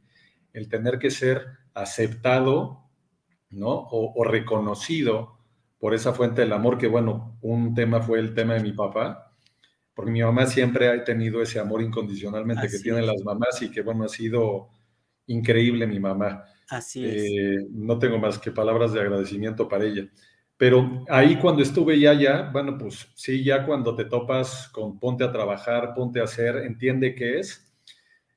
el 0.52 0.68
tener 0.68 0.98
que 0.98 1.12
ser 1.12 1.46
aceptado, 1.72 2.82
¿no? 3.48 3.70
O, 3.70 4.12
o 4.20 4.24
reconocido 4.24 5.38
por 5.78 5.94
esa 5.94 6.12
fuente 6.12 6.40
del 6.40 6.52
amor, 6.52 6.78
que 6.78 6.88
bueno, 6.88 7.38
un 7.42 7.74
tema 7.74 8.02
fue 8.02 8.18
el 8.18 8.34
tema 8.34 8.54
de 8.54 8.60
mi 8.60 8.72
papá, 8.72 9.27
porque 9.98 10.12
mi 10.12 10.22
mamá 10.22 10.46
siempre 10.46 10.88
ha 10.88 11.02
tenido 11.02 11.42
ese 11.42 11.58
amor 11.58 11.82
incondicionalmente 11.82 12.68
que 12.68 12.78
tienen 12.78 13.04
las 13.04 13.20
mamás 13.24 13.60
y 13.62 13.68
que 13.68 13.82
bueno, 13.82 14.04
ha 14.04 14.08
sido 14.08 14.68
increíble 15.26 15.88
mi 15.88 15.98
mamá. 15.98 16.44
Así 16.68 17.04
es. 17.04 17.24
Eh, 17.24 17.66
no 17.72 17.98
tengo 17.98 18.16
más 18.16 18.38
que 18.38 18.52
palabras 18.52 18.92
de 18.92 19.00
agradecimiento 19.00 19.66
para 19.66 19.86
ella. 19.86 20.08
Pero 20.56 21.04
ahí 21.08 21.36
cuando 21.40 21.64
estuve 21.64 21.98
ya, 21.98 22.12
ya, 22.12 22.48
bueno, 22.52 22.78
pues 22.78 23.08
sí, 23.16 23.42
ya 23.42 23.66
cuando 23.66 23.96
te 23.96 24.04
topas 24.04 24.68
con 24.68 25.00
ponte 25.00 25.24
a 25.24 25.32
trabajar, 25.32 25.94
ponte 25.96 26.20
a 26.20 26.24
hacer, 26.24 26.58
entiende 26.58 27.16
qué 27.16 27.40
es. 27.40 27.68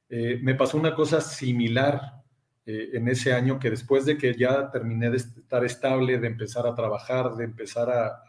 Eh, 0.09 0.39
me 0.41 0.55
pasó 0.55 0.79
una 0.79 0.95
cosa 0.95 1.21
similar 1.21 2.23
eh, 2.65 2.89
en 2.93 3.07
ese 3.07 3.33
año 3.33 3.59
que 3.59 3.69
después 3.69 4.07
de 4.07 4.17
que 4.17 4.33
ya 4.33 4.71
terminé 4.71 5.11
de 5.11 5.17
estar 5.17 5.63
estable, 5.63 6.17
de 6.17 6.25
empezar 6.25 6.65
a 6.65 6.73
trabajar, 6.73 7.35
de 7.35 7.43
empezar 7.43 7.87
a, 7.91 8.23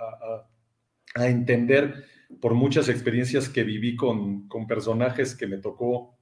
a, 1.15 1.29
entender 1.29 2.12
por 2.41 2.55
muchas 2.55 2.89
experiencias 2.89 3.49
que 3.49 3.65
viví 3.65 3.97
con, 3.97 4.49
con, 4.49 4.67
personajes 4.67 5.35
que 5.35 5.47
me 5.47 5.59
tocó 5.59 6.19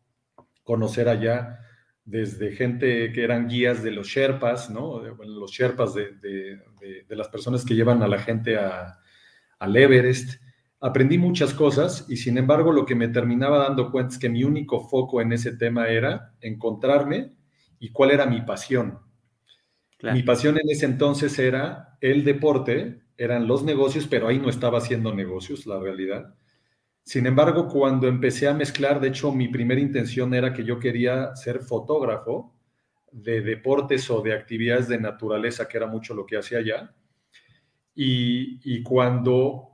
conocer 0.62 1.08
allá, 1.08 1.58
desde 2.04 2.52
gente 2.52 3.12
que 3.12 3.22
eran 3.22 3.48
guías 3.48 3.82
de 3.82 3.92
los 3.92 4.08
Sherpas, 4.08 4.70
¿no? 4.70 5.00
los 5.00 5.50
Sherpas 5.52 5.94
de, 5.94 6.12
de, 6.20 7.16
las 7.16 7.28
personas 7.28 7.64
que 7.64 7.74
llevan 7.74 8.02
a 8.02 8.08
la 8.08 8.18
gente 8.18 8.56
a, 8.56 8.98
al 9.58 9.76
Everest. 9.76 10.40
Aprendí 10.80 11.18
muchas 11.18 11.52
cosas 11.52 12.06
y 12.08 12.16
sin 12.16 12.38
embargo 12.38 12.72
lo 12.72 12.86
que 12.86 12.94
me 12.94 13.08
terminaba 13.08 13.58
dando 13.58 13.90
cuenta 13.90 14.14
es 14.14 14.18
que 14.18 14.30
mi 14.30 14.44
único 14.44 14.88
foco 14.88 15.20
en 15.20 15.32
ese 15.32 15.56
tema 15.56 15.88
era 15.88 16.34
encontrarme 16.40 17.36
y 17.78 17.90
cuál 17.90 18.10
era 18.10 18.26
mi 18.26 18.40
pasión. 18.40 18.98
Mi 20.02 20.22
pasión 20.22 20.58
en 20.58 20.68
ese 20.70 20.86
entonces 20.86 21.38
era 21.38 21.98
el 22.00 22.24
deporte, 22.24 23.02
eran 23.16 23.46
los 23.46 23.62
negocios, 23.62 24.06
pero 24.08 24.28
ahí 24.28 24.38
no 24.38 24.48
estaba 24.48 24.78
haciendo 24.78 25.14
negocios, 25.14 25.66
la 25.66 25.78
realidad. 25.78 26.34
Sin 27.02 27.26
embargo, 27.26 27.68
cuando 27.68 28.08
empecé 28.08 28.48
a 28.48 28.54
mezclar, 28.54 29.00
de 29.00 29.08
hecho, 29.08 29.32
mi 29.32 29.48
primera 29.48 29.80
intención 29.80 30.32
era 30.32 30.52
que 30.52 30.64
yo 30.64 30.78
quería 30.78 31.34
ser 31.36 31.60
fotógrafo 31.60 32.54
de 33.12 33.40
deportes 33.40 34.08
o 34.10 34.22
de 34.22 34.32
actividades 34.32 34.88
de 34.88 35.00
naturaleza, 35.00 35.68
que 35.68 35.76
era 35.76 35.86
mucho 35.86 36.14
lo 36.14 36.24
que 36.24 36.38
hacía 36.38 36.58
allá. 36.58 36.94
Y, 37.94 38.82
cuando 38.82 39.70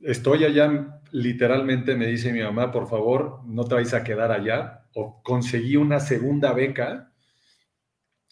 estoy 0.00 0.44
allá, 0.44 1.00
literalmente 1.10 1.96
me 1.96 2.06
dice 2.06 2.32
mi 2.32 2.42
mamá, 2.42 2.70
por 2.70 2.88
favor, 2.88 3.40
no 3.46 3.64
te 3.64 3.74
vais 3.74 3.94
a 3.94 4.04
quedar 4.04 4.30
allá. 4.30 4.86
O 4.94 5.22
conseguí 5.22 5.76
una 5.76 5.98
segunda 5.98 6.52
beca 6.52 7.12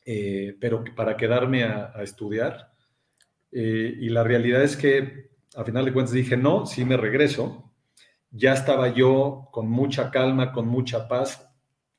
eh, 0.04 0.56
pero 0.60 0.84
para 0.94 1.16
quedarme 1.16 1.64
a, 1.64 1.94
estudiar. 2.02 2.72
Eh, 3.50 3.96
y 4.00 4.08
la 4.08 4.24
realidad 4.24 4.62
es 4.62 4.76
que 4.76 5.30
a 5.56 5.64
final 5.64 5.84
de 5.84 5.92
cuentas 5.92 6.14
dije, 6.14 6.36
no, 6.36 6.66
sí 6.66 6.84
me 6.84 6.96
regreso. 6.96 7.72
Ya 8.30 8.52
estaba 8.52 8.88
yo 8.92 9.48
con 9.52 9.68
mucha 9.68 10.10
calma, 10.10 10.52
con 10.52 10.66
mucha 10.66 11.08
paz, 11.08 11.48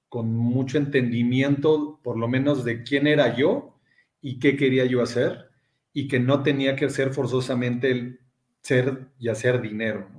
con 0.10 0.34
mucho 0.36 0.78
entendimiento, 0.78 2.00
por 2.04 2.18
lo 2.18 2.28
menos 2.28 2.63
de 2.63 2.84
quién 2.84 3.08
era 3.08 3.36
yo 3.36 3.80
y 4.22 4.39
qué 4.39 4.58
quería 4.58 4.86
yo 4.86 5.02
hacer, 5.02 5.50
y 5.94 6.08
que 6.08 6.20
no 6.20 6.44
tenía 6.44 6.76
que 6.76 6.89
ser 6.89 7.12
forzosamente 7.12 7.91
el 7.91 8.20
ser 8.62 9.08
y 9.20 9.30
hacer 9.30 9.62
dinero. 9.62 10.10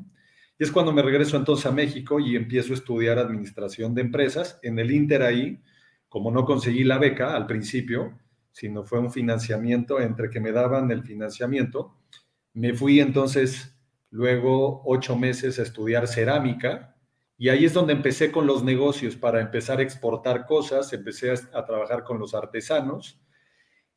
Y 0.59 0.65
es 0.65 0.71
cuando 0.71 0.93
me 0.93 1.03
regreso 1.03 1.37
entonces 1.37 1.67
a 1.67 1.73
México 1.73 2.19
y 2.19 2.37
empiezo 2.37 2.73
a 2.73 2.77
estudiar 2.77 3.19
administración 3.19 3.95
de 3.95 4.03
empresas. 4.03 4.59
En 4.63 4.79
el 4.79 4.91
Inter 4.91 5.23
ahí, 5.23 5.61
como 6.09 6.31
no 6.31 6.45
conseguí 6.45 6.85
la 6.85 6.99
beca 6.99 7.35
al 7.35 7.47
principio, 7.47 8.19
sino 8.53 8.85
fue 8.85 9.01
un 9.01 9.13
financiamiento 9.13 10.01
entre 10.01 10.31
que 10.31 10.41
me 10.41 10.53
daban 10.53 10.91
el 10.91 11.03
financiamiento, 11.03 11.95
me 12.55 12.73
fui 12.73 13.01
entonces 13.01 13.77
luego 14.11 14.83
ocho 14.87 15.17
meses 15.17 15.59
a 15.59 15.63
estudiar 15.63 16.09
cerámica 16.09 16.97
y 17.37 17.51
ahí 17.51 17.67
es 17.67 17.75
donde 17.75 17.93
empecé 17.93 18.33
con 18.33 18.47
los 18.47 18.65
negocios 18.65 19.15
para 19.15 19.43
empezar 19.43 19.79
a 19.79 19.83
exportar 19.83 20.47
cosas, 20.47 20.91
empecé 20.95 21.33
a, 21.33 21.67
trabajar 21.67 22.03
con 22.03 22.19
los 22.19 22.35
artesanos 22.35 23.21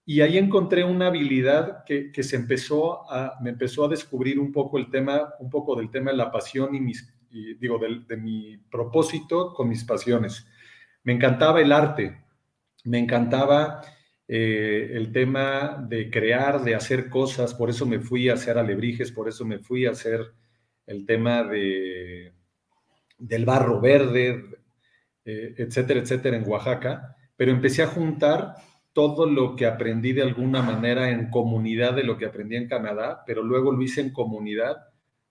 y 0.06 0.20
ahí 0.22 0.38
encontré 0.38 0.84
una 0.84 1.08
habilidad 1.08 1.86
que, 1.86 2.12
se 2.22 2.36
empezó 2.36 3.10
a, 3.10 3.38
me 3.42 3.52
empezó 3.52 3.86
a 3.86 3.88
descubrir 3.88 4.40
un 4.40 4.52
poco 4.52 4.78
el 4.78 4.90
tema, 4.90 5.36
un 5.40 5.50
poco 5.50 5.76
del 5.78 5.90
tema 5.90 6.12
de 6.12 6.18
la 6.18 6.32
pasión 6.32 6.76
y 6.76 6.82
mis, 6.82 7.14
digo, 7.30 7.80
de 7.80 8.18
mi 8.18 8.58
propósito 8.70 9.54
con 9.54 9.70
mis 9.70 9.86
pasiones 9.86 10.46
me 11.04 11.14
encantaba 11.14 11.62
el 11.62 11.72
arte, 11.72 12.24
me 12.86 13.00
encantaba 13.00 13.82
eh, 14.28 14.92
el 14.94 15.12
tema 15.12 15.84
de 15.88 16.10
crear, 16.10 16.62
de 16.64 16.76
hacer 16.76 17.10
cosas, 17.10 17.54
por 17.54 17.70
eso 17.70 17.86
me 17.86 18.00
fui 18.00 18.30
a 18.30 18.34
hacer 18.34 18.58
alebrijes, 18.58 19.12
por 19.12 19.28
eso 19.28 19.46
me 19.46 19.60
fui 19.60 19.86
a 19.86 19.92
hacer 19.92 20.34
el 20.86 21.06
tema 21.06 21.44
de, 21.44 22.34
del 23.18 23.46
barro 23.46 23.82
verde, 23.82 24.46
eh, 25.26 25.56
etcétera, 25.58 26.00
etcétera, 26.00 26.38
en 26.38 26.48
Oaxaca, 26.48 27.16
pero 27.36 27.52
empecé 27.52 27.84
a 27.84 27.88
juntar 27.88 28.56
todo 28.94 29.26
lo 29.26 29.56
que 29.56 29.66
aprendí 29.66 30.14
de 30.14 30.24
alguna 30.24 30.62
manera 30.62 31.10
en 31.10 31.30
comunidad 31.30 31.94
de 31.94 32.04
lo 32.04 32.18
que 32.18 32.26
aprendí 32.26 32.56
en 32.56 32.68
Canadá, 32.68 33.24
pero 33.26 33.44
luego 33.44 33.72
lo 33.72 33.82
hice 33.82 34.02
en 34.02 34.12
comunidad 34.12 34.78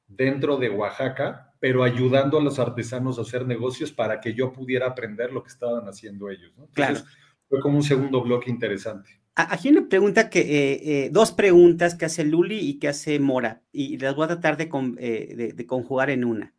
dentro 0.07 0.57
de 0.57 0.71
Oaxaca, 0.71 1.48
pero 1.61 1.83
ayudando 1.83 2.39
a 2.39 2.43
los 2.43 2.59
artesanos 2.59 3.19
a 3.19 3.23
hacer 3.23 3.47
negocios 3.47 3.93
para 3.93 4.21
que 4.21 4.35
yo 4.35 4.53
pudiera 4.53 4.87
aprender 4.87 5.33
lo 5.33 5.43
que 5.43 5.51
estaban 5.51 5.89
haciendo 5.89 6.31
ellos. 6.31 6.53
claro. 6.73 7.01
Fue 7.49 7.61
como 7.61 7.79
un 7.79 7.83
segundo 7.83 8.23
bloque 8.23 8.51
interesante. 8.51 9.19
Aquí 9.35 9.69
una 9.69 9.89
pregunta 9.89 10.29
que, 10.29 10.41
eh, 10.41 10.81
eh, 10.83 11.11
dos 11.11 11.33
preguntas 11.33 11.95
que 11.95 12.05
hace 12.05 12.25
Luli 12.25 12.59
y 12.59 12.79
que 12.79 12.89
hace 12.89 13.21
Mora, 13.21 13.63
y 13.71 13.97
las 13.97 14.17
voy 14.17 14.25
a 14.25 14.29
tratar 14.29 14.57
de, 14.57 14.69
eh, 14.99 15.67
conjugar 15.67 16.11
en 16.11 16.25
una. 16.25 16.55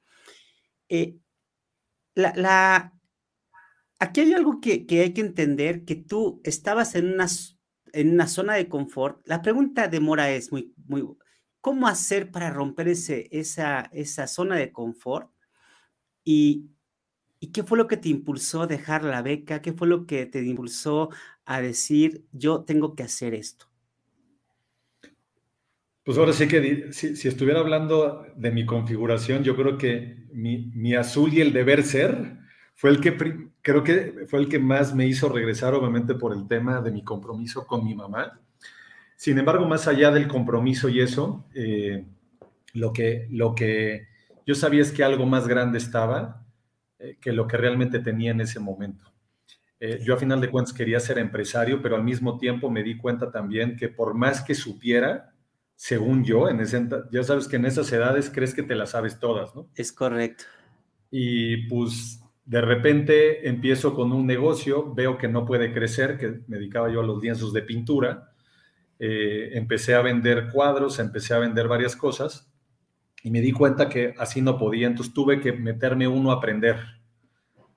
la, 2.15 2.93
aquí 3.99 4.21
hay 4.21 4.33
algo 4.33 4.61
que, 4.61 4.85
hay 4.89 5.13
que 5.13 5.21
entender, 5.21 5.83
que 5.83 5.95
tú 5.95 6.41
estabas 6.45 6.95
en 6.95 7.13
una, 7.13 7.27
en 7.91 8.11
una 8.11 8.27
zona 8.27 8.53
de 8.55 8.69
confort. 8.69 9.21
La 9.27 9.41
pregunta 9.41 9.89
de 9.89 9.99
Mora 9.99 10.31
es 10.31 10.51
muy, 10.51 10.73
muy, 10.87 11.05
¿cómo 11.61 11.87
hacer 11.87 12.31
para 12.31 12.49
romper 12.49 12.87
ese, 12.87 13.27
esa, 13.31 13.89
esa 13.93 14.27
zona 14.27 14.55
de 14.55 14.71
confort? 14.71 15.31
Y, 16.23 16.69
¿Y 17.39 17.47
qué 17.51 17.63
fue 17.63 17.77
lo 17.77 17.87
que 17.87 17.97
te 17.97 18.09
impulsó 18.09 18.63
a 18.63 18.67
dejar 18.67 19.03
la 19.03 19.21
beca? 19.21 19.61
¿Qué 19.61 19.71
fue 19.71 19.87
lo 19.87 20.05
que 20.05 20.25
te 20.25 20.43
impulsó 20.43 21.09
a 21.45 21.61
decir, 21.61 22.25
yo 22.33 22.63
tengo 22.65 22.95
que 22.95 23.03
hacer 23.03 23.33
esto? 23.33 23.67
Pues 26.03 26.17
ahora 26.17 26.33
sí 26.33 26.47
que 26.47 26.91
si, 26.91 27.27
estuviera 27.27 27.59
hablando 27.59 28.25
de 28.35 28.51
mi 28.51 28.65
configuración, 28.65 29.43
yo 29.43 29.55
creo 29.55 29.77
que 29.77 30.25
mi, 30.33 30.95
azul 30.95 31.33
y 31.33 31.39
el 31.39 31.53
deber 31.53 31.83
ser 31.83 32.39
fue 32.75 32.89
el 32.89 32.99
que 32.99 33.15
creo 33.61 33.83
que 33.83 34.25
fue 34.27 34.39
el 34.39 34.49
que 34.49 34.59
más 34.59 34.95
me 34.95 35.05
hizo 35.05 35.29
regresar, 35.29 35.73
obviamente 35.73 36.15
por 36.15 36.33
el 36.33 36.47
tema 36.47 36.81
de 36.81 36.91
mi 36.91 37.03
compromiso 37.03 37.65
con 37.67 37.85
mi 37.85 37.95
mamá. 37.95 38.41
Sin 39.19 39.37
embargo, 39.37 39.65
más 39.67 39.85
allá 39.89 40.11
del 40.11 40.29
compromiso 40.29 40.87
y 40.87 41.01
eso, 41.01 41.45
eh, 41.53 42.05
lo, 42.73 42.93
que, 42.93 43.27
lo 43.29 43.53
que 43.53 44.07
yo 44.45 44.55
sabía 44.55 44.81
es 44.81 44.93
que 44.93 45.03
algo 45.03 45.25
más 45.25 45.45
grande 45.45 45.77
estaba 45.77 46.47
eh, 46.99 47.17
que 47.19 47.33
lo 47.33 47.45
que 47.45 47.57
realmente 47.57 47.99
tenía 47.99 48.31
en 48.31 48.39
ese 48.39 48.61
momento. 48.61 49.11
Eh, 49.77 49.99
yo 50.05 50.13
a 50.13 50.17
final 50.17 50.39
de 50.39 50.49
cuentas 50.49 50.73
quería 50.73 51.01
ser 51.01 51.17
empresario, 51.17 51.81
pero 51.81 51.97
al 51.97 52.03
mismo 52.05 52.37
tiempo 52.37 52.71
me 52.71 52.81
di 52.81 52.95
cuenta 52.95 53.29
también 53.29 53.75
que 53.75 53.89
por 53.89 54.13
más 54.13 54.41
que 54.41 54.55
supiera, 54.55 55.33
según 55.75 56.23
yo, 56.23 56.47
en 56.47 56.61
ese, 56.61 56.87
ya 57.11 57.21
sabes 57.21 57.49
que 57.49 57.57
en 57.57 57.65
esas 57.65 57.91
edades 57.91 58.31
crees 58.33 58.53
que 58.53 58.63
te 58.63 58.75
las 58.75 58.91
sabes 58.91 59.19
todas, 59.19 59.53
¿no? 59.53 59.67
Es 59.75 59.91
correcto. 59.91 60.45
Y 61.11 61.67
pues 61.67 62.23
de 62.45 62.61
repente 62.61 63.49
empiezo 63.49 63.93
con 63.93 64.13
un 64.13 64.25
negocio, 64.25 64.93
veo 64.93 65.17
que 65.17 65.27
no 65.27 65.45
puede 65.45 65.73
crecer, 65.73 66.17
que 66.17 66.39
me 66.47 66.55
dedicaba 66.55 66.89
yo 66.89 67.01
a 67.01 67.05
los 67.05 67.21
lienzos 67.21 67.51
de 67.51 67.63
pintura, 67.63 68.29
eh, 68.99 69.51
empecé 69.53 69.95
a 69.95 70.01
vender 70.01 70.49
cuadros, 70.51 70.99
empecé 70.99 71.33
a 71.33 71.39
vender 71.39 71.69
varias 71.69 71.95
cosas 71.95 72.51
y 73.23 73.31
me 73.31 73.39
di 73.39 73.53
cuenta 73.53 73.87
que 73.87 74.13
así 74.17 74.41
no 74.41 74.57
podía, 74.57 74.87
entonces 74.87 75.13
tuve 75.13 75.39
que 75.39 75.53
meterme 75.53 76.07
uno 76.07 76.31
a 76.31 76.35
aprender, 76.35 76.77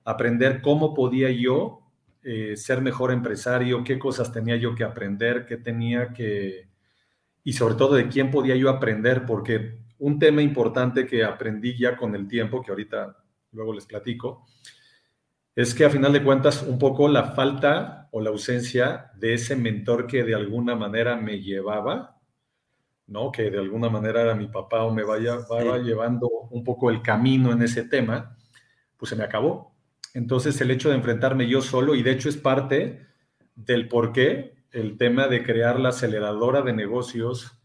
aprender 0.03 0.61
cómo 0.61 0.93
podía 0.93 1.31
yo 1.31 1.79
eh, 2.23 2.57
ser 2.57 2.81
mejor 2.81 3.11
empresario, 3.11 3.83
qué 3.83 3.97
cosas 3.97 4.31
tenía 4.31 4.57
yo 4.57 4.75
que 4.75 4.83
aprender, 4.83 5.45
qué 5.45 5.57
tenía 5.57 6.13
que, 6.13 6.67
y 7.43 7.53
sobre 7.53 7.75
todo 7.75 7.95
de 7.95 8.09
quién 8.09 8.29
podía 8.29 8.55
yo 8.55 8.69
aprender, 8.69 9.25
porque 9.25 9.79
un 9.99 10.19
tema 10.19 10.41
importante 10.41 11.05
que 11.05 11.23
aprendí 11.23 11.77
ya 11.77 11.95
con 11.95 12.15
el 12.15 12.27
tiempo, 12.27 12.61
que 12.61 12.71
ahorita 12.71 13.17
luego 13.53 13.73
les 13.73 13.85
platico, 13.85 14.45
es 15.55 15.75
que 15.75 15.85
a 15.85 15.89
final 15.89 16.13
de 16.13 16.23
cuentas 16.23 16.63
un 16.63 16.79
poco 16.79 17.07
la 17.07 17.31
falta 17.31 18.09
o 18.11 18.21
la 18.21 18.29
ausencia 18.29 19.11
de 19.15 19.33
ese 19.33 19.55
mentor 19.55 20.07
que 20.07 20.23
de 20.23 20.35
alguna 20.35 20.75
manera 20.75 21.15
me 21.15 21.41
llevaba, 21.41 22.19
¿no? 23.07 23.31
Que 23.31 23.51
de 23.51 23.59
alguna 23.59 23.89
manera 23.89 24.21
era 24.21 24.35
mi 24.35 24.47
papá 24.47 24.83
o 24.83 24.93
me 24.93 25.03
vaya, 25.03 25.37
vaya 25.49 25.77
llevando 25.77 26.27
un 26.49 26.63
poco 26.63 26.89
el 26.89 27.01
camino 27.01 27.51
en 27.51 27.61
ese 27.61 27.83
tema, 27.83 28.35
pues 28.97 29.09
se 29.09 29.15
me 29.15 29.23
acabó. 29.23 29.75
Entonces 30.13 30.59
el 30.61 30.71
hecho 30.71 30.89
de 30.89 30.95
enfrentarme 30.95 31.47
yo 31.47 31.61
solo, 31.61 31.95
y 31.95 32.03
de 32.03 32.11
hecho 32.11 32.29
es 32.29 32.37
parte 32.37 33.05
del 33.55 33.87
por 33.87 34.11
qué 34.11 34.55
el 34.71 34.97
tema 34.97 35.27
de 35.27 35.43
crear 35.43 35.79
la 35.79 35.89
aceleradora 35.89 36.61
de 36.61 36.73
negocios 36.73 37.59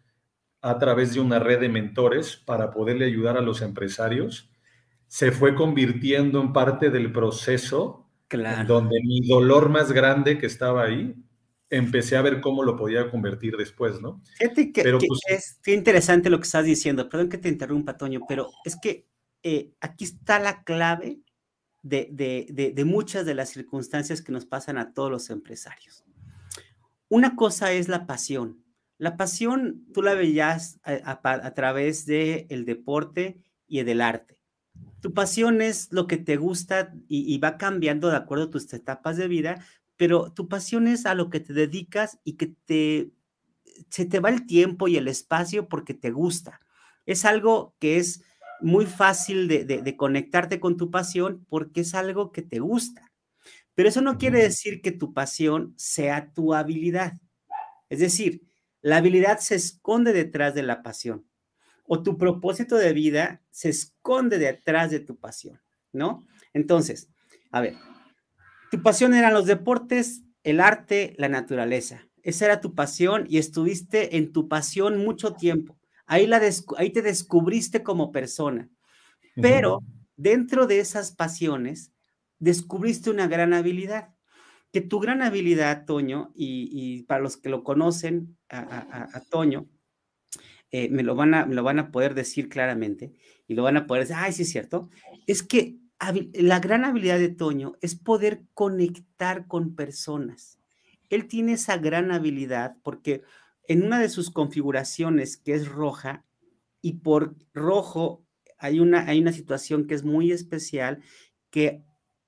a 0.61 0.79
través 0.79 1.15
de 1.15 1.21
una 1.21 1.39
red 1.39 1.61
de 1.61 1.69
mentores 1.69 2.37
para 2.37 2.71
poderle 2.71 3.07
ayudar 3.07 3.37
a 3.37 3.43
los 3.43 3.63
empresarios, 3.63 4.51
se 5.09 5.33
fue 5.33 5.55
convirtiendo 5.55 6.41
en 6.41 6.53
parte 6.53 6.91
del 6.91 7.13
proceso 7.13 8.09
donde 8.67 9.01
mi 9.03 9.27
dolor 9.27 9.71
más 9.71 9.93
grande 9.93 10.39
que 10.39 10.47
estaba 10.47 10.85
ahí, 10.85 11.15
empecé 11.71 12.17
a 12.17 12.23
ver 12.23 12.41
cómo 12.41 12.63
lo 12.63 12.77
podía 12.77 13.11
convertir 13.11 13.57
después, 13.57 14.01
¿no? 14.01 14.23
Fíjate 14.39 14.73
que, 14.73 14.83
pero, 14.83 14.99
pues 14.99 15.21
es 15.29 15.59
qué 15.63 15.75
interesante 15.75 16.31
lo 16.31 16.39
que 16.39 16.45
estás 16.45 16.65
diciendo. 16.65 17.09
Perdón 17.09 17.29
que 17.29 17.39
te 17.39 17.49
interrumpa, 17.49 17.97
Toño, 17.97 18.21
pero 18.29 18.51
es 18.65 18.77
que 18.81 19.07
eh, 19.43 19.73
aquí 19.81 20.05
está 20.05 20.39
la 20.39 20.63
clave 20.63 21.21
de, 21.83 22.83
muchas 22.87 23.25
de 23.25 23.35
las 23.35 23.51
circunstancias 23.51 24.23
que 24.23 24.33
nos 24.33 24.47
pasan 24.47 24.79
a 24.79 24.93
todos 24.93 25.11
los 25.11 25.31
empresarios. 25.31 26.05
Una 27.09 27.37
cosa 27.37 27.73
es 27.73 27.89
la 27.89 28.07
pasión. 28.07 28.65
La 28.99 29.17
pasión 29.17 29.87
tú 29.95 30.03
la 30.03 30.15
veías 30.15 30.81
a, 30.83 31.55
través 31.55 32.05
del 32.05 32.47
el 32.49 32.65
deporte 32.65 33.41
y 33.67 33.83
del 33.83 34.01
arte. 34.01 34.38
Tu 35.01 35.15
pasión 35.15 35.63
es 35.63 35.93
lo 35.93 36.07
que 36.07 36.17
te 36.17 36.37
gusta 36.37 36.93
y, 37.09 37.33
y, 37.33 37.39
va 37.39 37.57
cambiando 37.57 38.09
de 38.09 38.17
acuerdo 38.17 38.45
a 38.45 38.51
tus 38.51 38.73
etapas 38.73 39.17
de 39.17 39.29
vida, 39.29 39.65
pero 39.97 40.33
tu 40.33 40.49
pasión 40.49 40.89
es 40.89 41.07
a 41.07 41.15
lo 41.15 41.31
que 41.31 41.41
te 41.41 41.53
dedicas 41.53 42.19
y 42.25 42.35
que 42.35 42.55
te, 42.65 43.13
se 43.91 44.07
te 44.07 44.21
va 44.21 44.31
el 44.31 44.47
tiempo 44.47 44.89
y 44.89 44.97
el 44.97 45.09
espacio 45.09 45.69
porque 45.69 45.95
te 45.95 46.11
gusta. 46.11 46.61
Es 47.07 47.25
algo 47.25 47.75
que 47.79 47.99
es 47.99 48.23
muy 48.61 48.87
fácil 48.87 49.49
de, 49.49 49.97
conectarte 49.97 50.61
con 50.61 50.77
tu 50.77 50.91
pasión 50.91 51.47
porque 51.49 51.83
es 51.83 51.95
algo 51.95 52.33
que 52.33 52.43
te 52.43 52.59
gusta. 52.59 53.11
Pero 53.75 53.89
eso 53.89 54.01
no 54.01 54.19
quiere 54.19 54.43
decir 54.43 54.83
que 54.83 54.93
tu 54.93 55.15
pasión 55.15 55.75
sea 55.77 56.33
tu 56.33 56.55
habilidad. 56.55 57.15
Es 57.89 58.01
decir, 58.01 58.43
la 58.83 58.97
habilidad 58.97 59.39
se 59.39 59.55
esconde 59.55 60.13
detrás 60.13 60.55
de 60.55 60.63
la 60.63 60.83
pasión 60.83 61.28
o 61.89 62.03
tu 62.03 62.19
propósito 62.19 62.77
de 62.77 62.93
vida 62.93 63.43
se 63.51 63.71
esconde 63.71 64.39
detrás 64.39 64.91
de 64.91 65.01
tu 65.01 65.19
pasión, 65.19 65.61
¿no? 65.93 66.27
Entonces, 66.53 67.11
a 67.51 67.61
ver, 67.61 67.75
tu 68.71 68.83
pasión 68.83 69.15
eran 69.15 69.35
los 69.35 69.47
deportes, 69.47 70.23
el 70.45 70.61
arte, 70.61 71.15
la 71.19 71.29
naturaleza. 71.29 72.07
Esa 72.23 72.45
era 72.45 72.61
tu 72.61 72.75
pasión 72.75 73.25
y 73.29 73.39
estuviste 73.39 74.19
en 74.19 74.33
tu 74.33 74.49
pasión 74.49 74.99
mucho 74.99 75.33
tiempo. 75.33 75.79
Ahí, 76.07 76.27
la 76.27 76.41
ahí 76.77 76.91
te 76.91 77.03
descubriste 77.03 77.83
como 77.83 78.13
persona. 78.13 78.69
Pero 79.35 79.83
dentro 80.17 80.67
de 80.67 80.81
esas 80.81 81.13
pasiones, 81.13 81.93
descubriste 82.39 83.11
una 83.11 83.29
gran 83.29 83.55
habilidad. 83.55 84.11
Que 84.73 84.83
tu 84.83 85.01
gran 85.01 85.23
habilidad, 85.23 85.87
Toño, 85.87 86.33
y, 86.35 87.03
para 87.05 87.23
los 87.23 87.39
que 87.39 87.49
lo 87.49 87.65
conocen 87.65 88.37
a, 88.51 89.23
Toño, 89.31 89.67
eh, 90.71 90.89
me, 90.91 91.03
lo 91.03 91.15
van 91.15 91.35
a, 91.35 91.47
me 91.47 91.55
lo 91.55 91.63
van 91.63 91.79
a 91.79 91.91
poder 91.91 92.15
decir 92.15 92.49
claramente 92.49 93.13
y 93.47 93.55
lo 93.55 93.63
van 93.63 93.77
a 93.77 93.87
poder 93.87 94.05
decir, 94.05 94.17
ay, 94.19 94.33
sí 94.33 94.43
es 94.43 94.51
cierto, 94.51 94.91
es 95.27 95.43
que 95.43 95.79
la 96.35 96.61
gran 96.61 96.85
habilidad 96.85 97.19
de 97.19 97.31
Toño 97.31 97.75
es 97.81 97.97
poder 97.97 98.43
conectar 98.55 99.47
con 99.47 99.75
personas. 99.75 100.59
Él 101.11 101.27
tiene 101.27 101.55
esa 101.55 101.77
gran 101.79 102.13
habilidad 102.13 102.77
porque 102.83 103.23
en 103.67 103.83
una 103.83 103.99
de 103.99 104.09
sus 104.09 104.31
configuraciones 104.31 105.37
que 105.37 105.55
es 105.55 105.69
roja 105.69 106.25
y 106.81 106.95
por 106.95 107.37
rojo 107.53 108.25
hay 108.59 108.81
una, 108.81 109.07
hay 109.07 109.21
una 109.21 109.33
situación 109.33 109.87
que 109.87 109.95
es 109.95 110.05
muy 110.05 110.33
especial 110.33 111.03
que 111.51 111.83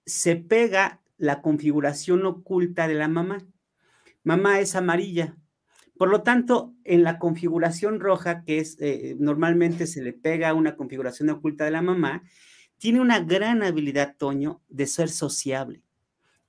se 0.06 0.36
pega 0.36 1.00
la 1.16 1.42
configuración 1.42 2.24
oculta 2.24 2.88
de 2.88 2.94
la 2.94 3.08
mamá. 3.08 3.46
Mamá 4.24 4.60
es 4.60 4.74
amarilla. 4.74 5.36
Por 6.00 6.08
lo 6.08 6.22
tanto, 6.22 6.74
en 6.84 7.04
la 7.04 7.18
configuración 7.18 8.00
roja, 8.00 8.42
que 8.42 8.58
es 8.58 8.78
eh, 8.80 9.16
normalmente 9.18 9.86
se 9.86 10.00
le 10.00 10.14
pega 10.14 10.54
una 10.54 10.74
configuración 10.74 11.28
oculta 11.28 11.66
de 11.66 11.72
la 11.72 11.82
mamá, 11.82 12.22
tiene 12.78 13.02
una 13.02 13.20
gran 13.20 13.62
habilidad, 13.62 14.16
Toño, 14.16 14.62
de 14.70 14.86
ser 14.86 15.10
sociable. 15.10 15.82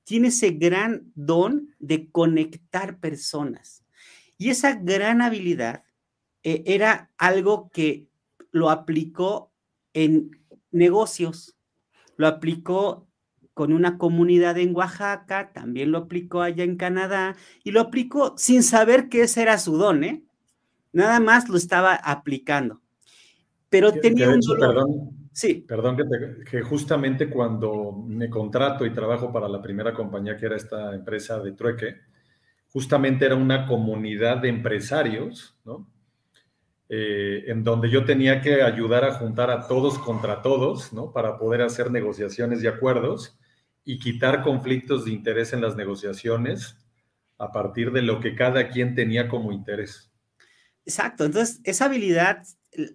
Tiene 0.05 0.29
ese 0.29 0.51
gran 0.51 1.11
don 1.15 1.75
de 1.79 2.09
conectar 2.11 3.01
personas. 3.01 3.83
Y 4.37 4.51
esa 4.51 4.75
gran 4.75 5.21
habilidad 5.21 5.83
eh, 6.43 6.63
era 6.65 7.11
algo 7.17 7.71
que 7.71 8.07
lo 8.51 8.69
aplicó 8.69 9.51
en 9.91 10.31
negocios, 10.71 11.57
lo 12.15 12.27
aplicó 12.27 13.10
con 13.53 13.73
una 13.73 13.97
comunidad 13.97 14.57
en 14.57 14.75
Oaxaca, 14.75 15.51
también 15.53 15.91
lo 15.91 15.99
aplicó 15.99 16.41
allá 16.41 16.63
en 16.63 16.77
Canadá 16.77 17.35
y 17.63 17.71
lo 17.71 17.81
aplicó 17.81 18.35
sin 18.37 18.63
saber 18.63 19.09
que 19.09 19.23
ese 19.23 19.41
era 19.41 19.57
su 19.57 19.77
don, 19.77 20.03
¿eh? 20.03 20.23
Nada 20.93 21.19
más 21.19 21.49
lo 21.49 21.57
estaba 21.57 21.95
aplicando. 21.95 22.81
Pero 23.69 23.91
tenía 23.93 24.29
un 24.29 24.39
Perdón, 24.59 25.21
Sí. 25.33 25.65
Perdón, 25.65 25.97
que, 26.49 26.61
justamente 26.61 27.29
cuando 27.29 28.03
me 28.05 28.29
contrato 28.29 28.85
y 28.85 28.93
trabajo 28.93 29.31
para 29.31 29.47
la 29.47 29.61
primera 29.61 29.93
compañía 29.93 30.35
que 30.35 30.45
era 30.45 30.57
esta 30.57 30.93
empresa 30.93 31.39
de 31.39 31.53
trueque, 31.53 31.95
justamente 32.67 33.25
era 33.25 33.35
una 33.35 33.65
comunidad 33.65 34.37
de 34.37 34.49
empresarios, 34.49 35.57
¿no? 35.63 35.89
Eh, 36.89 37.45
en 37.47 37.63
donde 37.63 37.89
yo 37.89 38.03
tenía 38.03 38.41
que 38.41 38.61
ayudar 38.61 39.05
a 39.05 39.13
juntar 39.13 39.49
a 39.49 39.65
todos 39.65 39.97
contra 39.97 40.41
todos, 40.41 40.91
¿no? 40.91 41.13
Para 41.13 41.37
poder 41.37 41.61
hacer 41.61 41.89
negociaciones 41.89 42.61
y 42.61 42.67
acuerdos 42.67 43.39
y 43.83 43.99
quitar 43.99 44.43
conflictos 44.43 45.05
de 45.05 45.11
interés 45.11 45.53
en 45.53 45.61
las 45.61 45.75
negociaciones 45.75 46.77
a 47.37 47.51
partir 47.51 47.91
de 47.91 48.01
lo 48.01 48.19
que 48.19 48.35
cada 48.35 48.69
quien 48.69 48.93
tenía 48.93 49.27
como 49.27 49.51
interés. 49.51 50.11
Exacto, 50.85 51.25
entonces 51.25 51.59
esa 51.63 51.85
habilidad 51.85 52.43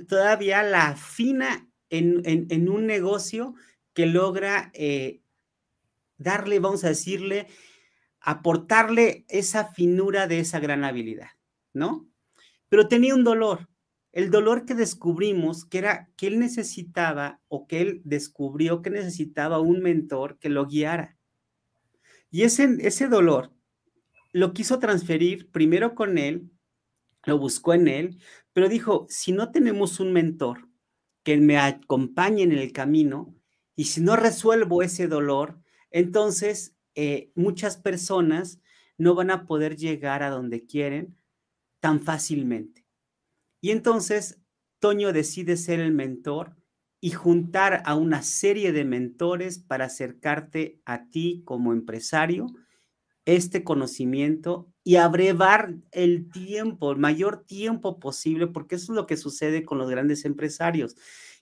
todavía 0.09 0.62
la 0.62 0.88
afina 0.88 1.68
en, 1.90 2.68
un 2.68 2.87
negocio 2.87 3.55
que 3.92 4.07
logra 4.07 4.70
eh, 4.75 5.20
darle, 6.18 6.59
vamos 6.59 6.85
a 6.85 6.88
decirle, 6.88 7.46
aportarle 8.20 9.25
esa 9.29 9.72
finura 9.72 10.27
de 10.27 10.40
esa 10.40 10.59
gran 10.59 10.85
habilidad, 10.85 11.31
¿no? 11.72 12.09
Pero 12.68 12.88
tenía 12.88 13.14
un 13.14 13.25
dolor, 13.25 13.68
el 14.16 14.31
dolor 14.31 14.64
que 14.64 14.74
descubrimos 14.74 15.66
que 15.66 15.76
era 15.76 16.09
que 16.16 16.29
él 16.29 16.38
necesitaba 16.38 17.38
o 17.48 17.66
que 17.66 17.83
él 17.83 18.00
descubrió 18.02 18.81
que 18.81 18.88
necesitaba 18.88 19.61
un 19.61 19.83
mentor 19.83 20.38
que 20.38 20.48
lo 20.48 20.64
guiara. 20.64 21.18
Y 22.31 22.44
ese, 22.44 22.79
ese 22.81 23.09
dolor 23.09 23.52
lo 24.33 24.55
quiso 24.55 24.79
transferir 24.79 25.50
primero 25.50 25.94
con 25.94 26.16
él, 26.16 26.50
lo 27.26 27.38
buscó 27.38 27.74
en 27.74 27.88
él, 27.88 28.18
pero 28.55 28.70
dijo, 28.70 29.05
si 29.11 29.33
no 29.33 29.52
tenemos 29.52 30.00
un 30.00 30.14
mentor 30.14 30.66
que 31.22 31.37
me 31.37 31.59
acompañe 31.59 32.42
en 32.42 32.52
el 32.52 32.72
camino, 32.72 33.37
y 33.74 33.85
si 33.85 34.00
no 34.00 34.16
resuelvo 34.16 34.83
ese 34.83 35.09
dolor, 35.09 35.61
entonces 35.90 36.74
eh, 36.94 37.33
muchas 37.35 37.76
personas 37.76 38.62
no 38.96 39.14
van 39.14 39.31
a 39.31 39.44
poder 39.46 39.76
llegar 39.76 40.22
a 40.22 40.31
donde 40.31 40.64
quieren 40.64 41.18
tan 41.81 42.00
fácilmente. 42.00 42.86
Y 43.60 43.70
entonces 43.70 44.40
Toño 44.78 45.12
decide 45.12 45.56
ser 45.56 45.80
el 45.80 45.92
mentor 45.92 46.56
y 47.00 47.10
juntar 47.10 47.82
a 47.84 47.94
una 47.94 48.22
serie 48.22 48.72
de 48.72 48.84
mentores 48.84 49.58
para 49.58 49.86
acercarte 49.86 50.80
a 50.84 51.08
ti 51.10 51.42
como 51.44 51.72
empresario 51.72 52.46
este 53.26 53.64
conocimiento 53.64 54.72
y 54.84 54.96
abrevar 54.96 55.74
el 55.90 56.30
tiempo, 56.30 56.92
el 56.92 56.98
mayor 56.98 57.44
tiempo 57.44 57.98
posible, 57.98 58.46
porque 58.46 58.76
eso 58.76 58.92
es 58.92 58.96
lo 58.96 59.06
que 59.06 59.16
sucede 59.16 59.64
con 59.64 59.78
los 59.78 59.90
grandes 59.90 60.24
empresarios, 60.24 60.96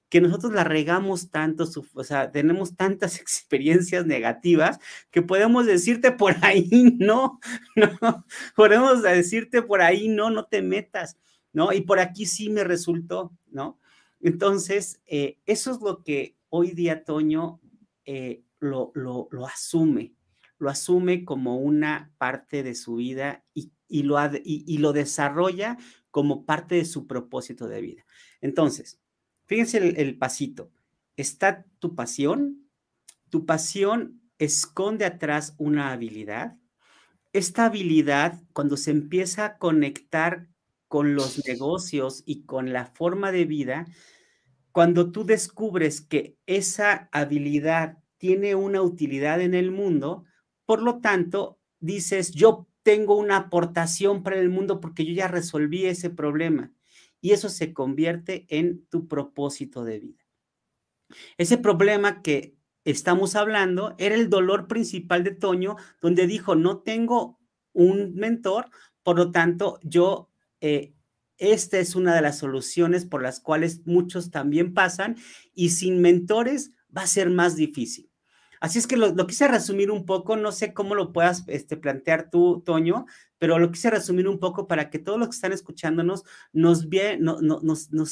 que 0.09 0.23
nosotros 0.23 0.55
la 0.55 0.65
regamos 0.65 1.31
tanto, 1.31 1.69
o 1.95 2.05
sea, 2.05 2.31
tenemos 2.33 2.75
tantas 2.75 3.19
experiencias 3.21 4.07
negativas 4.07 4.79
que 5.11 5.23
podemos 5.23 5.67
decirte 5.67 6.11
por 6.11 6.37
ahí 6.43 6.69
no, 6.99 7.39
no, 7.77 8.25
podemos 8.57 9.03
decirte 9.03 9.61
por 9.61 9.83
ahí 9.83 10.09
no, 10.09 10.31
no 10.31 10.47
te 10.47 10.63
metas, 10.63 11.19
¿no? 11.55 11.73
Y 11.73 11.81
por 11.81 12.01
aquí 12.01 12.27
sí 12.27 12.51
me 12.51 12.65
resultó, 12.65 13.33
¿no? 13.47 13.79
Entonces, 14.21 15.01
eh, 15.07 15.39
eso 15.47 15.71
es 15.71 15.81
lo 15.81 16.03
que 16.03 16.37
hoy 16.51 16.73
día 16.73 17.05
Toño 17.05 17.61
eh, 18.05 18.43
lo, 18.59 18.93
lo, 18.95 19.47
asume, 19.47 20.15
lo 20.59 20.69
asume 20.69 21.25
como 21.25 21.59
una 21.59 22.13
parte 22.19 22.63
de 22.63 22.75
su 22.75 22.97
vida 22.97 23.45
y, 23.55 24.03
lo, 24.03 24.17
y, 24.45 24.79
lo 24.79 24.93
desarrolla 24.93 25.79
como 26.11 26.45
parte 26.45 26.75
de 26.75 26.85
su 26.85 27.07
propósito 27.07 27.69
de 27.69 27.81
vida. 27.81 28.07
Entonces, 28.41 29.01
fíjense 29.47 29.79
el, 29.79 30.19
pasito. 30.19 30.73
Está 31.17 31.67
tu 31.79 31.95
pasión. 31.95 32.67
Tu 33.31 33.47
pasión 33.47 34.23
esconde 34.39 35.05
atrás 35.05 35.55
una 35.59 35.93
habilidad. 35.93 36.57
Esta 37.33 37.67
habilidad, 37.67 38.41
cuando 38.53 38.77
se 38.77 38.91
empieza 38.91 39.45
a 39.45 39.59
conectar 39.59 40.49
con 40.95 41.17
los 41.17 41.45
negocios 41.45 42.23
y 42.25 42.45
con 42.45 42.73
la 42.73 42.87
forma 42.87 43.33
de 43.33 43.47
vida, 43.47 43.85
cuando 44.71 45.11
tú 45.11 45.25
descubres 45.25 46.01
que 46.01 46.39
esa 46.47 47.09
habilidad 47.11 47.99
tiene 48.17 48.55
una 48.55 48.81
utilidad 48.81 49.41
en 49.41 49.55
el 49.55 49.73
mundo, 49.73 50.23
por 50.67 50.81
lo 50.83 51.01
tanto, 51.01 51.59
dices, 51.81 52.31
yo 52.31 52.69
tengo 52.85 53.17
una 53.17 53.39
aportación 53.39 54.23
para 54.23 54.37
el 54.37 54.51
mundo 54.51 54.79
porque 54.79 55.05
yo 55.05 55.13
ya 55.15 55.27
resolví 55.27 55.85
ese 55.85 56.11
problema. 56.11 56.73
Y 57.21 57.33
eso 57.33 57.49
se 57.49 57.73
convierte 57.73 58.47
en 58.49 58.87
tu 58.87 59.09
propósito 59.09 59.83
de 59.83 59.99
vida. 59.99 60.25
Ese 61.39 61.59
problema 61.59 62.23
que 62.23 62.57
estamos 62.85 63.35
hablando 63.35 63.97
era 63.99 64.15
el 64.15 64.31
dolor 64.31 64.69
principal 64.69 65.25
de 65.25 65.33
Toño, 65.33 65.75
donde 66.01 66.29
dijo, 66.29 66.55
no 66.55 66.83
tengo 66.83 67.41
un 67.73 68.15
mentor, 68.15 68.71
por 69.03 69.17
lo 69.17 69.33
tanto, 69.33 69.81
yo, 69.83 70.31
eh, 70.67 70.95
esta 71.37 71.79
es 71.79 71.95
una 71.95 72.15
de 72.15 72.23
las 72.23 72.39
soluciones 72.39 73.05
por 73.05 73.23
las 73.23 73.39
cuales 73.39 73.87
muchos 73.87 74.31
también 74.31 74.73
pasan 74.73 75.17
y 75.53 75.71
sin 75.71 76.01
mentores 76.01 76.71
va 76.97 77.03
a 77.03 77.07
ser 77.07 77.29
más 77.29 77.55
difícil. 77.55 78.11
Así 78.61 78.79
es 78.79 78.87
que 78.87 78.97
lo, 78.97 79.15
quise 79.27 79.47
resumir 79.47 79.91
un 79.91 80.07
poco, 80.07 80.37
no 80.37 80.53
sé 80.53 80.73
cómo 80.73 80.95
lo 80.95 81.13
puedas 81.13 81.45
este, 81.49 81.77
plantear 81.77 82.31
tú, 82.31 82.63
Toño, 82.65 83.05
pero 83.37 83.59
lo 83.59 83.71
quise 83.71 83.91
resumir 83.91 84.27
un 84.27 84.39
poco 84.39 84.67
para 84.67 84.89
que 84.89 84.99
todos 84.99 85.19
los 85.19 85.29
que 85.29 85.35
están 85.35 85.53
escuchándonos 85.53 86.25
nos, 86.55 86.87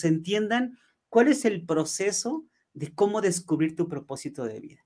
entiendan 0.04 0.76
cuál 1.08 1.28
es 1.28 1.46
el 1.46 1.64
proceso 1.64 2.44
de 2.74 2.94
cómo 2.94 3.22
descubrir 3.22 3.74
tu 3.76 3.88
propósito 3.88 4.44
de 4.44 4.60
vida. 4.60 4.84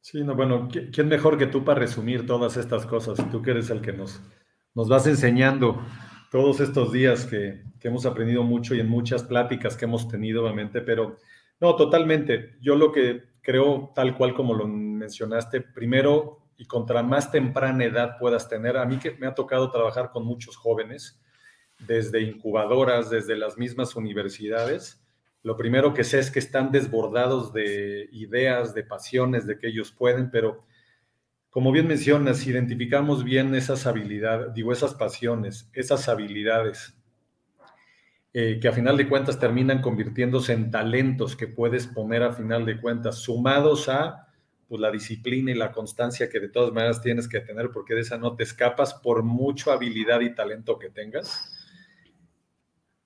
Sí, 0.00 0.22
no, 0.22 0.36
bueno, 0.36 0.68
¿quién 0.92 1.08
mejor 1.08 1.38
que 1.38 1.48
tú 1.48 1.64
para 1.64 1.80
resumir 1.80 2.24
todas 2.24 2.56
estas 2.56 2.86
cosas? 2.86 3.18
Tú 3.32 3.42
que 3.42 3.50
eres 3.50 3.68
el 3.70 3.80
que 3.80 3.92
nos 3.92 4.20
vas 4.74 5.08
enseñando 5.08 5.82
todos 6.30 6.60
estos 6.60 6.92
días 6.92 7.26
que, 7.26 7.62
hemos 7.82 8.06
aprendido 8.06 8.42
mucho 8.42 8.74
y 8.74 8.80
en 8.80 8.88
muchas 8.88 9.22
pláticas 9.22 9.76
que 9.76 9.84
hemos 9.84 10.06
tenido, 10.06 10.44
obviamente, 10.44 10.80
pero 10.80 11.16
no, 11.60 11.76
totalmente. 11.76 12.56
Yo 12.60 12.76
lo 12.76 12.92
que 12.92 13.22
creo, 13.42 13.90
tal 13.94 14.16
cual 14.16 14.34
como 14.34 14.54
lo 14.54 14.66
mencionaste, 14.68 15.60
primero 15.60 16.38
y 16.56 16.66
contra 16.66 17.02
más 17.02 17.32
temprana 17.32 17.84
edad 17.84 18.16
puedas 18.18 18.48
tener, 18.48 18.76
a 18.76 18.84
mí 18.84 18.98
que 18.98 19.12
me 19.12 19.26
ha 19.26 19.34
tocado 19.34 19.70
trabajar 19.70 20.10
con 20.10 20.24
muchos 20.24 20.56
jóvenes, 20.56 21.20
desde 21.78 22.20
incubadoras, 22.20 23.08
desde 23.08 23.34
las 23.34 23.56
mismas 23.56 23.96
universidades, 23.96 25.02
lo 25.42 25.56
primero 25.56 25.94
que 25.94 26.04
sé 26.04 26.18
es 26.18 26.30
que 26.30 26.38
están 26.38 26.70
desbordados 26.70 27.52
de 27.54 28.08
ideas, 28.12 28.74
de 28.74 28.84
pasiones, 28.84 29.46
de 29.46 29.58
que 29.58 29.68
ellos 29.68 29.90
pueden, 29.90 30.30
pero 30.30 30.64
como 31.50 31.72
bien 31.72 31.88
mencionas, 31.88 32.46
identificamos 32.46 33.24
bien 33.24 33.54
esas 33.54 33.86
habilidades, 33.86 34.54
digo, 34.54 34.72
esas 34.72 34.94
pasiones, 34.94 35.68
esas 35.72 36.08
habilidades 36.08 36.94
eh, 38.32 38.60
que 38.62 38.68
a 38.68 38.72
final 38.72 38.96
de 38.96 39.08
cuentas 39.08 39.40
terminan 39.40 39.82
convirtiéndose 39.82 40.52
en 40.52 40.70
talentos 40.70 41.34
que 41.34 41.48
puedes 41.48 41.88
poner 41.88 42.22
a 42.22 42.32
final 42.32 42.64
de 42.64 42.80
cuentas, 42.80 43.16
sumados 43.16 43.88
a 43.88 44.28
pues, 44.68 44.80
la 44.80 44.92
disciplina 44.92 45.50
y 45.50 45.54
la 45.54 45.72
constancia 45.72 46.28
que 46.28 46.38
de 46.38 46.48
todas 46.48 46.72
maneras 46.72 47.02
tienes 47.02 47.26
que 47.26 47.40
tener, 47.40 47.70
porque 47.72 47.94
de 47.94 48.02
esa 48.02 48.16
no 48.16 48.36
te 48.36 48.44
escapas 48.44 48.94
por 48.94 49.24
mucha 49.24 49.72
habilidad 49.72 50.20
y 50.20 50.32
talento 50.32 50.78
que 50.78 50.90
tengas. 50.90 51.52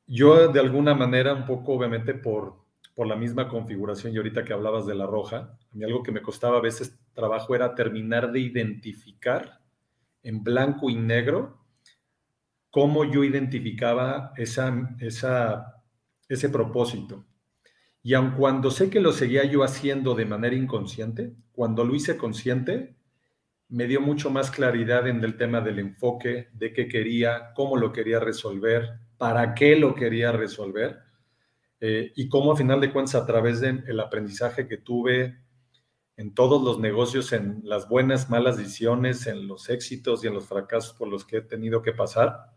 Yo 0.07 0.49
de 0.49 0.61
alguna 0.61 0.95
manera, 0.95 1.33
un 1.33 1.47
poco 1.47 1.73
obviamente 1.73 2.13
por, 2.13 2.64
por 2.95 3.07
la 3.07 3.17
misma 3.17 3.49
configuración 3.49 4.13
y 4.13 4.17
ahorita 4.17 4.45
que 4.45 4.53
hablabas 4.53 4.87
de 4.87 4.95
la 4.95 5.07
roja, 5.07 5.59
a 5.71 5.75
mí 5.75 5.85
algo 5.85 6.03
que 6.03 6.13
me 6.13 6.23
costaba 6.23 6.59
a 6.59 6.63
veces 6.63 6.99
trabajo 7.13 7.55
era 7.55 7.75
terminar 7.75 8.31
de 8.31 8.41
identificar 8.41 9.61
en 10.23 10.43
blanco 10.43 10.89
y 10.89 10.97
negro 10.97 11.65
cómo 12.71 13.05
yo 13.05 13.23
identificaba 13.23 14.33
esa, 14.37 15.81
ese 16.29 16.49
propósito. 16.49 17.25
Y 18.03 18.15
aun 18.15 18.33
cuando 18.33 18.71
sé 18.71 18.91
que 18.91 19.01
lo 19.01 19.13
seguía 19.13 19.45
yo 19.45 19.63
haciendo 19.63 20.15
de 20.15 20.27
manera 20.27 20.57
inconsciente, 20.57 21.35
cuando 21.53 21.85
lo 21.85 21.95
hice 21.95 22.17
consciente, 22.17 22.97
me 23.69 23.87
dio 23.87 24.01
mucho 24.01 24.31
más 24.31 24.51
claridad 24.51 25.09
en 25.09 25.23
el 25.25 25.37
tema 25.37 25.61
del 25.61 25.79
enfoque, 25.79 26.49
de 26.53 26.73
qué 26.73 26.89
quería, 26.89 27.53
cómo 27.55 27.77
lo 27.77 27.93
quería 27.93 28.21
resolver, 28.21 28.99
para 29.17 29.55
qué 29.55 29.77
lo 29.77 29.95
quería 29.95 30.33
resolver, 30.33 30.99
eh, 31.87 32.13
y 32.17 32.31
cómo 32.31 32.51
a 32.51 32.57
final 32.57 32.81
de 32.81 32.91
cuentas 32.91 33.15
a 33.15 33.27
través 33.27 33.61
del 33.61 34.01
aprendizaje 34.01 34.67
que 34.67 34.79
tuve 34.79 35.37
en 36.17 36.33
todos 36.33 36.63
los 36.63 36.81
negocios, 36.81 37.31
en 37.35 37.61
las 37.63 37.91
buenas, 37.91 38.31
malas 38.31 38.57
decisiones, 38.57 39.27
en 39.27 39.47
los 39.47 39.69
éxitos 39.69 40.25
y 40.25 40.29
en 40.29 40.33
los 40.33 40.47
fracasos 40.49 40.95
por 40.95 41.09
los 41.09 41.27
que 41.27 41.37
he 41.37 41.41
tenido 41.43 41.83
que 41.83 41.93
pasar, 41.93 42.55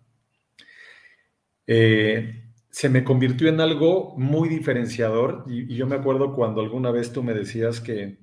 eh, 1.66 2.54
se 2.70 2.88
me 2.88 3.04
convirtió 3.04 3.50
en 3.50 3.60
algo 3.60 4.16
muy 4.18 4.48
diferenciador 4.48 5.44
y, 5.46 5.76
yo 5.76 5.88
me 5.88 5.98
acuerdo 5.98 6.34
cuando 6.34 6.62
alguna 6.62 6.92
vez 6.92 7.12
tú 7.12 7.22
me 7.22 7.34
decías 7.34 7.82
que, 7.82 8.20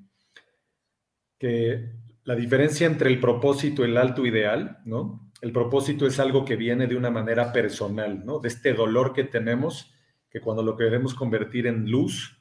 que 1.39 1.91
la 2.25 2.35
diferencia 2.35 2.87
entre 2.87 3.11
el 3.11 3.21
propósito 3.21 3.83
y 3.83 3.91
el 3.91 3.99
alto 3.99 4.25
ideal, 4.25 4.79
¿no? 4.87 5.31
El 5.43 5.53
propósito 5.53 6.07
es 6.07 6.19
algo 6.19 6.47
que 6.47 6.57
viene 6.57 6.87
de 6.87 6.97
una 6.97 7.11
manera 7.11 7.53
personal, 7.53 8.25
¿no? 8.25 8.39
De 8.39 8.49
este 8.49 8.73
dolor 8.73 9.13
que 9.13 9.25
tenemos, 9.25 9.94
que 10.35 10.41
cuando 10.41 10.65
lo 10.65 10.77
queremos 10.77 11.15
convertir 11.15 11.69
en 11.69 11.89
luz 11.89 12.37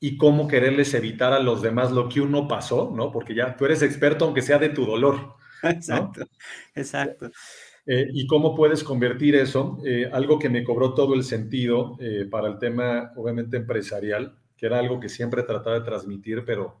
y 0.00 0.16
cómo 0.16 0.48
quererles 0.48 0.92
evitar 0.94 1.32
a 1.32 1.38
los 1.38 1.62
demás 1.62 1.92
lo 1.92 2.08
que 2.08 2.20
uno 2.20 2.48
pasó, 2.48 2.92
¿no? 2.92 3.12
Porque 3.12 3.36
ya 3.36 3.56
tú 3.56 3.66
eres 3.66 3.82
experto 3.82 4.24
aunque 4.24 4.42
sea 4.42 4.58
de 4.58 4.70
tu 4.70 4.84
dolor. 4.84 5.36
Exacto, 5.62 6.26
exacto. 6.74 7.30
Eh, 7.86 8.08
y 8.12 8.26
cómo 8.26 8.56
puedes 8.56 8.82
convertir 8.82 9.36
eso, 9.36 9.78
eh, 9.86 10.10
algo 10.12 10.40
que 10.40 10.48
me 10.48 10.64
cobró 10.64 10.92
todo 10.92 11.14
el 11.14 11.22
sentido 11.22 11.96
eh, 12.00 12.26
para 12.28 12.48
el 12.48 12.58
tema, 12.58 13.12
obviamente, 13.14 13.58
empresarial, 13.58 14.36
que 14.56 14.66
era 14.66 14.80
algo 14.80 14.98
que 14.98 15.08
siempre 15.08 15.44
trataba 15.44 15.78
de 15.78 15.84
transmitir, 15.84 16.44
pero 16.44 16.80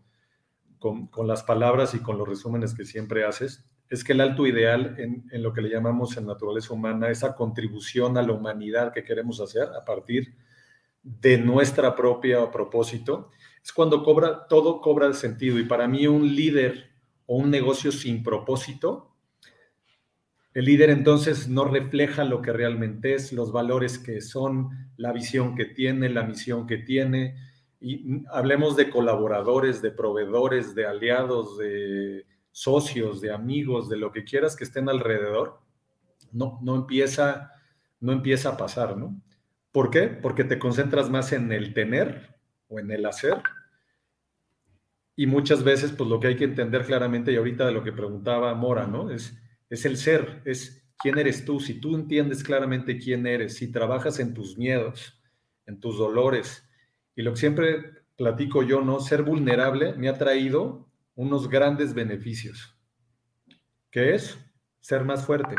con, 0.80 1.06
con, 1.06 1.28
las 1.28 1.44
palabras 1.44 1.94
y 1.94 2.00
con 2.00 2.18
los 2.18 2.28
resúmenes 2.28 2.74
que 2.74 2.84
siempre 2.84 3.24
haces, 3.24 3.64
es 3.94 4.02
que 4.04 4.12
el 4.12 4.20
alto 4.20 4.46
ideal 4.46 4.96
en, 4.98 5.42
lo 5.42 5.52
que 5.52 5.62
le 5.62 5.70
llamamos 5.70 6.16
en 6.16 6.26
naturaleza 6.26 6.74
humana, 6.74 7.10
esa 7.10 7.36
contribución 7.36 8.18
a 8.18 8.22
la 8.22 8.32
humanidad 8.32 8.92
que 8.92 9.04
queremos 9.04 9.40
hacer 9.40 9.62
a 9.62 9.84
partir 9.84 10.34
de 11.02 11.38
nuestra 11.38 11.94
propia 11.94 12.50
propósito, 12.50 13.30
es 13.62 13.72
cuando 13.72 14.02
cobra, 14.02 14.46
todo 14.48 14.80
cobra 14.80 15.12
sentido. 15.12 15.58
Y 15.58 15.64
para 15.64 15.86
mí 15.86 16.06
un 16.06 16.34
líder 16.34 16.90
o 17.26 17.36
un 17.36 17.50
negocio 17.50 17.92
sin 17.92 18.22
propósito, 18.22 19.14
el 20.54 20.64
líder 20.64 20.90
entonces 20.90 21.48
no 21.48 21.64
refleja 21.64 22.24
lo 22.24 22.42
que 22.42 22.52
realmente 22.52 23.14
es, 23.14 23.32
los 23.32 23.52
valores 23.52 23.98
que 23.98 24.20
son, 24.20 24.70
la 24.96 25.12
visión 25.12 25.54
que 25.54 25.66
tiene, 25.66 26.08
la 26.08 26.24
misión 26.24 26.66
que 26.66 26.78
tiene. 26.78 27.36
Y 27.80 28.24
hablemos 28.32 28.76
de 28.76 28.90
colaboradores, 28.90 29.82
de 29.82 29.92
proveedores, 29.92 30.74
de 30.74 30.86
aliados, 30.86 31.58
de 31.58 32.24
socios, 32.54 33.20
de 33.20 33.32
amigos, 33.32 33.88
de 33.88 33.96
lo 33.96 34.12
que 34.12 34.22
quieras 34.22 34.54
que 34.54 34.62
estén 34.62 34.88
alrededor. 34.88 35.58
No, 36.30 36.60
no 36.62 36.76
empieza, 36.76 37.50
no 37.98 38.12
empieza 38.12 38.50
a 38.50 38.56
pasar, 38.56 38.96
¿no? 38.96 39.20
¿Por 39.72 39.90
qué? 39.90 40.06
Porque 40.06 40.44
te 40.44 40.60
concentras 40.60 41.10
más 41.10 41.32
en 41.32 41.50
el 41.50 41.74
tener 41.74 42.36
o 42.68 42.78
en 42.78 42.92
el 42.92 43.04
hacer. 43.06 43.42
Y 45.16 45.26
muchas 45.26 45.64
veces, 45.64 45.90
pues 45.90 46.08
lo 46.08 46.20
que 46.20 46.28
hay 46.28 46.36
que 46.36 46.44
entender 46.44 46.86
claramente, 46.86 47.32
y 47.32 47.36
ahorita 47.36 47.66
de 47.66 47.72
lo 47.72 47.82
que 47.82 47.90
preguntaba 47.90 48.54
Mora, 48.54 48.86
¿no? 48.86 49.10
Es, 49.10 49.36
es 49.68 49.84
el 49.84 49.96
ser, 49.96 50.40
es 50.44 50.86
quién 50.96 51.18
eres 51.18 51.44
tú. 51.44 51.58
Si 51.58 51.80
tú 51.80 51.96
entiendes 51.96 52.44
claramente 52.44 52.98
quién 52.98 53.26
eres, 53.26 53.56
si 53.56 53.72
trabajas 53.72 54.20
en 54.20 54.32
tus 54.32 54.56
miedos, 54.56 55.20
en 55.66 55.80
tus 55.80 55.98
dolores, 55.98 56.68
y 57.16 57.22
lo 57.22 57.32
que 57.32 57.40
siempre 57.40 58.04
platico 58.16 58.62
yo, 58.62 58.80
¿no? 58.80 59.00
Ser 59.00 59.24
vulnerable 59.24 59.94
me 59.94 60.08
ha 60.08 60.16
traído 60.16 60.83
unos 61.14 61.48
grandes 61.48 61.94
beneficios. 61.94 62.76
¿Qué 63.90 64.14
es? 64.14 64.38
Ser 64.80 65.04
más 65.04 65.24
fuerte. 65.24 65.54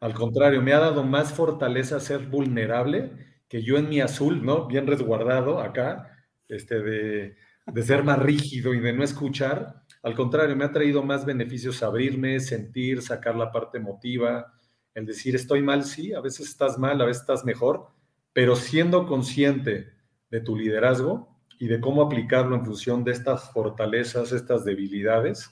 Al 0.00 0.14
contrario, 0.14 0.62
me 0.62 0.72
ha 0.72 0.78
dado 0.80 1.04
más 1.04 1.32
fortaleza 1.32 2.00
ser 2.00 2.26
vulnerable 2.26 3.12
que 3.48 3.62
yo 3.62 3.76
en 3.76 3.88
mi 3.88 4.00
azul, 4.00 4.44
¿no? 4.44 4.66
Bien 4.66 4.86
resguardado 4.86 5.60
acá, 5.60 6.26
este, 6.48 6.80
de, 6.80 7.36
de 7.66 7.82
ser 7.82 8.02
más 8.02 8.18
rígido 8.18 8.74
y 8.74 8.80
de 8.80 8.92
no 8.92 9.04
escuchar. 9.04 9.84
Al 10.02 10.14
contrario, 10.14 10.56
me 10.56 10.64
ha 10.64 10.72
traído 10.72 11.02
más 11.02 11.24
beneficios 11.24 11.82
abrirme, 11.82 12.40
sentir, 12.40 13.02
sacar 13.02 13.36
la 13.36 13.52
parte 13.52 13.78
emotiva, 13.78 14.52
el 14.94 15.06
decir 15.06 15.36
estoy 15.36 15.62
mal, 15.62 15.84
sí, 15.84 16.12
a 16.12 16.20
veces 16.20 16.48
estás 16.48 16.78
mal, 16.78 17.00
a 17.00 17.04
veces 17.04 17.20
estás 17.22 17.44
mejor, 17.44 17.88
pero 18.32 18.56
siendo 18.56 19.06
consciente 19.06 19.92
de 20.30 20.40
tu 20.40 20.56
liderazgo 20.56 21.27
y 21.58 21.66
de 21.66 21.80
cómo 21.80 22.02
aplicarlo 22.02 22.56
en 22.56 22.64
función 22.64 23.04
de 23.04 23.12
estas 23.12 23.52
fortalezas, 23.52 24.32
estas 24.32 24.64
debilidades, 24.64 25.50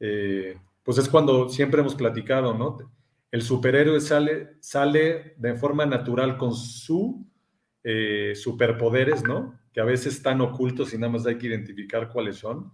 eh, 0.00 0.56
pues 0.82 0.98
es 0.98 1.08
cuando 1.08 1.48
siempre 1.48 1.80
hemos 1.80 1.94
platicado, 1.94 2.54
¿no? 2.54 2.78
el 3.30 3.42
superhéroe 3.42 4.00
sale, 4.00 4.56
sale 4.60 5.34
de 5.36 5.54
forma 5.54 5.84
natural 5.86 6.36
con 6.36 6.54
sus 6.54 7.16
eh, 7.84 8.32
superpoderes, 8.34 9.22
¿no? 9.22 9.58
Que 9.72 9.80
a 9.80 9.84
veces 9.84 10.14
están 10.14 10.40
ocultos 10.40 10.94
y 10.94 10.98
nada 10.98 11.12
más 11.12 11.26
hay 11.26 11.36
que 11.36 11.46
identificar 11.46 12.08
cuáles 12.10 12.36
son. 12.36 12.72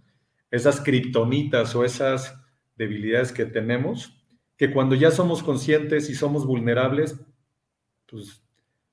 Esas 0.49 0.79
kriptonitas 0.79 1.75
o 1.75 1.83
esas 1.83 2.41
debilidades 2.77 3.31
que 3.31 3.45
tenemos, 3.45 4.25
que 4.57 4.71
cuando 4.71 4.95
ya 4.95 5.11
somos 5.11 5.43
conscientes 5.43 6.09
y 6.09 6.15
somos 6.15 6.45
vulnerables, 6.45 7.19
pues 8.05 8.41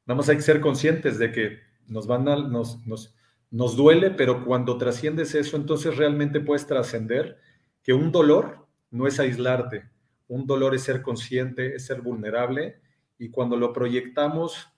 nada 0.05 0.19
más 0.19 0.29
hay 0.29 0.37
que 0.37 0.43
ser 0.43 0.61
conscientes 0.61 1.19
de 1.19 1.31
que 1.31 1.59
nos 1.87 2.07
van 2.07 2.29
a, 2.29 2.37
nos, 2.37 3.15
nos 3.53 3.77
duele, 3.77 4.11
pero 4.11 4.45
cuando 4.47 4.79
trasciendes 4.79 5.35
eso, 5.35 5.59
entonces 5.59 5.97
realmente 5.99 6.41
puedes 6.41 6.67
trascender 6.67 7.39
que 7.83 7.93
un 7.93 8.11
dolor 8.11 8.67
no 8.91 9.07
es 9.07 9.21
aislarte, 9.21 9.91
un 10.27 10.47
dolor 10.47 10.75
es 10.75 10.83
ser 10.83 11.03
consciente, 11.03 11.77
es 11.77 11.85
ser 11.85 12.01
vulnerable 12.01 12.81
y 13.19 13.29
cuando 13.29 13.59
lo 13.59 13.75
proyectamos 13.75 14.69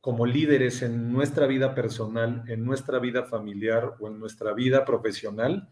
como 0.00 0.24
líderes 0.24 0.82
en 0.82 1.12
nuestra 1.12 1.48
vida 1.48 1.74
personal, 1.74 2.44
en 2.46 2.64
nuestra 2.64 3.00
vida 3.00 3.24
familiar 3.24 3.96
o 3.98 4.06
en 4.06 4.20
nuestra 4.20 4.54
vida 4.54 4.84
profesional, 4.84 5.68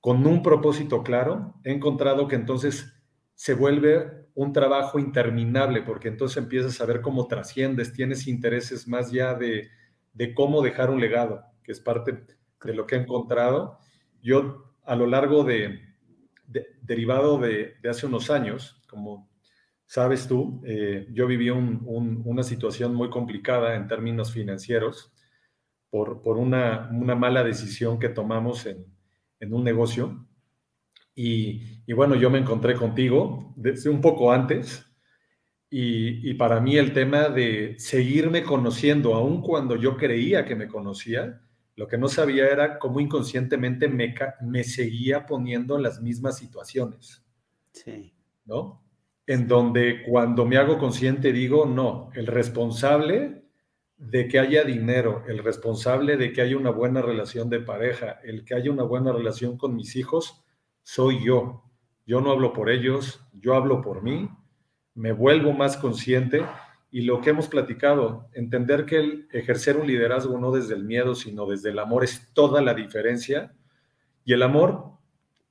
con 0.00 0.26
un 0.26 0.42
propósito 0.42 1.04
claro, 1.04 1.54
he 1.62 1.70
encontrado 1.70 2.26
que 2.26 2.34
entonces 2.34 2.92
se 3.36 3.54
vuelve 3.54 4.26
un 4.34 4.52
trabajo 4.52 4.98
interminable, 4.98 5.82
porque 5.82 6.08
entonces 6.08 6.38
empiezas 6.38 6.80
a 6.80 6.86
ver 6.86 7.00
cómo 7.00 7.28
trasciendes, 7.28 7.92
tienes 7.92 8.26
intereses 8.26 8.88
más 8.88 9.12
ya 9.12 9.34
de, 9.34 9.70
de 10.12 10.34
cómo 10.34 10.62
dejar 10.62 10.90
un 10.90 11.00
legado, 11.00 11.42
que 11.62 11.72
es 11.72 11.80
parte 11.80 12.26
de 12.64 12.74
lo 12.74 12.86
que 12.86 12.96
he 12.96 12.98
encontrado. 12.98 13.78
Yo 14.22 14.74
a 14.84 14.96
lo 14.96 15.06
largo 15.06 15.44
de, 15.44 15.80
derivado 16.82 17.38
de, 17.38 17.76
hace 17.88 18.06
unos 18.06 18.30
años, 18.30 18.82
como 18.88 19.30
sabes 19.86 20.26
tú, 20.26 20.62
eh, 20.64 21.06
yo 21.12 21.26
viví 21.26 21.50
una 21.50 22.42
situación 22.42 22.94
muy 22.94 23.10
complicada 23.10 23.74
en 23.74 23.88
términos 23.88 24.32
financieros 24.32 25.12
por, 25.90 26.22
por 26.22 26.38
una, 26.38 26.88
mala 26.92 27.42
decisión 27.44 27.98
que 27.98 28.08
tomamos 28.08 28.66
en, 28.66 28.86
un 29.52 29.64
negocio. 29.64 30.26
Y, 31.14 31.92
bueno, 31.92 32.14
yo 32.14 32.30
me 32.30 32.38
encontré 32.38 32.74
contigo 32.74 33.52
desde 33.56 33.90
un 33.90 34.00
poco 34.00 34.32
antes. 34.32 34.86
Y, 35.72 36.28
y, 36.28 36.34
para 36.34 36.60
mí 36.60 36.76
el 36.76 36.92
tema 36.92 37.28
de 37.28 37.76
seguirme 37.78 38.42
conociendo, 38.42 39.14
aun 39.14 39.40
cuando 39.40 39.76
yo 39.76 39.96
creía 39.96 40.44
que 40.44 40.56
me 40.56 40.66
conocía, 40.66 41.40
lo 41.80 41.88
que 41.88 41.96
no 41.96 42.08
sabía 42.08 42.46
era 42.48 42.78
cómo 42.78 43.00
inconscientemente 43.00 43.88
me, 43.88 44.14
me 44.42 44.64
seguía 44.64 45.24
poniendo 45.24 45.76
en 45.76 45.82
las 45.84 46.02
mismas 46.02 46.36
situaciones. 46.36 47.24
Sí. 47.72 48.12
¿No? 48.44 48.84
En 49.26 49.48
donde 49.48 50.02
cuando 50.02 50.44
me 50.44 50.58
hago 50.58 50.76
consciente 50.76 51.32
digo, 51.32 51.64
no, 51.64 52.10
el 52.14 52.26
responsable 52.26 53.44
de 53.96 54.28
que 54.28 54.38
haya 54.38 54.64
dinero, 54.64 55.24
el 55.26 55.38
responsable 55.38 56.16
de 56.16 56.32
que 56.32 56.42
haya 56.42 56.56
una 56.56 56.70
buena 56.70 57.00
relación 57.00 57.48
de 57.48 57.60
pareja, 57.60 58.18
el 58.24 58.44
que 58.44 58.54
haya 58.54 58.70
una 58.70 58.82
buena 58.82 59.12
relación 59.12 59.56
con 59.56 59.74
mis 59.74 59.96
hijos, 59.96 60.44
soy 60.82 61.24
yo. 61.24 61.64
Yo 62.06 62.20
no 62.20 62.30
hablo 62.30 62.52
por 62.52 62.70
ellos, 62.70 63.24
yo 63.32 63.54
hablo 63.54 63.80
por 63.80 64.02
mí, 64.02 64.28
me 65.00 65.12
vuelvo 65.12 65.54
más 65.54 65.78
consciente 65.78 66.44
y 66.90 67.02
lo 67.02 67.22
que 67.22 67.30
hemos 67.30 67.48
platicado, 67.48 68.28
entender 68.34 68.84
que 68.84 69.26
ejercer 69.32 69.78
un 69.78 69.86
liderazgo 69.86 70.38
no 70.38 70.52
desde 70.52 70.74
el 70.74 70.84
miedo, 70.84 71.14
sino 71.14 71.46
desde 71.46 71.70
el 71.70 71.78
amor 71.78 72.04
es 72.04 72.30
toda 72.34 72.60
la 72.60 72.74
diferencia. 72.74 73.54
Y 74.26 74.34
el 74.34 74.42
amor 74.42 74.90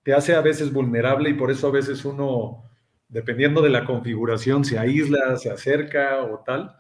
te 0.04 0.14
hace 0.14 0.36
a 0.36 0.42
veces 0.42 0.72
vulnerable 0.72 1.32
y 1.32 1.34
por 1.34 1.50
eso 1.50 1.68
a 1.68 1.72
veces 1.72 2.06
uno, 2.06 2.64
dependiendo 3.08 3.62
de 3.64 3.72
la 3.72 3.86
configuración, 3.86 4.64
se 4.64 4.78
aísla, 4.78 5.36
se 5.38 5.50
acerca 5.50 6.22
o 6.22 6.44
tal. 6.46 6.76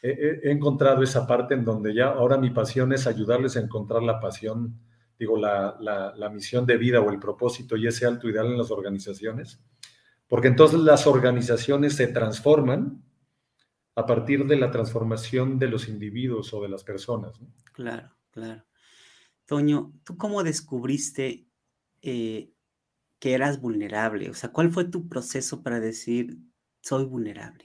He, 0.00 0.50
encontrado 0.50 1.02
esa 1.02 1.26
parte 1.26 1.52
en 1.52 1.64
donde 1.64 1.92
ya 1.92 2.06
ahora 2.06 2.38
mi 2.38 2.48
pasión 2.48 2.90
es 2.94 3.06
ayudarles 3.06 3.58
a 3.58 3.60
encontrar 3.60 4.02
la 4.02 4.18
pasión, 4.18 4.80
digo, 5.18 5.36
la, 5.36 5.76
la 6.16 6.30
misión 6.30 6.64
de 6.64 6.78
vida 6.78 7.00
o 7.00 7.10
el 7.10 7.18
propósito 7.18 7.76
y 7.76 7.86
ese 7.86 8.06
alto 8.06 8.30
ideal 8.30 8.46
en 8.46 8.56
las 8.56 8.70
organizaciones. 8.70 9.60
Porque 10.28 10.48
entonces 10.48 10.80
las 10.80 11.06
organizaciones 11.06 11.96
se 11.96 12.06
transforman 12.06 13.02
a 13.94 14.06
partir 14.06 14.46
de 14.46 14.56
la 14.56 14.70
transformación 14.70 15.58
de 15.58 15.66
los 15.68 15.88
individuos 15.88 16.54
o 16.54 16.62
de 16.62 16.68
las 16.68 16.84
personas. 16.84 17.40
Claro, 17.72 18.14
claro. 18.30 18.64
Toño, 19.46 19.92
¿tú 20.04 20.16
cómo 20.16 20.44
descubriste 20.44 21.48
eh, 22.02 22.52
que 23.18 23.32
eras 23.32 23.60
vulnerable? 23.60 24.30
O 24.30 24.34
sea, 24.34 24.52
¿cuál 24.52 24.70
fue 24.70 24.84
tu 24.84 25.08
proceso 25.08 25.62
para 25.62 25.80
decir, 25.80 26.36
soy 26.80 27.06
vulnerable? 27.06 27.64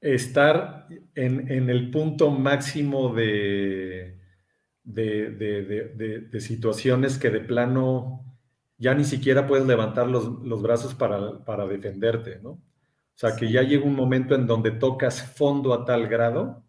Estar 0.00 0.88
en, 1.14 1.70
el 1.70 1.90
punto 1.92 2.30
máximo 2.30 3.14
de, 3.14 4.18
de, 4.82 6.40
situaciones 6.40 7.18
que 7.18 7.30
de 7.30 7.38
plano 7.38 8.31
ya 8.82 8.94
ni 8.94 9.04
siquiera 9.04 9.46
puedes 9.46 9.64
levantar 9.64 10.08
los, 10.08 10.42
los 10.42 10.60
brazos 10.60 10.94
para, 10.94 11.44
para 11.44 11.66
defenderte, 11.66 12.40
¿no? 12.42 12.50
O 12.50 12.60
sea, 13.14 13.36
que 13.36 13.50
ya 13.50 13.62
llega 13.62 13.84
un 13.84 13.94
momento 13.94 14.34
en 14.34 14.48
donde 14.48 14.72
tocas 14.72 15.22
fondo 15.22 15.72
a 15.72 15.84
tal 15.84 16.08
grado, 16.08 16.64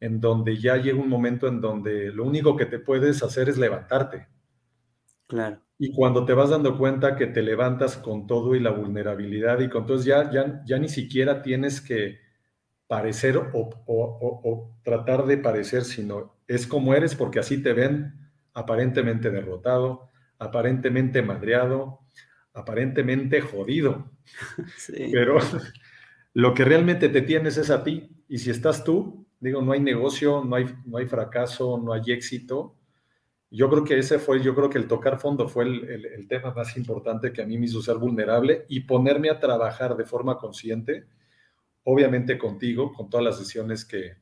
en 0.00 0.18
donde 0.18 0.56
ya 0.56 0.78
llega 0.78 0.98
un 0.98 1.10
momento 1.10 1.48
en 1.48 1.60
donde 1.60 2.10
lo 2.10 2.24
único 2.24 2.56
que 2.56 2.64
te 2.64 2.78
puedes 2.78 3.22
hacer 3.22 3.50
es 3.50 3.58
levantarte. 3.58 4.28
Claro. 5.26 5.60
Y 5.76 5.92
cuando 5.92 6.24
te 6.24 6.32
vas 6.32 6.48
dando 6.48 6.78
cuenta 6.78 7.16
que 7.16 7.26
te 7.26 7.42
levantas 7.42 7.98
con 7.98 8.26
todo 8.26 8.54
y 8.54 8.60
la 8.60 8.70
vulnerabilidad 8.70 9.60
y 9.60 9.68
con 9.68 9.84
todo, 9.84 10.02
ya, 10.02 10.30
ya, 10.30 10.62
ya 10.64 10.78
ni 10.78 10.88
siquiera 10.88 11.42
tienes 11.42 11.80
que 11.80 12.18
parecer 12.86 13.38
o, 13.52 14.78
tratar 14.82 15.26
de 15.26 15.38
parecer, 15.38 15.84
sino 15.84 16.36
es 16.46 16.66
como 16.66 16.94
eres 16.94 17.14
porque 17.14 17.40
así 17.40 17.62
te 17.62 17.72
ven 17.72 18.30
aparentemente 18.54 19.30
derrotado, 19.30 20.11
aparentemente 20.42 21.22
madreado, 21.22 22.00
aparentemente 22.52 23.40
jodido. 23.40 24.10
Pero 25.12 25.38
lo 26.34 26.54
que 26.54 26.64
realmente 26.64 27.08
te 27.08 27.22
tienes 27.22 27.56
es 27.56 27.70
a 27.70 27.82
ti. 27.84 28.10
Y 28.28 28.38
si 28.38 28.50
estás 28.50 28.84
tú, 28.84 29.26
digo, 29.40 29.62
no 29.62 29.72
hay 29.72 29.80
negocio, 29.80 30.44
no 30.44 30.56
hay, 30.56 30.66
no 30.84 30.98
hay 30.98 31.06
fracaso, 31.06 31.80
no 31.82 31.92
hay 31.92 32.02
éxito. 32.06 32.76
Yo 33.50 33.68
creo 33.68 33.84
que 33.84 33.98
ese 33.98 34.18
fue, 34.18 34.42
yo 34.42 34.54
creo 34.54 34.70
que 34.70 34.78
el 34.78 34.88
tocar 34.88 35.18
fondo 35.18 35.48
fue 35.48 35.64
el, 35.64 36.06
el 36.06 36.26
tema 36.26 36.54
más 36.54 36.76
importante 36.76 37.32
que 37.32 37.42
a 37.42 37.46
mí 37.46 37.58
me 37.58 37.66
hizo 37.66 37.82
ser 37.82 37.96
vulnerable 37.96 38.64
y 38.68 38.80
ponerme 38.80 39.28
a 39.28 39.38
trabajar 39.38 39.96
de 39.96 40.04
forma 40.04 40.38
consciente 40.38 41.06
obviamente 41.84 42.38
contigo, 42.38 42.92
con 42.92 43.10
todas 43.10 43.24
las 43.24 43.38
decisiones 43.38 43.84
que, 43.84 44.16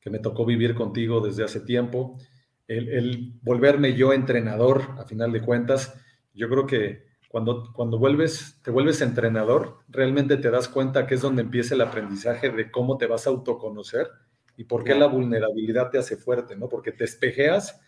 que 0.00 0.10
me 0.10 0.18
tocó 0.18 0.44
vivir 0.44 0.74
contigo 0.74 1.20
desde 1.20 1.44
hace 1.44 1.60
tiempo, 1.60 2.18
el, 2.68 3.32
volverme 3.42 3.94
yo 3.94 4.12
entrenador, 4.12 4.82
a 4.98 5.04
final 5.04 5.32
de 5.32 5.42
cuentas, 5.42 5.94
yo 6.34 6.48
creo 6.48 6.66
que 6.66 7.08
cuando, 7.28 7.72
cuando 7.72 7.98
vuelves, 7.98 8.60
te 8.62 8.70
vuelves 8.70 9.00
entrenador, 9.00 9.78
realmente 9.88 10.36
te 10.36 10.50
das 10.50 10.68
cuenta 10.68 11.06
que 11.06 11.14
es 11.14 11.20
donde 11.20 11.42
empieza 11.42 11.74
el 11.74 11.80
aprendizaje 11.80 12.50
de 12.50 12.70
cómo 12.70 12.96
te 12.96 13.06
vas 13.06 13.26
a 13.26 13.30
autoconocer 13.30 14.08
y 14.56 14.64
por 14.64 14.84
qué 14.84 14.94
la 14.94 15.06
vulnerabilidad 15.06 15.90
te 15.90 15.98
hace 15.98 16.16
fuerte, 16.16 16.56
¿no? 16.56 16.68
Porque 16.68 16.92
te 16.92 17.04
espejeas 17.04 17.80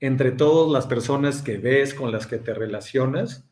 entre 0.00 0.32
todas 0.32 0.72
las 0.72 0.86
personas 0.86 1.42
que 1.42 1.58
ves, 1.58 1.94
con 1.94 2.10
las 2.10 2.26
que 2.26 2.38
te 2.38 2.52
relacionas, 2.52 3.48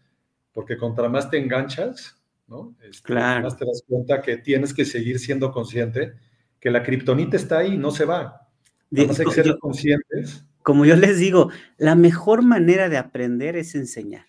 porque 0.53 0.77
contra 0.77 1.09
más 1.09 1.31
te 1.31 1.39
enganchas, 1.39 2.21
¿no? 2.47 2.75
Este, 2.83 3.05
claro. 3.05 3.45
Más 3.45 3.57
te 3.57 3.65
das 3.65 3.83
cuenta 3.87 4.21
que 4.21 4.37
tienes 4.37 4.75
que 4.75 4.85
seguir 4.85 5.19
siendo 5.19 5.53
consciente 5.53 6.15
que 6.59 6.71
la 6.71 6.83
kriptonita 6.83 7.37
está 7.37 7.59
ahí, 7.59 7.77
no 7.77 7.91
se 7.91 8.05
va. 8.05 8.50
Vamos 8.91 9.21
a 9.21 9.31
ser 9.31 9.59
conscientes. 9.59 10.45
Como 10.63 10.85
yo 10.85 10.97
les 10.97 11.19
digo, 11.19 11.51
la 11.79 11.95
mejor 11.95 12.43
manera 12.43 12.89
de 12.89 12.99
aprender 12.99 13.57
es 13.57 13.75
enseñar. 13.75 14.27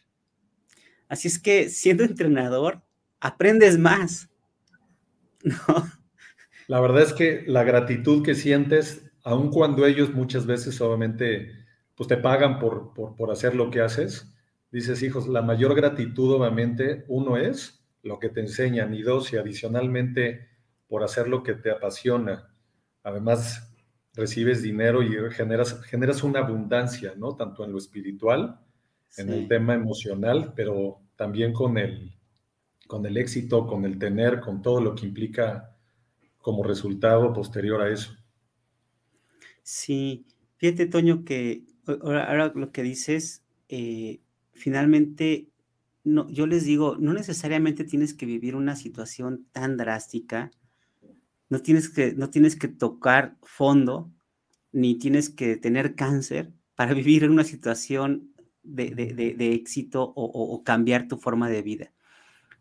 Así 1.10 1.28
es 1.28 1.40
que 1.40 1.70
siendo 1.70 2.04
entrenador, 2.04 2.82
aprendes 3.20 3.78
más. 3.78 4.30
La 6.68 6.80
verdad 6.80 7.02
es 7.02 7.12
que 7.12 7.44
la 7.48 7.64
gratitud 7.64 8.24
que 8.24 8.34
sientes, 8.34 9.12
aun 9.24 9.50
cuando 9.50 9.86
ellos 9.86 10.14
muchas 10.14 10.46
veces 10.46 10.80
obviamente 10.80 11.52
pues 11.96 12.08
te 12.08 12.16
pagan 12.16 12.60
por, 12.60 12.94
por, 12.94 13.16
por 13.18 13.30
hacer 13.30 13.56
lo 13.56 13.70
que 13.70 13.82
haces, 13.82 14.34
dices, 14.72 15.04
hijos, 15.04 15.28
la 15.28 15.42
mayor 15.42 15.76
gratitud 15.76 16.34
obviamente 16.34 17.04
uno 17.10 17.36
es 17.36 17.84
lo 18.04 18.20
que 18.20 18.30
te 18.30 18.40
enseñan 18.40 18.94
y 18.94 19.02
dos, 19.02 19.34
y 19.34 19.38
adicionalmente 19.38 20.48
por 20.88 21.04
hacer 21.04 21.28
lo 21.28 21.44
que 21.44 21.56
te 21.56 21.72
apasiona, 21.72 22.54
además 23.04 23.71
recibes 24.14 24.62
dinero 24.62 25.02
y 25.04 25.32
generas, 25.32 25.82
generas 25.84 26.24
una 26.24 26.40
abundancia, 26.40 27.14
¿no? 27.18 27.36
Tanto 27.36 27.64
en 27.64 27.72
lo 27.72 27.78
espiritual, 27.78 28.60
en 29.18 29.30
el 29.30 29.48
tema 29.48 29.74
emocional, 29.74 30.54
pero 30.56 31.00
también 31.16 31.54
con 31.54 31.78
el, 31.78 32.14
con 32.88 33.06
el 33.06 33.18
éxito, 33.18 33.68
con 33.68 33.86
el 33.86 33.98
tener, 33.98 34.40
con 34.40 34.62
todo 34.62 34.82
lo 34.82 34.96
que 34.96 35.06
implica 35.06 35.76
como 36.40 36.64
resultado 36.64 37.34
posterior 37.34 37.82
a 37.82 37.90
eso. 37.90 38.16
Sí, 39.64 40.26
fíjate, 40.58 40.88
Toño, 40.88 41.24
que 41.24 41.64
ahora, 42.02 42.52
lo 42.56 42.72
que 42.72 42.84
dices, 42.84 43.44
eh, 43.70 44.20
finalmente 44.54 45.52
no, 46.04 46.28
yo 46.30 46.48
les 46.48 46.66
digo, 46.66 46.98
no 47.00 47.14
necesariamente 47.14 47.84
tienes 47.84 48.14
que 48.14 48.26
vivir 48.26 48.56
una 48.56 48.76
situación 48.76 49.46
tan 49.52 49.78
drástica, 49.78 50.52
no 51.52 51.60
tienes 51.60 51.90
que, 51.90 52.14
no 52.14 52.30
tienes 52.30 52.56
que 52.56 52.70
tocar 52.70 53.36
fondo, 53.44 54.10
ni 54.72 54.96
tienes 54.96 55.30
que 55.30 55.58
tener 55.58 55.96
cáncer 55.96 56.54
para 56.76 56.94
vivir 56.96 57.26
en 57.26 57.32
una 57.32 57.44
situación 57.44 58.34
de, 58.64 59.36
éxito 59.54 60.02
o, 60.02 60.26
o, 60.26 60.64
cambiar 60.64 61.08
tu 61.08 61.18
forma 61.18 61.50
de 61.50 61.62
vida. 61.62 61.92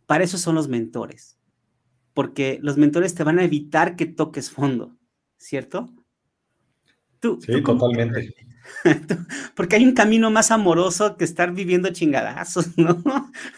Para 0.06 0.24
eso 0.24 0.38
son 0.38 0.56
los 0.56 0.68
mentores, 0.68 1.38
porque 2.14 2.58
los 2.62 2.76
mentores 2.78 3.14
te 3.14 3.22
van 3.22 3.38
a 3.38 3.44
evitar 3.44 3.94
que 3.94 4.06
toques 4.06 4.50
fondo, 4.50 4.96
¿cierto? 5.38 5.88
Tú, 7.20 7.38
sí, 7.40 7.62
totalmente. 7.62 8.34
Porque 9.54 9.76
hay 9.76 9.84
un 9.84 9.92
camino 9.92 10.30
más 10.30 10.50
amoroso 10.50 11.16
que 11.16 11.24
estar 11.24 11.52
viviendo 11.52 11.90
chingadazos, 11.90 12.76
¿no? 12.78 13.02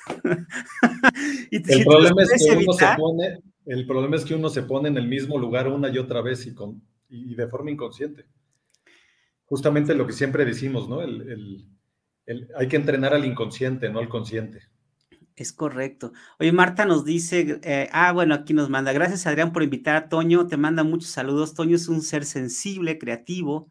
el, 1.51 1.85
problema 1.85 2.23
es 2.23 2.45
que 2.45 2.57
uno 2.57 2.73
se 2.73 2.87
pone, 2.97 3.39
el 3.67 3.87
problema 3.87 4.17
es 4.17 4.25
que 4.25 4.35
uno 4.35 4.49
se 4.49 4.63
pone 4.63 4.89
en 4.89 4.97
el 4.97 5.09
mismo 5.09 5.39
lugar 5.39 5.69
una 5.69 5.89
y 5.89 5.99
otra 5.99 6.21
vez 6.21 6.47
y, 6.47 6.55
con, 6.55 6.83
y 7.09 7.35
de 7.35 7.47
forma 7.47 7.71
inconsciente. 7.71 8.27
Justamente 9.45 9.95
lo 9.95 10.07
que 10.07 10.13
siempre 10.13 10.45
decimos, 10.45 10.89
¿no? 10.89 11.03
El, 11.03 11.69
hay 12.57 12.69
que 12.69 12.77
entrenar 12.77 13.15
al 13.15 13.25
inconsciente, 13.25 13.91
no 13.91 13.99
al 13.99 14.09
consciente. 14.09 14.63
Es 15.35 15.53
correcto. 15.53 16.13
Oye, 16.39 16.53
Marta 16.53 16.85
nos 16.85 17.05
dice, 17.05 17.61
eh, 17.63 17.89
ah, 17.93 18.13
bueno, 18.13 18.35
aquí 18.35 18.55
nos 18.55 18.71
manda, 18.71 18.93
gracias 18.93 19.27
Adrián 19.27 19.53
por 19.53 19.63
invitar 19.63 19.97
a 19.97 20.09
Toño, 20.09 20.47
te 20.47 20.57
manda 20.57 20.85
muchos 20.85 21.11
saludos. 21.11 21.55
Toño 21.55 21.77
es 21.77 21.89
un 21.89 22.03
ser 22.03 22.25
sensible, 22.25 22.99
creativo, 22.99 23.69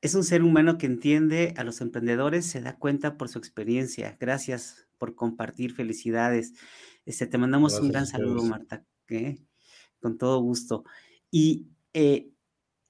es 0.00 0.14
un 0.14 0.22
ser 0.22 0.42
humano 0.42 0.78
que 0.78 0.86
entiende 0.86 1.54
a 1.56 1.64
los 1.64 1.80
emprendedores, 1.80 2.46
se 2.46 2.60
da 2.60 2.78
cuenta 2.78 3.16
por 3.16 3.28
su 3.28 3.38
experiencia. 3.38 4.16
Gracias 4.20 4.86
por 4.96 5.16
compartir, 5.16 5.74
felicidades. 5.74 6.54
Este, 7.08 7.26
te 7.26 7.38
mandamos 7.38 7.80
un 7.80 7.88
gran 7.88 8.06
saludo, 8.06 8.44
Marta, 8.44 8.84
con 10.00 10.18
todo 10.18 10.40
gusto. 10.40 10.84
Y 11.30 11.66
eh, 11.94 12.30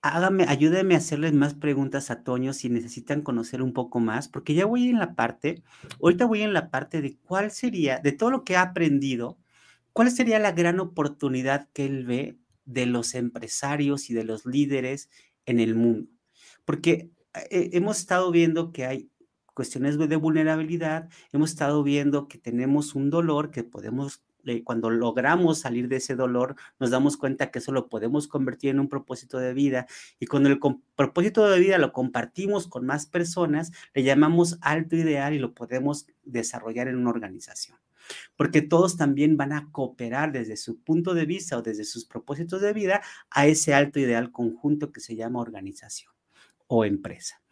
hágame, 0.03 0.45
ayúdeme 0.49 0.95
a 0.95 0.99
hacerles 0.99 1.33
más 1.33 1.55
preguntas 1.55 2.11
a 2.11 2.23
Toño 2.23 2.53
si 2.53 2.69
necesitan 2.69 3.23
conocer 3.23 3.63
un 3.63 3.73
poco 3.73 4.01
más, 4.01 4.29
porque 4.29 4.55
ya 4.55 4.67
voy 4.67 4.89
en 4.89 4.99
la 4.99 5.15
parte, 5.15 5.63
ahorita 6.03 6.27
voy 6.27 6.43
en 6.43 6.53
la 6.53 6.71
parte 6.71 7.01
de 7.01 7.17
cuál 7.19 7.51
sería, 7.51 8.01
de 8.01 8.13
todo 8.13 8.31
lo 8.31 8.45
que 8.45 8.57
ha 8.57 8.63
aprendido, 8.63 9.39
cuál 9.93 10.11
sería 10.11 10.39
la 10.39 10.53
gran 10.53 10.81
oportunidad 10.81 11.69
que 11.73 11.87
él 11.87 12.05
ve 12.05 12.39
de 12.65 12.87
los 12.87 13.15
empresarios 13.15 14.11
y 14.11 14.15
de 14.15 14.25
los 14.25 14.45
líderes 14.45 15.11
en 15.47 15.61
el 15.61 15.75
mundo 15.75 16.11
porque 16.69 17.11
eh, 17.51 17.71
hemos 17.73 17.99
estado 17.99 18.31
viendo 18.31 18.73
que 18.73 18.85
hay 18.85 19.11
cuestiones 19.59 19.99
de 19.99 20.15
vulnerabilidad, 20.15 21.09
hemos 21.33 21.51
estado 21.51 21.83
viendo 21.83 22.29
que 22.29 22.39
tenemos 22.39 22.95
un 22.95 23.11
dolor 23.11 23.51
que 23.51 23.65
podemos, 23.65 24.23
eh, 24.45 24.63
cuando 24.63 24.89
logramos 24.89 25.59
salir 25.59 25.89
de 25.89 25.97
ese 25.97 26.15
dolor, 26.15 26.55
nos 26.79 26.91
damos 26.91 27.17
cuenta 27.17 27.51
que 27.51 27.59
eso 27.59 27.73
lo 27.73 27.89
podemos 27.89 28.29
convertir 28.29 28.71
en 28.71 28.79
un 28.79 28.89
propósito 28.89 29.37
de 29.37 29.55
vida 29.55 29.89
y 30.21 30.27
cuando 30.27 30.49
el 30.49 30.61
propósito 30.95 31.51
de 31.51 31.59
vida 31.59 31.77
lo 31.79 31.93
compartimos 31.93 32.69
con 32.69 32.87
más 32.87 33.07
personas, 33.07 33.73
le 33.95 34.05
llamamos 34.05 34.59
alto 34.61 34.95
ideal 34.95 35.35
y 35.35 35.41
lo 35.41 35.55
podemos 35.55 36.07
desarrollar 36.23 36.87
en 36.87 36.99
una 36.99 37.11
organización 37.11 37.77
porque 38.37 38.63
todos 38.63 38.97
también 38.97 39.37
van 39.37 39.53
a 39.53 39.73
cooperar 39.73 40.31
desde 40.31 40.57
su 40.57 40.79
punto 40.79 41.15
de 41.15 41.27
vista 41.27 41.59
o 41.59 41.63
desde 41.63 41.83
sus 41.83 42.05
propósitos 42.05 42.61
de 42.61 42.73
vida 42.73 43.03
a 43.29 43.49
ese 43.49 43.75
alto 43.75 43.99
ideal 43.99 44.31
conjunto 44.31 44.93
que 44.93 45.01
se 45.01 45.17
llama 45.17 45.41
organización 45.41 46.13
o 46.69 46.85
empresa. 46.85 47.43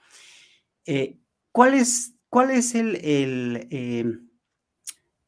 Eh, 0.86 1.18
¿cuál, 1.56 1.72
es, 1.72 2.14
¿Cuál 2.28 2.50
es 2.50 2.74
el, 2.74 2.96
el, 2.96 3.66
em, 3.70 4.28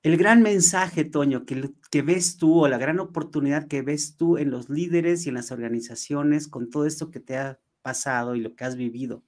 el 0.03 0.16
gran 0.18 0.43
mensaje, 0.43 1.07
Toño, 1.07 1.47
que, 1.47 1.70
que, 1.91 2.03
ves 2.03 2.37
tú 2.37 2.64
o 2.64 2.68
la 2.68 2.76
gran 2.76 3.01
oportunidad 3.01 3.66
que 3.66 3.81
ves 3.81 4.18
tú 4.18 4.37
en 4.37 4.51
los 4.51 4.68
líderes 4.68 5.24
y 5.24 5.31
en 5.31 5.37
las 5.37 5.53
organizaciones 5.53 6.47
con 6.47 6.68
todo 6.68 6.85
esto 6.85 7.11
que 7.11 7.18
te 7.18 7.39
ha 7.39 7.59
pasado 7.81 8.37
y 8.37 8.41
lo 8.41 8.55
que 8.55 8.64
has 8.66 8.76
vivido? 8.76 9.22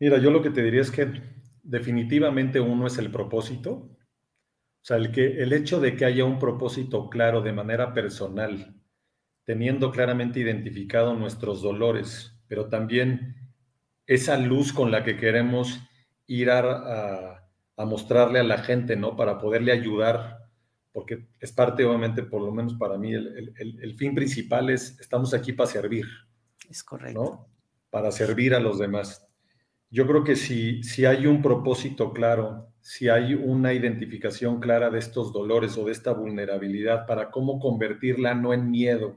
Mira, 0.00 0.16
yo 0.16 0.30
lo 0.30 0.40
que 0.40 0.48
te 0.48 0.62
diría 0.62 0.80
es 0.80 0.90
que 0.90 1.06
definitivamente 1.62 2.58
uno 2.58 2.86
es 2.86 2.96
el 2.96 3.10
propósito. 3.10 3.70
O 3.72 4.80
sea, 4.80 4.96
el, 4.96 5.12
que, 5.12 5.42
el 5.42 5.52
hecho 5.52 5.80
de 5.80 5.96
que 5.96 6.06
haya 6.06 6.24
un 6.24 6.38
propósito 6.38 7.10
claro 7.10 7.42
de 7.42 7.52
manera 7.52 7.92
personal 7.92 8.74
teniendo 9.44 9.92
claramente 9.92 10.40
identificado 10.40 11.12
nuestros 11.12 11.60
dolores, 11.60 12.40
pero 12.48 12.70
también 12.70 13.45
esa 14.06 14.38
luz 14.38 14.72
con 14.72 14.90
la 14.90 15.02
que 15.04 15.16
queremos 15.16 15.80
ir 16.26 16.50
a, 16.50 17.42
mostrarle 17.78 18.38
a 18.38 18.44
la 18.44 18.58
gente, 18.58 18.96
¿no? 18.96 19.16
Para 19.16 19.38
poderle 19.38 19.72
ayudar, 19.72 20.48
porque 20.92 21.26
es 21.40 21.52
parte, 21.52 21.84
obviamente, 21.84 22.22
por 22.22 22.42
lo 22.42 22.52
menos 22.52 22.74
para 22.74 22.96
mí, 22.96 23.12
el, 23.12 23.94
fin 23.96 24.14
principal 24.14 24.70
es, 24.70 24.98
estamos 25.00 25.34
aquí 25.34 25.52
para 25.52 25.70
servir. 25.70 26.06
Es 26.70 26.82
correcto. 26.82 27.22
¿no? 27.22 27.48
Para 27.90 28.10
servir 28.10 28.54
a 28.54 28.60
los 28.60 28.78
demás. 28.78 29.26
Yo 29.90 30.06
creo 30.06 30.24
que 30.24 30.36
si, 30.36 30.82
si 30.82 31.04
hay 31.04 31.26
un 31.26 31.42
propósito 31.42 32.12
claro, 32.12 32.72
si 32.80 33.08
hay 33.08 33.34
una 33.34 33.72
identificación 33.72 34.60
clara 34.60 34.90
de 34.90 34.98
estos 34.98 35.32
dolores 35.32 35.76
o 35.76 35.84
de 35.84 35.92
esta 35.92 36.12
vulnerabilidad 36.12 37.06
para 37.06 37.30
cómo 37.30 37.58
convertirla 37.60 38.34
no 38.34 38.52
en 38.52 38.70
miedo, 38.70 39.16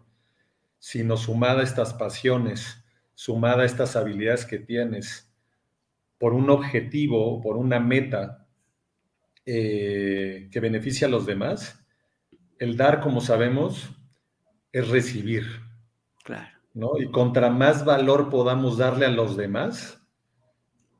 sino 0.79 1.17
sumada 1.17 1.61
a 1.61 1.63
estas 1.63 1.93
pasiones, 1.93 2.83
sumada 3.19 3.63
a 3.63 3.65
estas 3.65 3.97
habilidades 3.97 4.45
que 4.45 4.59
tienes, 4.59 5.29
por 6.17 6.33
un 6.33 6.49
objetivo, 6.49 7.41
por 7.41 7.57
una 7.57 7.77
meta 7.77 8.47
eh, 9.45 10.47
que 10.49 10.59
beneficia 10.61 11.05
a 11.07 11.09
los 11.09 11.25
demás, 11.25 11.85
el 12.59 12.77
dar, 12.77 13.01
como 13.01 13.19
sabemos, 13.19 13.89
es 14.71 14.87
recibir. 14.87 15.43
Claro. 16.23 16.47
¿no? 16.73 16.91
Y 16.97 17.11
contra 17.11 17.49
más 17.49 17.83
valor 17.83 18.29
podamos 18.29 18.77
darle 18.77 19.05
a 19.05 19.11
los 19.11 19.35
demás, 19.35 20.01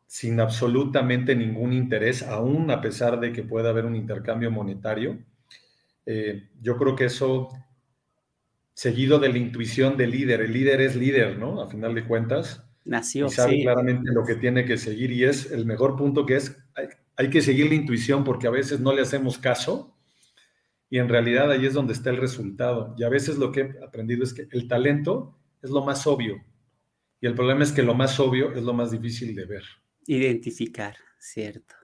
sin 0.05 0.41
absolutamente 0.41 1.37
ningún 1.37 1.71
interés, 1.71 2.21
aún 2.21 2.69
a 2.69 2.81
pesar 2.81 3.21
de 3.21 3.31
que 3.31 3.43
pueda 3.43 3.69
haber 3.69 3.85
un 3.85 3.95
intercambio 3.95 4.51
monetario, 4.51 5.23
eh, 6.05 6.49
yo 6.59 6.75
creo 6.75 6.97
que 6.97 7.05
eso, 7.05 7.47
seguido 8.79 9.19
de 9.19 9.27
la 9.27 9.37
intuición 9.37 9.97
del 9.97 10.11
líder, 10.11 10.39
el 10.39 10.53
líder 10.53 10.79
es 10.79 10.95
líder, 10.95 11.37
¿no? 11.37 11.61
A 11.61 11.67
final 11.67 11.93
de 11.93 12.05
cuentas. 12.05 12.63
Nació. 12.85 13.25
Y 13.25 13.29
sabe 13.29 13.61
claramente 13.61 14.09
lo 14.13 14.23
que 14.23 14.35
tiene 14.35 14.63
que 14.63 14.77
seguir 14.77 15.11
y 15.11 15.25
es 15.25 15.51
el 15.51 15.65
mejor 15.65 15.97
punto 15.97 16.25
que 16.25 16.37
es, 16.37 16.55
hay, 16.75 16.85
hay 17.17 17.29
que 17.29 17.41
seguir 17.41 17.67
la 17.67 17.75
intuición 17.75 18.23
porque 18.23 18.47
a 18.47 18.51
veces 18.51 18.79
no 18.79 18.93
le 18.93 19.01
hacemos 19.01 19.37
caso 19.37 19.97
y 20.89 20.97
en 20.97 21.09
realidad 21.09 21.51
ahí 21.51 21.65
es 21.65 21.73
donde 21.73 21.91
está 21.91 22.09
el 22.09 22.15
resultado. 22.15 22.95
Y 22.97 23.03
a 23.03 23.09
veces 23.09 23.37
lo 23.37 23.51
que 23.51 23.59
he 23.59 23.83
aprendido 23.85 24.23
es 24.23 24.33
que 24.33 24.47
el 24.49 24.69
talento 24.69 25.37
es 25.61 25.71
lo 25.71 25.83
más 25.83 26.07
obvio. 26.07 26.41
Y 27.19 27.27
el 27.27 27.35
problema 27.35 27.63
es 27.63 27.73
que 27.73 27.83
lo 27.83 27.95
más 27.95 28.17
obvio 28.17 28.53
es 28.53 28.63
lo 28.63 28.73
más 28.73 28.91
difícil 28.91 29.35
de 29.35 29.43
ver. 29.43 29.63
Identificar, 30.07 30.95
cierto. 31.17 31.75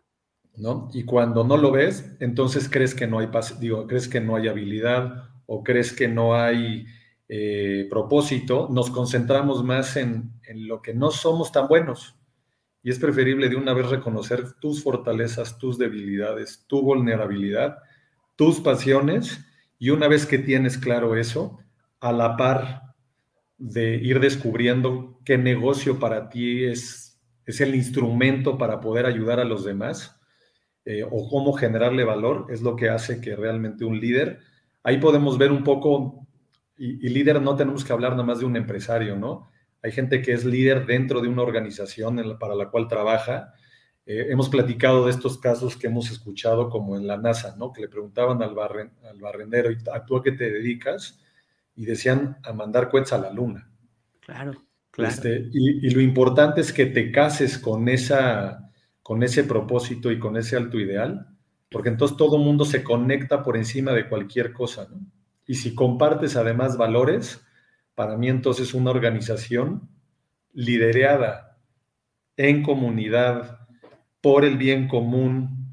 ¿No? 0.56 0.88
Y 0.93 1.04
cuando 1.04 1.43
no 1.43 1.58
lo 1.58 1.74
ves, 1.74 2.16
entonces 2.22 2.70
crees 2.70 2.96
que 2.96 3.06
no 3.06 3.20
hay, 3.20 3.28
digo, 3.60 3.86
crees 3.86 4.08
que 4.08 4.22
no 4.22 4.38
hay 4.38 4.48
habilidad 4.48 5.35
o 5.46 5.64
crees 5.64 5.93
que 5.93 6.08
no 6.08 6.36
hay 6.36 6.86
eh, 7.28 7.88
propósito, 7.89 8.68
nos 8.72 8.89
concentramos 8.89 9.64
más 9.64 9.98
en, 9.98 10.32
en 10.43 10.68
lo 10.68 10.82
que 10.82 10.93
no 10.93 11.12
somos 11.12 11.52
tan 11.52 11.68
buenos. 11.68 12.16
Y 12.84 12.91
es 12.91 13.00
preferible 13.00 13.50
de 13.50 13.56
una 13.56 13.74
vez 13.74 13.89
reconocer 13.89 14.54
tus 14.60 14.84
fortalezas, 14.84 15.58
tus 15.58 15.78
debilidades, 15.78 16.66
tu 16.68 16.82
vulnerabilidad 16.82 17.78
tus 18.36 18.60
pasiones 18.60 19.46
y 19.80 19.89
una 19.89 20.08
vez 20.08 20.26
que 20.26 20.38
tienes 20.38 20.78
claro 20.78 21.16
eso, 21.16 21.60
a 22.00 22.12
la 22.12 22.38
par 22.38 22.82
de 23.58 23.96
ir 23.96 24.20
descubriendo 24.20 25.20
qué 25.26 25.38
negocio 25.38 26.00
para 26.00 26.30
ti 26.30 26.66
es, 26.66 27.20
es 27.46 27.62
el 27.62 27.74
instrumento 27.76 28.58
para 28.58 28.80
poder 28.82 29.06
ayudar 29.06 29.39
a 29.39 29.46
los 29.46 29.64
demás 29.64 30.20
eh, 30.84 31.04
o 31.04 31.30
cómo 31.30 31.54
generarle 31.54 32.04
valor, 32.04 32.48
es 32.50 32.62
lo 32.62 32.76
que 32.76 32.89
hace 32.89 33.22
que 33.22 33.36
realmente 33.36 33.86
un 33.86 34.00
líder, 34.00 34.39
ahí 34.86 34.98
podemos 34.98 35.38
ver 35.38 35.52
un 35.52 35.64
poco, 35.64 36.26
y, 36.78 37.06
y 37.06 37.10
líder 37.10 37.42
no 37.42 37.58
tenemos 37.58 37.84
que 37.84 37.92
hablar 37.92 38.12
nada 38.12 38.24
más 38.24 38.40
de 38.40 38.46
un 38.46 38.56
empresario, 38.56 39.18
¿no? 39.18 39.50
Hay 39.84 39.92
gente 39.92 40.22
que 40.22 40.32
es 40.32 40.46
líder 40.46 40.86
dentro 40.86 41.20
de 41.20 41.28
una 41.28 41.42
organización 41.42 42.38
para 42.40 42.56
la 42.56 42.70
cual 42.70 42.88
trabaja 42.88 43.54
eh, 44.08 44.28
hemos 44.30 44.50
platicado 44.50 45.06
de 45.06 45.12
estos 45.12 45.40
casos 45.40 45.76
que 45.76 45.88
hemos 45.88 46.12
escuchado 46.12 46.70
como 46.70 46.96
en 46.96 47.08
la 47.08 47.18
NASA, 47.18 47.56
¿no? 47.58 47.74
Que 47.74 47.82
le 47.82 47.88
preguntaban 47.88 48.42
al, 48.44 48.56
al 48.60 49.20
barrendero, 49.20 49.72
¿a 49.92 50.06
tú 50.06 50.18
a 50.18 50.24
qué 50.24 50.32
te 50.32 50.52
dedicas? 50.52 51.20
Y 51.76 51.86
decían 51.86 52.38
a 52.44 52.54
mandar 52.54 52.90
cohetes 52.90 53.14
a 53.14 53.18
la 53.18 53.32
luna. 53.32 53.68
Claro, 54.22 54.54
claro. 54.92 55.12
Este, 55.12 55.50
y, 55.52 55.90
lo 55.90 56.02
importante 56.02 56.62
es 56.62 56.72
que 56.72 56.86
te 56.86 57.12
cases 57.12 57.58
con, 57.58 57.90
esa, 57.90 58.70
con 59.02 59.24
ese 59.24 59.44
propósito 59.44 60.12
y 60.12 60.20
con 60.20 60.38
ese 60.38 60.56
alto 60.56 60.80
ideal, 60.80 61.28
porque 61.70 61.89
entonces 61.89 62.18
todo 62.18 62.38
mundo 62.38 62.66
se 62.66 62.84
conecta 62.84 63.43
por 63.43 63.57
encima 63.57 63.91
de 63.91 64.07
cualquier 64.07 64.53
cosa, 64.53 64.88
¿no? 64.89 64.99
Y 65.47 65.55
si 65.55 65.76
compartes 65.76 66.36
además 66.36 66.78
valores, 66.78 67.45
para 67.93 68.18
mí 68.18 68.30
entonces 68.30 68.74
una 68.74 68.91
organización 68.91 69.89
liderada 70.53 71.59
en 72.38 72.63
comunidad, 72.63 73.59
por 74.22 74.43
el 74.43 74.57
bien 74.57 74.88
común, 74.88 75.70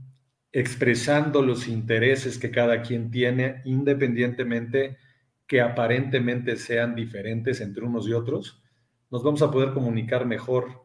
expresando 0.53 1.41
los 1.43 1.67
intereses 1.69 2.39
que 2.39 2.51
cada 2.51 2.83
quien 2.83 3.11
tiene, 3.11 3.63
independientemente 3.65 4.99
que 5.47 5.61
aparentemente 5.61 6.57
sean 6.57 6.95
diferentes 6.95 7.61
entre 7.61 7.85
unos 7.85 8.07
y 8.07 8.13
otros, 8.13 8.63
nos 9.11 9.23
vamos 9.23 9.43
a 9.43 9.51
poder 9.51 9.73
comunicar 9.73 10.27
mejor, 10.27 10.85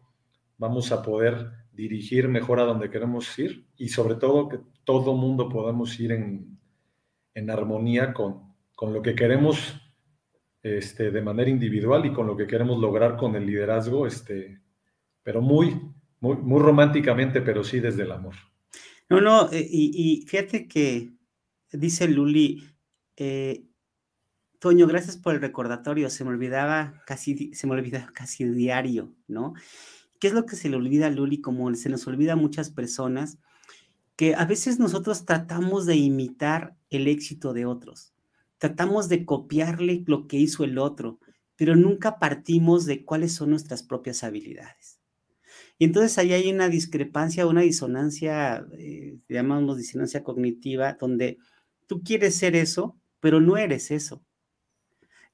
vamos 0.57 0.91
a 0.91 1.01
poder 1.01 1.51
dirigir 1.78 2.28
mejor 2.28 2.59
a 2.59 2.63
donde 2.63 2.89
queremos 2.89 3.38
ir 3.38 3.67
y 3.78 3.89
sobre 3.89 4.15
todo 4.15 4.49
que 4.49 4.59
todo 4.84 5.13
mundo 5.13 5.47
podamos 5.47 5.97
ir 5.99 6.11
en, 6.11 6.57
armonía 7.49 8.13
con, 8.13 8.55
con, 8.75 8.93
lo 8.93 9.03
que 9.03 9.13
queremos 9.13 9.80
este, 10.63 11.11
de 11.11 11.21
manera 11.21 11.51
individual 11.51 12.03
y 12.07 12.13
con 12.13 12.25
lo 12.25 12.36
que 12.36 12.47
queremos 12.47 12.80
lograr 12.80 13.15
con 13.15 13.36
el 13.36 13.45
liderazgo, 13.45 14.07
este, 14.07 14.59
pero 15.21 15.39
muy, 15.39 15.80
muy, 16.19 16.59
románticamente, 16.59 17.41
pero 17.41 17.63
sí 17.63 17.80
desde 17.80 18.03
el 18.03 18.11
amor. 18.11 18.34
No, 19.07 19.21
no, 19.21 19.51
eh, 19.51 19.65
y, 19.69 20.25
fíjate 20.28 20.67
que 20.67 21.11
dice 21.71 22.07
Luli, 22.07 22.63
eh, 23.15 23.65
Toño, 24.59 24.88
gracias 24.88 25.15
por 25.15 25.36
el 25.36 25.41
recordatorio, 25.41 26.09
se 26.09 26.23
me 26.23 26.32
olvidaba 26.32 27.03
casi, 27.05 27.53
se 27.53 27.67
me 27.67 27.73
olvidaba 27.73 28.11
casi 28.13 28.45
diario, 28.45 29.13
¿no? 29.28 29.53
¿Qué 30.20 30.28
es 30.28 30.34
lo 30.34 30.45
que 30.45 30.55
se 30.55 30.70
le 30.70 30.76
olvida 30.76 31.07
a 31.07 31.11
Luli? 31.11 31.41
Como 31.41 31.74
se 31.76 31.89
nos 31.89 32.07
olvida 32.07 32.34
a 32.34 32.38
muchas 32.38 32.70
personas, 32.70 33.38
que 34.15 34.34
a 34.36 34.45
veces 34.45 34.80
nosotros 34.80 35.26
tratamos 35.26 35.86
de 35.86 35.95
imitar 35.95 36.76
el 36.89 37.07
éxito 37.07 37.53
de 37.53 37.65
otros, 37.65 38.13
tratamos 38.57 39.09
de 39.09 39.26
copiarle 39.26 40.03
lo 40.07 40.28
que 40.28 40.38
hizo 40.38 40.63
el 40.63 40.80
otro, 40.80 41.20
pero 41.55 41.76
nunca 41.76 42.20
partimos 42.20 42.86
de 42.86 43.05
cuáles 43.05 43.34
son 43.34 43.51
nuestras 43.51 43.84
propias 43.84 44.24
habilidades. 44.24 44.99
Y 45.80 45.86
entonces 45.86 46.18
ahí 46.18 46.34
hay 46.34 46.51
una 46.51 46.70
discrepancia, 46.70 47.45
una 47.45 47.61
disonancia, 47.61 48.65
eh, 48.78 49.20
llamamos 49.30 49.78
disonancia 49.78 50.24
cognitiva, 50.24 50.97
donde 50.99 51.38
tú 51.86 52.01
quieres 52.03 52.36
ser 52.36 52.55
eso, 52.55 52.97
pero 53.20 53.39
no 53.39 53.57
eres 53.57 53.91
eso. 53.91 54.24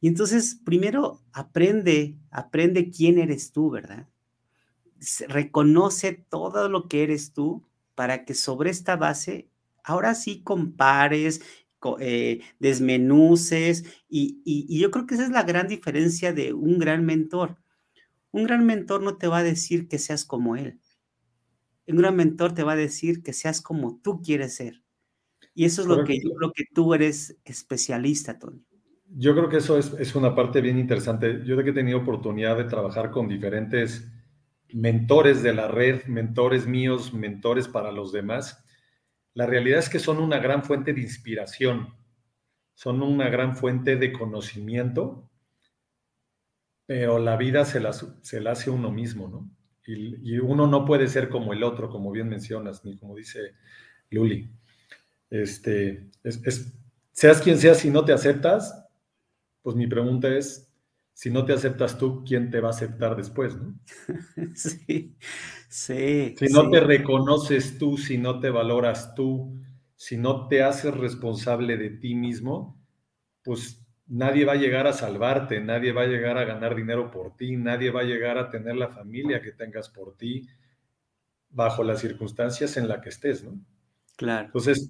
Y 0.01 0.09
entonces, 0.09 0.59
primero 0.65 1.21
aprende, 1.31 2.17
aprende 2.29 2.91
quién 2.91 3.17
eres 3.17 3.53
tú, 3.53 3.69
¿verdad? 3.69 4.09
Reconoce 5.27 6.13
todo 6.13 6.69
lo 6.69 6.87
que 6.87 7.03
eres 7.03 7.33
tú 7.33 7.63
para 7.95 8.25
que 8.25 8.33
sobre 8.33 8.69
esta 8.69 8.95
base, 8.95 9.49
ahora 9.83 10.15
sí 10.15 10.41
compares, 10.43 11.41
eh, 11.99 12.41
desmenuces, 12.59 13.85
y, 14.09 14.41
y 14.45 14.79
yo 14.79 14.89
creo 14.91 15.05
que 15.05 15.15
esa 15.15 15.25
es 15.25 15.31
la 15.31 15.43
gran 15.43 15.67
diferencia 15.67 16.33
de 16.33 16.53
un 16.53 16.79
gran 16.79 17.05
mentor 17.05 17.57
un 18.33 18.43
gran 18.45 18.65
mentor 18.65 19.01
no 19.01 19.15
te 19.15 19.27
va 19.27 19.37
a 19.37 19.43
decir 19.43 19.87
que 19.87 19.99
seas 19.99 20.25
como 20.25 20.57
él. 20.57 20.79
Un 21.87 21.97
gran 21.97 22.15
mentor 22.15 22.53
te 22.53 22.63
va 22.63 22.73
a 22.73 22.75
decir 22.75 23.21
que 23.21 23.31
seas 23.31 23.61
como 23.61 23.99
tú 24.01 24.21
quieres 24.21 24.55
ser. 24.55 24.81
Y 25.53 25.65
eso 25.65 25.83
es 25.83 25.87
lo 25.87 26.03
que, 26.03 26.17
lo 26.35 26.51
que 26.51 26.63
tú 26.73 26.95
eres 26.95 27.37
especialista, 27.45 28.39
Tony. 28.39 28.65
Yo 29.15 29.35
creo 29.35 29.49
que 29.49 29.57
eso 29.57 29.77
es, 29.77 29.93
es, 29.99 30.15
una 30.15 30.33
parte 30.33 30.61
bien 30.61 30.79
interesante. 30.79 31.43
Yo 31.45 31.55
de 31.55 31.63
que 31.63 31.69
he 31.69 31.73
tenido 31.73 31.99
oportunidad 31.99 32.57
de 32.57 32.63
trabajar 32.63 33.11
con 33.11 33.27
diferentes 33.27 34.11
mentores 34.73 35.43
de 35.43 35.53
la 35.53 35.67
red, 35.67 36.05
mentores 36.05 36.67
míos, 36.67 37.13
mentores 37.13 37.67
para 37.67 37.91
los 37.91 38.11
demás. 38.11 38.63
La 39.33 39.45
realidad 39.45 39.79
es 39.79 39.89
que 39.89 39.99
son 39.99 40.19
una 40.19 40.39
gran 40.39 40.63
fuente 40.63 40.93
de 40.93 41.01
inspiración, 41.01 41.95
son 42.73 43.01
una 43.01 43.29
gran 43.29 43.55
fuente 43.55 43.95
de 43.95 44.11
conocimiento 44.13 45.29
pero 46.85 47.19
la 47.19 47.37
vida 47.37 47.65
se 47.65 47.79
la, 47.79 47.93
se 47.93 48.41
la 48.41 48.51
hace 48.51 48.69
uno 48.69 48.91
mismo, 48.91 49.27
¿no? 49.27 49.49
Y, 49.85 50.37
uno 50.37 50.67
no 50.67 50.85
puede 50.85 51.07
ser 51.07 51.29
como 51.29 51.51
el 51.53 51.63
otro, 51.63 51.89
como 51.89 52.11
bien 52.11 52.29
mencionas, 52.29 52.85
ni 52.85 52.97
como 52.97 53.15
dice 53.15 53.55
Luli. 54.09 54.49
Este, 55.29 56.09
es, 56.23 56.73
seas 57.11 57.41
quien 57.41 57.57
seas, 57.57 57.79
si 57.79 57.89
no 57.89 58.05
te 58.05 58.13
aceptas, 58.13 58.87
pues 59.61 59.75
mi 59.75 59.87
pregunta 59.87 60.29
es, 60.29 60.72
si 61.13 61.29
no 61.29 61.45
te 61.45 61.53
aceptas 61.53 61.97
tú, 61.97 62.23
¿quién 62.25 62.49
te 62.49 62.59
va 62.59 62.69
a 62.69 62.71
aceptar 62.71 63.15
después, 63.15 63.55
no? 63.55 63.75
Sí, 64.55 65.15
sí. 65.69 66.35
Si 66.37 66.45
no 66.47 66.69
te 66.69 66.79
reconoces 66.79 67.77
tú, 67.77 67.97
si 67.97 68.17
no 68.17 68.39
te 68.39 68.49
valoras 68.49 69.15
tú, 69.15 69.59
si 69.95 70.17
no 70.17 70.47
te 70.47 70.63
haces 70.63 70.93
responsable 70.95 71.77
de 71.77 71.91
ti 71.91 72.15
mismo, 72.15 72.79
pues 73.43 73.85
nadie 74.07 74.45
va 74.45 74.53
a 74.53 74.57
llegar 74.57 74.87
a 74.87 74.93
salvarte, 74.93 75.61
nadie 75.61 75.93
va 75.93 76.03
a 76.03 76.07
llegar 76.07 76.37
a 76.37 76.45
ganar 76.45 76.75
dinero 76.75 77.11
por 77.11 77.35
ti, 77.37 77.57
nadie 77.57 77.91
va 77.91 78.01
a 78.01 78.05
llegar 78.05 78.37
a 78.37 78.49
tener 78.49 78.75
la 78.75 78.89
familia 78.89 79.41
que 79.41 79.51
tengas 79.51 79.89
por 79.89 80.17
ti 80.17 80.47
bajo 81.49 81.83
las 81.83 81.99
circunstancias 82.01 82.77
en 82.77 82.87
las 82.87 82.99
que 83.01 83.09
estés, 83.09 83.43
¿no? 83.43 83.59
Claro. 84.17 84.45
Entonces, 84.47 84.89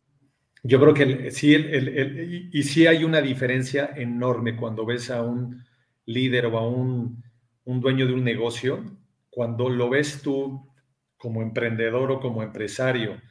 yo 0.63 0.79
creo 0.79 0.93
que 0.93 1.31
sí, 1.31 1.53
el, 1.55 2.49
y 2.53 2.63
sí 2.63 2.87
hay 2.87 3.03
una 3.03 3.21
diferencia 3.21 3.91
enorme 3.95 4.55
cuando 4.55 4.85
ves 4.85 5.11
a 5.11 5.21
un 5.21 5.63
líder 6.05 6.47
o 6.47 6.57
a 6.57 6.67
un, 6.67 7.23
un 7.65 7.81
dueño 7.81 8.07
de 8.07 8.13
un 8.13 8.23
negocio, 8.23 8.83
cuando 9.29 9.69
lo 9.69 9.89
ves 9.89 10.21
tú 10.21 10.69
como 11.17 11.41
emprendedor 11.41 12.11
o 12.11 12.19
como 12.19 12.43
empresario. 12.43 13.21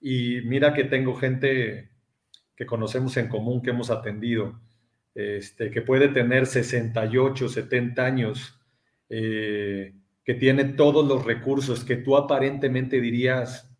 Y 0.00 0.42
mira 0.42 0.74
que 0.74 0.84
tengo 0.84 1.14
gente 1.14 1.90
que 2.54 2.66
conocemos 2.66 3.16
en 3.16 3.28
común, 3.28 3.62
que 3.62 3.70
hemos 3.70 3.90
atendido, 3.90 4.60
este, 5.14 5.70
que 5.70 5.82
puede 5.82 6.08
tener 6.08 6.46
68, 6.46 7.48
70 7.48 8.04
años, 8.04 8.60
eh, 9.08 9.94
que 10.24 10.34
tiene 10.34 10.64
todos 10.64 11.06
los 11.06 11.24
recursos 11.24 11.84
que 11.84 11.96
tú 11.96 12.16
aparentemente 12.16 13.00
dirías, 13.00 13.74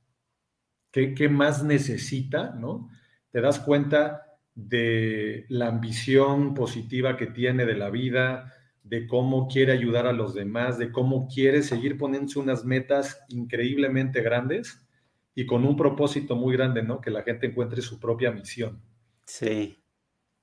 ¿qué, 0.91 1.29
más 1.29 1.63
necesita? 1.63 2.55
¿no? 2.55 2.89
Te 3.31 3.41
das 3.41 3.61
cuenta 3.61 4.23
de 4.59 5.47
la 5.49 5.69
ambición 5.69 6.53
positiva 6.53 7.17
que 7.17 7.29
tiene 7.29 7.65
de 7.65 7.77
la 7.77 7.91
vida, 7.91 8.53
de 8.83 9.07
cómo 9.07 9.47
quiere 9.47 9.71
ayudar 9.71 10.09
a 10.09 10.13
los 10.13 10.35
demás, 10.35 10.79
de 10.79 10.91
cómo 10.91 11.29
quiere 11.33 11.63
seguir 11.63 11.97
poniéndose 11.97 12.41
unas 12.41 12.65
metas 12.65 13.21
increíblemente 13.29 14.21
grandes 14.21 14.85
y 15.33 15.47
con 15.47 15.65
un 15.65 15.77
propósito 15.77 16.35
muy 16.35 16.57
grande, 16.57 16.83
¿no? 16.83 17.01
Que 17.01 17.13
la 17.13 17.23
gente 17.23 17.47
encuentre 17.47 17.83
su 17.83 18.01
propia 18.01 18.33
misión. 18.33 18.83
Sí. 19.27 19.79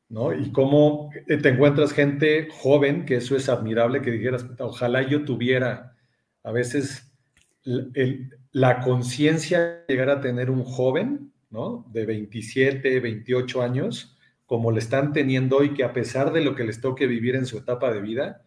¿No? 0.08 0.34
Y 0.34 0.50
cómo 0.54 1.10
te 1.28 1.50
encuentras 1.50 1.92
gente 1.92 2.48
joven, 2.50 3.06
que 3.06 3.18
eso 3.18 3.36
es 3.36 3.50
admirable, 3.50 4.02
que 4.02 4.12
dijeras, 4.12 4.46
ojalá 4.60 5.02
yo 5.02 5.26
tuviera 5.26 5.98
a 6.42 6.52
veces 6.54 7.12
la 8.54 8.80
conciencia 8.80 9.60
de 9.60 9.84
llegar 9.90 10.10
a 10.10 10.22
tener 10.22 10.50
un 10.50 10.64
joven, 10.64 11.34
¿no? 11.50 11.86
De 11.92 12.06
27, 12.06 13.00
28 13.00 13.62
años, 13.62 14.18
como 14.46 14.72
le 14.72 14.80
están 14.80 15.14
teniendo 15.14 15.58
hoy, 15.58 15.74
que 15.74 15.84
a 15.84 15.94
pesar 15.94 16.32
de 16.32 16.42
lo 16.42 16.56
que 16.56 16.64
les 16.64 16.82
toque 16.82 17.08
vivir 17.08 17.36
en 17.36 17.46
su 17.46 17.58
etapa 17.58 17.92
de 17.92 18.02
vida, 18.02 18.46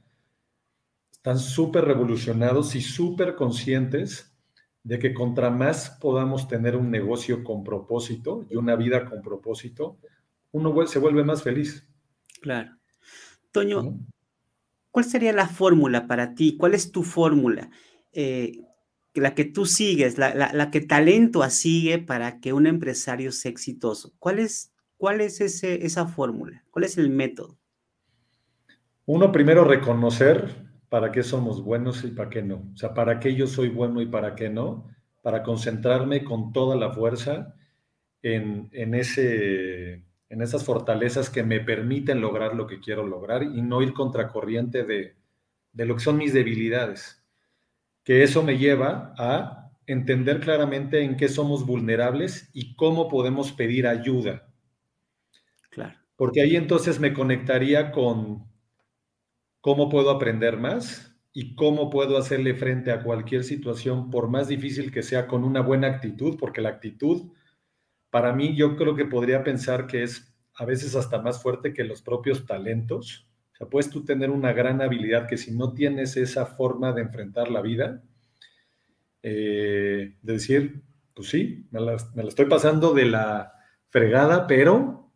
están 1.13 1.39
súper 1.39 1.85
revolucionados 1.85 2.75
y 2.75 2.81
súper 2.81 3.35
conscientes 3.35 4.37
de 4.83 4.99
que 4.99 5.13
contra 5.13 5.51
más 5.51 5.91
podamos 6.01 6.49
tener 6.49 6.77
un 6.77 6.91
negocio 6.91 7.45
con 7.45 7.65
propósito 7.65 8.47
y 8.49 8.57
una 8.57 8.77
vida 8.77 9.05
con 9.05 9.21
propósito, 9.21 9.99
uno 10.53 10.87
se 10.87 10.99
vuelve 10.99 11.25
más 11.25 11.43
feliz. 11.43 11.87
Claro. 12.41 12.79
Toño, 13.53 13.99
¿cuál 14.91 15.05
sería 15.05 15.33
la 15.33 15.49
fórmula 15.49 16.07
para 16.07 16.35
ti? 16.35 16.57
¿Cuál 16.57 16.75
es 16.75 16.93
tu 16.93 17.03
fórmula? 17.03 17.71
Eh, 18.13 18.53
la 19.21 19.35
que 19.35 19.45
tú 19.45 19.67
sigues, 19.67 20.19
la, 20.19 20.71
que 20.71 20.81
talento 20.81 21.49
sigue 21.51 21.99
para 21.99 22.41
que 22.41 22.53
un 22.53 22.67
empresario 22.67 23.33
sea 23.33 23.51
exitoso. 23.51 24.13
¿Cuál 24.19 24.39
es, 24.39 24.73
cuál 24.97 25.21
es 25.21 25.41
ese, 25.41 25.85
esa 25.87 26.07
fórmula? 26.07 26.65
¿Cuál 26.71 26.85
es 26.85 26.99
el 26.99 27.11
método? 27.11 27.59
Uno, 29.07 29.33
primero 29.33 29.65
reconocer 29.65 30.69
para 30.89 31.13
qué 31.13 31.23
somos 31.23 31.63
buenos 31.63 32.05
y 32.05 32.09
para 32.09 32.31
qué 32.31 32.43
no. 32.43 32.71
O 32.75 32.77
sea, 32.77 32.95
para 32.95 33.21
qué 33.21 33.35
yo 33.35 33.47
soy 33.47 33.69
bueno 33.69 34.01
y 34.01 34.07
para 34.07 34.35
qué 34.35 34.49
no. 34.51 34.87
Para 35.23 35.43
concentrarme 35.43 36.25
con 36.25 36.53
toda 36.53 36.77
la 36.77 36.93
fuerza 36.93 37.55
en, 38.23 38.95
ese, 38.95 40.05
en 40.29 40.43
esas 40.43 40.65
fortalezas 40.65 41.31
que 41.31 41.43
me 41.43 41.61
permiten 41.61 42.21
lograr 42.21 42.55
lo 42.55 42.67
que 42.67 42.81
quiero 42.81 43.07
lograr 43.07 43.43
y 43.43 43.63
no 43.63 43.83
ir 43.83 43.93
contracorriente 43.93 44.85
de, 44.85 45.17
de 45.73 45.87
lo 45.87 45.95
que 45.95 46.03
son 46.03 46.17
mis 46.17 46.33
debilidades. 46.33 47.23
Que 48.09 48.23
eso 48.23 48.43
me 48.43 48.57
lleva 48.57 49.13
a 49.19 49.71
entender 49.87 50.41
claramente 50.41 51.03
en 51.03 51.19
qué 51.19 51.29
somos 51.29 51.67
vulnerables 51.67 52.49
y 52.55 52.75
cómo 52.75 53.07
podemos 53.07 53.53
pedir 53.53 53.87
ayuda. 53.87 54.49
Claro. 55.69 55.95
Porque 56.17 56.41
ahí 56.41 56.57
entonces 56.57 57.01
me 57.01 57.13
conectaría 57.13 57.93
con 57.93 58.51
cómo 59.61 59.91
puedo 59.91 60.09
aprender 60.09 60.57
más 60.57 61.21
y 61.35 61.55
cómo 61.55 61.91
puedo 61.91 62.17
hacerle 62.17 62.55
frente 62.55 62.93
a 62.93 63.03
cualquier 63.03 63.45
situación, 63.45 64.09
por 64.09 64.31
más 64.31 64.49
difícil 64.49 64.91
que 64.91 65.03
sea, 65.03 65.27
con 65.27 65.45
una 65.45 65.61
buena 65.61 65.89
actitud, 65.89 66.39
porque 66.41 66.63
la 66.63 66.71
actitud, 66.71 67.31
para 68.09 68.33
mí, 68.33 68.57
yo 68.57 68.75
creo 68.77 68.97
que 68.97 69.05
podría 69.05 69.45
pensar 69.45 69.87
que 69.87 70.03
es 70.03 70.35
a 70.55 70.65
veces 70.65 70.97
hasta 70.97 71.21
más 71.21 71.43
fuerte 71.43 71.75
que 71.75 71.85
los 71.85 72.01
propios 72.01 72.47
talentos. 72.47 73.28
Sea, 73.59 73.69
puedes 73.69 73.91
tú 73.91 74.05
tener 74.05 74.31
una 74.31 74.53
gran 74.53 74.81
habilidad 74.81 75.27
que 75.27 75.37
si 75.37 75.51
no 75.51 75.75
tienes 75.75 76.17
esa 76.17 76.47
forma 76.47 76.93
de 76.93 77.03
enfrentar 77.03 77.51
la 77.51 77.61
vida, 77.61 78.03
eh, 79.23 80.17
de 80.23 80.33
decir, 80.33 80.83
pues 81.13 81.29
sí, 81.29 81.67
me 81.73 81.81
la, 81.81 81.97
estoy 82.29 82.47
pasando 82.47 82.95
de 82.95 83.07
la 83.07 83.53
fregada, 83.89 84.47
pero, 84.47 85.11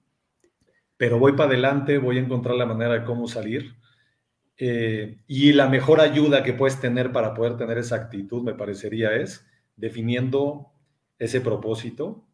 pero 0.97 1.20
voy 1.20 1.32
para 1.32 1.51
adelante, 1.51 1.99
voy 1.99 2.18
a 2.18 2.22
encontrar 2.22 2.57
la 2.57 2.66
manera 2.66 2.95
de 2.95 3.05
cómo 3.05 3.28
salir 3.28 3.76
eh, 4.57 5.22
y 5.26 5.53
la 5.53 5.68
mejor 5.68 6.01
ayuda 6.01 6.43
que 6.43 6.53
puedes 6.53 6.80
tener 6.80 7.12
para 7.12 7.34
poder 7.34 7.57
tener 7.57 7.78
esa 7.78 7.97
actitud, 7.97 8.43
me 8.43 8.55
parecería, 8.55 9.14
es 9.14 9.47
definiendo 9.76 10.72
ese 11.18 11.40
propósito 11.40 12.26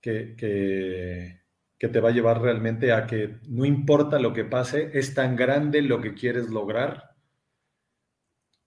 que, 0.00 1.40
te 1.88 2.00
va 2.00 2.10
a 2.10 2.12
llevar 2.12 2.40
realmente 2.40 2.92
a 2.92 3.06
que 3.06 3.36
no 3.48 3.64
importa 3.64 4.18
lo 4.18 4.32
que 4.32 4.44
pase, 4.44 4.90
es 4.94 5.14
tan 5.14 5.36
grande 5.36 5.82
lo 5.82 6.00
que 6.00 6.14
quieres 6.14 6.48
lograr, 6.50 7.14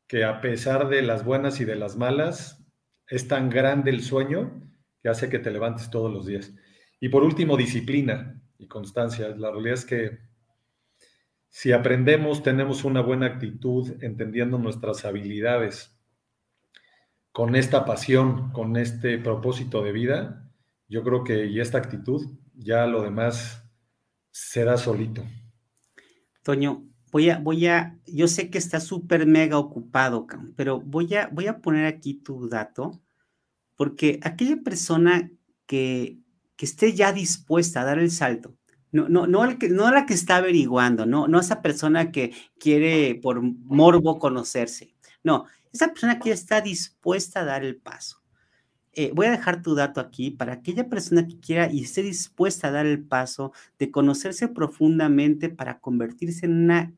que 0.07 0.23
a 0.23 0.41
pesar 0.41 0.89
de 0.89 1.01
las 1.01 1.23
buenas 1.23 1.59
y 1.59 1.65
de 1.65 1.75
las 1.75 1.97
malas, 1.97 2.65
es 3.07 3.27
tan 3.27 3.49
grande 3.49 3.91
el 3.91 4.01
sueño 4.01 4.61
que 5.01 5.09
hace 5.09 5.29
que 5.29 5.39
te 5.39 5.51
levantes 5.51 5.89
todos 5.89 6.11
los 6.11 6.25
días. 6.25 6.53
Y 6.99 7.09
por 7.09 7.23
último, 7.23 7.57
disciplina 7.57 8.41
y 8.57 8.67
constancia. 8.67 9.29
La 9.29 9.51
realidad 9.51 9.75
es 9.75 9.85
que 9.85 10.19
si 11.49 11.71
aprendemos, 11.71 12.43
tenemos 12.43 12.83
una 12.83 13.01
buena 13.01 13.25
actitud, 13.25 13.95
entendiendo 14.01 14.57
nuestras 14.57 15.05
habilidades, 15.05 15.97
con 17.31 17.55
esta 17.55 17.85
pasión, 17.85 18.51
con 18.51 18.77
este 18.77 19.17
propósito 19.19 19.83
de 19.83 19.91
vida, 19.91 20.49
yo 20.89 21.03
creo 21.03 21.23
que 21.23 21.45
y 21.45 21.59
esta 21.59 21.77
actitud, 21.77 22.31
ya 22.57 22.85
lo 22.85 23.03
demás 23.03 23.63
se 24.31 24.63
da 24.63 24.77
solito. 24.77 25.23
Toño, 26.43 26.87
voy 27.11 27.29
a, 27.29 27.39
voy 27.39 27.67
a, 27.67 27.99
yo 28.05 28.27
sé 28.27 28.49
que 28.49 28.57
está 28.57 28.79
súper 28.79 29.25
mega 29.25 29.57
ocupado, 29.57 30.27
pero 30.55 30.81
voy 30.81 31.13
a, 31.15 31.27
voy 31.27 31.47
a 31.47 31.59
poner 31.59 31.85
aquí 31.85 32.15
tu 32.15 32.47
dato, 32.47 33.01
porque 33.75 34.19
aquella 34.23 34.57
persona 34.63 35.31
que, 35.65 36.19
que 36.55 36.65
esté 36.65 36.93
ya 36.93 37.13
dispuesta 37.13 37.81
a 37.81 37.85
dar 37.85 37.99
el 37.99 38.11
salto, 38.11 38.57
no, 38.91 39.09
no, 39.09 39.27
no, 39.27 39.43
el 39.43 39.57
que, 39.57 39.69
no 39.69 39.91
la 39.91 40.05
que 40.05 40.13
está 40.13 40.37
averiguando, 40.37 41.05
no, 41.05 41.27
no 41.27 41.39
esa 41.39 41.61
persona 41.61 42.11
que 42.11 42.33
quiere 42.57 43.15
por 43.15 43.41
morbo 43.41 44.17
conocerse. 44.17 44.95
No, 45.23 45.45
esa 45.73 45.89
persona 45.89 46.19
que 46.19 46.31
está 46.31 46.61
dispuesta 46.61 47.41
a 47.41 47.45
dar 47.45 47.65
el 47.65 47.77
paso. 47.77 48.23
Eh, 48.99 49.11
voy 49.13 49.27
a 49.27 49.31
dejar 49.31 49.61
tu 49.61 49.75
dato 49.75 50.01
aquí 50.01 50.31
para 50.31 50.53
aquella 50.53 50.89
persona 50.89 51.27
que 51.27 51.39
quiera 51.39 51.71
y 51.71 51.83
esté 51.83 52.01
dispuesta 52.01 52.67
a 52.67 52.71
dar 52.71 52.87
el 52.87 53.03
paso 53.03 53.53
de 53.77 53.91
conocerse 53.91 54.47
profundamente 54.47 55.49
para 55.49 55.77
convertirse 55.77 56.47
en 56.47 56.63
una 56.63 56.91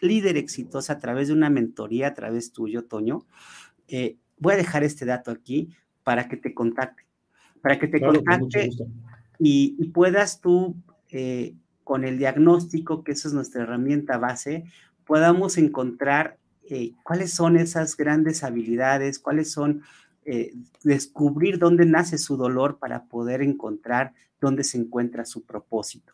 líder 0.00 0.38
exitosa 0.38 0.94
a 0.94 0.98
través 0.98 1.28
de 1.28 1.34
una 1.34 1.48
mentoría, 1.48 2.08
a 2.08 2.14
través 2.14 2.50
tuyo, 2.50 2.86
Toño. 2.86 3.26
Eh, 3.86 4.16
voy 4.38 4.54
a 4.54 4.56
dejar 4.56 4.82
este 4.82 5.04
dato 5.04 5.30
aquí 5.30 5.70
para 6.02 6.26
que 6.26 6.36
te 6.36 6.52
contacte, 6.52 7.04
para 7.62 7.78
que 7.78 7.86
te 7.86 8.00
contacte 8.00 8.70
y, 9.38 9.76
y, 9.78 9.88
puedas 9.90 10.40
tú 10.40 10.74
eh, 11.12 11.54
con 11.84 12.02
el 12.02 12.18
diagnóstico, 12.18 13.04
que 13.04 13.12
esa 13.12 13.28
es 13.28 13.34
nuestra 13.34 13.62
herramienta 13.62 14.18
base, 14.18 14.64
podamos 15.04 15.58
encontrar 15.58 16.38
eh, 16.68 16.94
cuáles 17.04 17.32
son 17.32 17.56
esas 17.56 17.96
grandes 17.96 18.42
habilidades, 18.42 19.20
cuáles 19.20 19.52
son, 19.52 19.82
eh, 20.26 20.52
descubrir 20.82 21.58
dónde 21.58 21.86
nace 21.86 22.18
su 22.18 22.36
dolor 22.36 22.78
para 22.78 23.04
poder 23.04 23.42
encontrar 23.42 24.12
dónde 24.40 24.64
se 24.64 24.78
encuentra 24.78 25.24
su 25.24 25.44
propósito. 25.44 26.12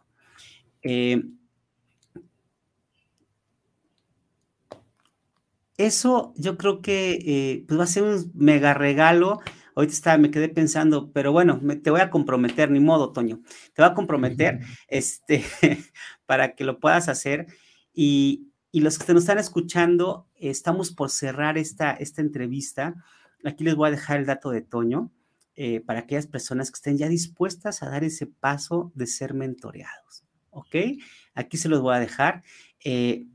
eso 5.76 6.32
yo 6.36 6.56
creo 6.56 6.80
que 6.82 7.64
pues 7.66 7.78
va 7.78 7.84
a 7.84 7.86
ser 7.86 8.02
un 8.02 8.30
mega 8.34 8.74
regalo 8.74 9.40
Ahorita 9.74 9.94
estaba, 9.94 10.18
me 10.18 10.30
quedé 10.30 10.48
pensando, 10.48 11.12
pero 11.12 11.32
bueno, 11.32 11.60
te 11.82 11.90
voy 11.90 12.00
a 12.00 12.10
comprometer, 12.10 12.70
ni 12.70 12.80
modo, 12.80 13.12
Toño. 13.12 13.40
Te 13.72 13.82
voy 13.82 13.90
a 13.90 13.94
comprometer 13.94 14.60
este, 14.88 15.44
para 16.26 16.54
que 16.54 16.64
lo 16.64 16.78
puedas 16.78 17.08
hacer. 17.08 17.46
Y, 17.94 18.48
los 18.74 18.98
que 18.98 19.12
nos 19.12 19.24
están 19.24 19.38
escuchando, 19.38 20.26
estamos 20.34 20.92
por 20.92 21.10
cerrar 21.10 21.58
esta, 21.58 21.92
esta 21.92 22.22
entrevista. 22.22 22.94
Aquí 23.44 23.64
les 23.64 23.74
voy 23.74 23.88
a 23.88 23.92
dejar 23.92 24.20
el 24.20 24.26
dato 24.26 24.50
de 24.50 24.62
Toño 24.62 25.10
eh, 25.56 25.80
para 25.80 26.00
aquellas 26.00 26.26
personas 26.26 26.70
que 26.70 26.76
estén 26.76 26.98
ya 26.98 27.08
dispuestas 27.08 27.82
a 27.82 27.90
dar 27.90 28.04
ese 28.04 28.26
paso 28.26 28.92
de 28.94 29.06
ser 29.06 29.34
mentoreados. 29.34 30.24
¿Ok? 30.50 30.76
Aquí 31.34 31.56
se 31.56 31.68
los 31.68 31.80
voy 31.80 31.94
a 31.94 32.00
dejar. 32.00 32.42
Eh, 32.84 33.26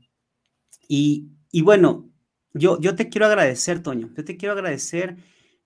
y, 0.88 1.28
y, 1.50 1.62
bueno, 1.62 2.08
yo, 2.54 2.80
yo 2.80 2.94
te 2.94 3.08
quiero 3.08 3.26
agradecer, 3.26 3.82
Toño. 3.82 4.10
Yo 4.16 4.24
te 4.24 4.36
quiero 4.36 4.54
agradecer 4.54 5.16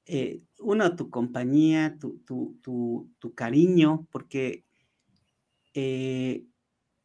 eh, 0.07 0.43
uno, 0.61 0.97
tu 0.97 1.11
compañía, 1.11 1.97
tu, 1.99 3.35
cariño, 3.35 4.07
porque 4.11 4.65
eh, 5.75 6.45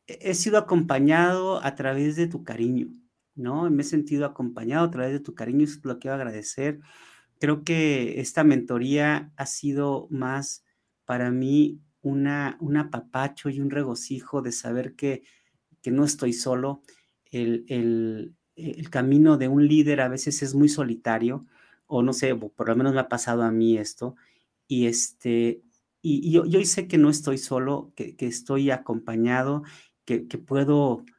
he 0.07 0.33
sido 0.33 0.57
acompañado 0.57 1.63
a 1.63 1.75
través 1.75 2.15
de 2.15 2.27
tu 2.27 2.43
cariño, 2.43 2.89
¿no? 3.35 3.69
Me 3.69 3.83
he 3.83 3.85
sentido 3.85 4.25
acompañado 4.25 4.85
a 4.85 4.91
través 4.91 5.13
de 5.13 5.19
tu 5.19 5.35
cariño 5.35 5.61
y 5.61 5.63
es 5.65 5.83
lo 5.83 5.99
quiero 5.99 6.15
agradecer. 6.15 6.79
Creo 7.39 7.63
que 7.63 8.19
esta 8.19 8.43
mentoría 8.43 9.31
ha 9.35 9.45
sido 9.45 10.07
más 10.09 10.63
para 11.05 11.31
mí 11.31 11.81
una, 12.01 12.57
un 12.59 12.77
apapacho 12.77 13.49
y 13.49 13.59
un 13.59 13.69
regocijo 13.69 14.41
de 14.41 14.51
saber 14.51 14.95
que, 14.95 15.23
no 15.85 16.03
estoy 16.03 16.33
solo. 16.33 16.81
el, 17.31 17.63
el 18.57 18.89
camino 18.89 19.37
de 19.37 19.47
un 19.47 19.65
líder 19.65 20.01
a 20.01 20.09
veces 20.09 20.43
es 20.43 20.53
muy 20.53 20.67
solitario 20.67 21.45
o 21.87 22.03
no 22.03 22.13
sé, 22.13 22.35
por 22.35 22.67
lo 22.67 22.75
menos 22.75 22.93
me 22.93 22.99
ha 22.99 23.09
pasado 23.09 23.43
a 23.43 23.51
mí 23.51 23.77
esto, 23.77 24.15
y 24.67 24.85
este, 24.87 25.63
y, 26.01 26.31
yo, 26.31 26.43
hoy 26.43 26.65
sé 26.65 26.87
que 26.87 26.97
no 26.97 27.09
estoy 27.09 27.37
solo, 27.37 27.93
que, 27.95 28.15
estoy 28.19 28.69
acompañado, 28.71 29.63
que, 30.05 30.19
puedo 30.19 31.03
eh, 31.07 31.13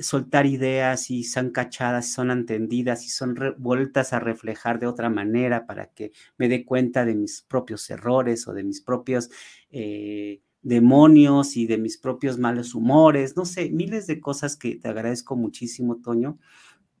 soltar 0.00 0.46
ideas 0.46 1.10
y 1.10 1.24
son 1.24 1.50
cachadas, 1.50 2.08
y 2.08 2.12
son 2.12 2.30
entendidas 2.30 3.04
y 3.04 3.10
son 3.10 3.36
vueltas 3.58 4.12
a 4.12 4.20
reflejar 4.20 4.78
de 4.78 4.86
otra 4.86 5.10
manera 5.10 5.66
para 5.66 5.86
que 5.86 6.12
me 6.38 6.48
dé 6.48 6.64
cuenta 6.64 7.04
de 7.04 7.14
mis 7.14 7.42
propios 7.42 7.88
errores 7.90 8.48
o 8.48 8.54
de 8.54 8.64
mis 8.64 8.80
propios 8.80 9.30
eh, 9.70 10.40
demonios 10.62 11.56
y 11.56 11.66
de 11.66 11.78
mis 11.78 11.98
propios 11.98 12.38
malos 12.38 12.74
humores, 12.74 13.36
no 13.36 13.44
sé, 13.44 13.70
miles 13.70 14.06
de 14.06 14.20
cosas 14.20 14.56
que 14.56 14.76
te 14.76 14.88
agradezco 14.88 15.36
muchísimo, 15.36 16.00
Toño. 16.02 16.38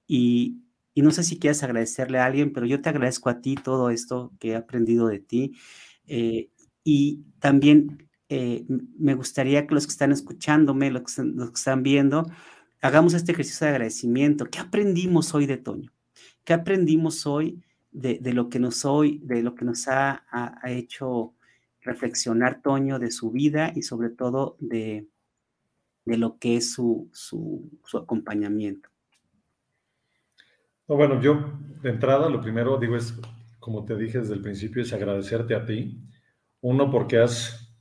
Y, 0.06 0.60
no 0.96 1.10
sé 1.10 1.24
si 1.24 1.38
quieres 1.38 1.62
agradecerle 1.64 2.18
a 2.18 2.26
alguien, 2.26 2.52
pero 2.52 2.66
yo 2.66 2.80
te 2.80 2.88
agradezco 2.90 3.28
a 3.28 3.40
ti 3.40 3.56
todo 3.56 3.90
esto 3.90 4.32
que 4.38 4.50
he 4.50 4.56
aprendido 4.56 5.08
de 5.08 5.18
ti. 5.18 5.56
Eh, 6.06 6.50
y 6.84 7.24
también 7.40 8.08
eh, 8.28 8.64
me 8.68 9.14
gustaría 9.14 9.66
que 9.66 9.74
los 9.74 9.86
que 9.86 9.92
están 9.92 10.12
escuchándome, 10.12 10.90
los 10.90 11.02
que, 11.02 11.22
están 11.54 11.82
viendo, 11.82 12.26
hagamos 12.84 13.14
este 13.14 13.32
ejercicio 13.32 13.64
de 13.64 13.72
agradecimiento. 13.72 14.44
¿Qué 14.44 14.58
aprendimos 14.58 15.34
hoy 15.34 15.46
de 15.46 15.56
Toño? 15.56 15.90
¿Qué 16.44 16.52
aprendimos 16.52 17.26
hoy 17.26 17.62
de, 17.90 18.20
lo 18.34 18.50
que 18.50 18.58
nos 18.58 18.84
hoy, 18.84 19.20
de 19.24 19.42
lo 19.42 19.54
que 19.54 19.64
nos 19.64 19.88
ha, 19.88 20.22
hecho 20.66 21.32
reflexionar 21.80 22.60
Toño 22.60 22.98
de 22.98 23.10
su 23.10 23.30
vida 23.30 23.72
y 23.74 23.80
sobre 23.80 24.10
todo 24.10 24.58
de, 24.60 25.06
lo 26.04 26.38
que 26.38 26.58
es 26.58 26.74
su, 26.74 27.08
su, 27.14 27.70
acompañamiento? 27.96 28.90
bueno, 30.86 31.18
yo 31.22 31.52
de 31.80 31.88
entrada 31.88 32.28
lo 32.28 32.42
primero 32.42 32.76
digo 32.76 32.96
es, 32.96 33.18
como 33.60 33.86
te 33.86 33.96
dije 33.96 34.18
desde 34.18 34.34
el 34.34 34.42
principio, 34.42 34.82
es 34.82 34.92
agradecerte 34.92 35.54
a 35.54 35.64
ti 35.64 36.02
uno, 36.60 36.90
porque 36.90 37.16
has, 37.16 37.74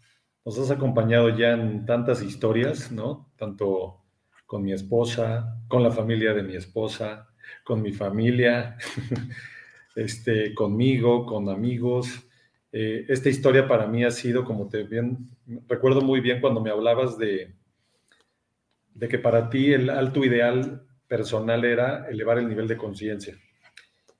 nos 0.45 0.57
has 0.59 0.71
acompañado 0.71 1.27
ya 1.37 1.51
en 1.51 1.85
tantas 1.85 2.21
historias, 2.21 2.89
¿no? 2.89 3.33
Tanto 3.35 4.02
con 4.53 4.61
mi 4.61 4.71
esposa, 4.71 5.57
con 5.67 5.81
la 5.81 5.89
familia 5.89 6.31
de 6.31 6.43
mi 6.43 6.55
esposa, 6.55 7.27
con 7.63 7.81
mi 7.81 7.91
familia, 7.91 8.77
este, 9.95 10.53
conmigo, 10.53 11.25
con 11.25 11.49
amigos. 11.49 12.27
Eh, 12.71 13.03
esta 13.09 13.29
historia 13.29 13.67
para 13.67 13.87
mí 13.87 14.03
ha 14.03 14.11
sido, 14.11 14.45
como 14.45 14.69
te 14.69 14.83
bien, 14.83 15.27
recuerdo 15.67 16.01
muy 16.01 16.19
bien 16.19 16.39
cuando 16.39 16.61
me 16.61 16.69
hablabas 16.69 17.17
de, 17.17 17.55
de 18.93 19.07
que 19.07 19.17
para 19.17 19.49
ti 19.49 19.73
el 19.73 19.89
alto 19.89 20.23
ideal 20.23 20.85
personal 21.07 21.65
era 21.65 22.07
elevar 22.07 22.37
el 22.37 22.47
nivel 22.47 22.67
de 22.67 22.77
conciencia. 22.77 23.35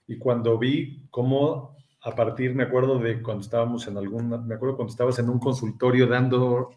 Y 0.07 0.17
cuando 0.17 0.57
vi 0.57 1.05
cómo 1.11 1.77
a 2.01 2.15
partir, 2.15 2.55
me 2.55 2.63
acuerdo 2.63 2.97
de 2.97 3.21
cuando 3.21 3.43
estábamos 3.43 3.87
en 3.87 3.97
alguna, 3.97 4.39
me 4.39 4.55
acuerdo 4.55 4.77
cuando 4.77 4.93
estabas 4.93 5.19
en 5.19 5.29
un 5.29 5.37
consultorio 5.37 6.07
dando 6.07 6.71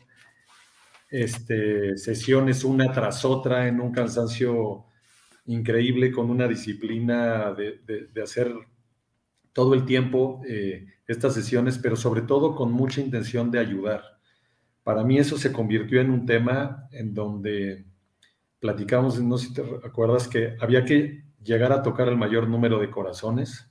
este, 1.23 1.97
sesiones 1.97 2.63
una 2.65 2.93
tras 2.93 3.25
otra 3.25 3.69
en 3.69 3.81
un 3.81 3.91
cansancio 3.93 4.85
increíble, 5.47 6.13
con 6.13 6.31
una 6.31 6.47
disciplina 6.47 7.55
de, 7.55 8.11
hacer 8.23 8.53
todo 9.53 9.75
el 9.75 9.87
tiempo 9.87 10.43
eh, 10.47 10.87
estas 11.07 11.35
sesiones, 11.35 11.79
pero 11.79 11.97
sobre 11.97 12.23
todo 12.23 12.55
con 12.55 12.73
mucha 12.73 13.01
intención 13.01 13.51
de 13.51 13.61
ayudar. 13.61 14.03
Para 14.83 15.05
mí 15.05 15.19
eso 15.19 15.39
se 15.39 15.53
convirtió 15.53 16.01
en 16.01 16.11
un 16.11 16.27
tema 16.27 16.87
en 16.93 17.15
donde 17.15 17.87
platicamos, 18.61 19.19
no 19.21 19.39
sé 19.39 19.49
si 19.49 19.55
te 19.55 19.63
acuerdas, 19.85 20.29
que 20.29 20.57
había 20.61 20.85
que 20.85 21.25
llegar 21.43 21.73
a 21.73 21.83
tocar 21.83 22.09
el 22.09 22.17
mayor 22.17 22.49
número 22.49 22.79
de 22.79 22.91
corazones 22.91 23.71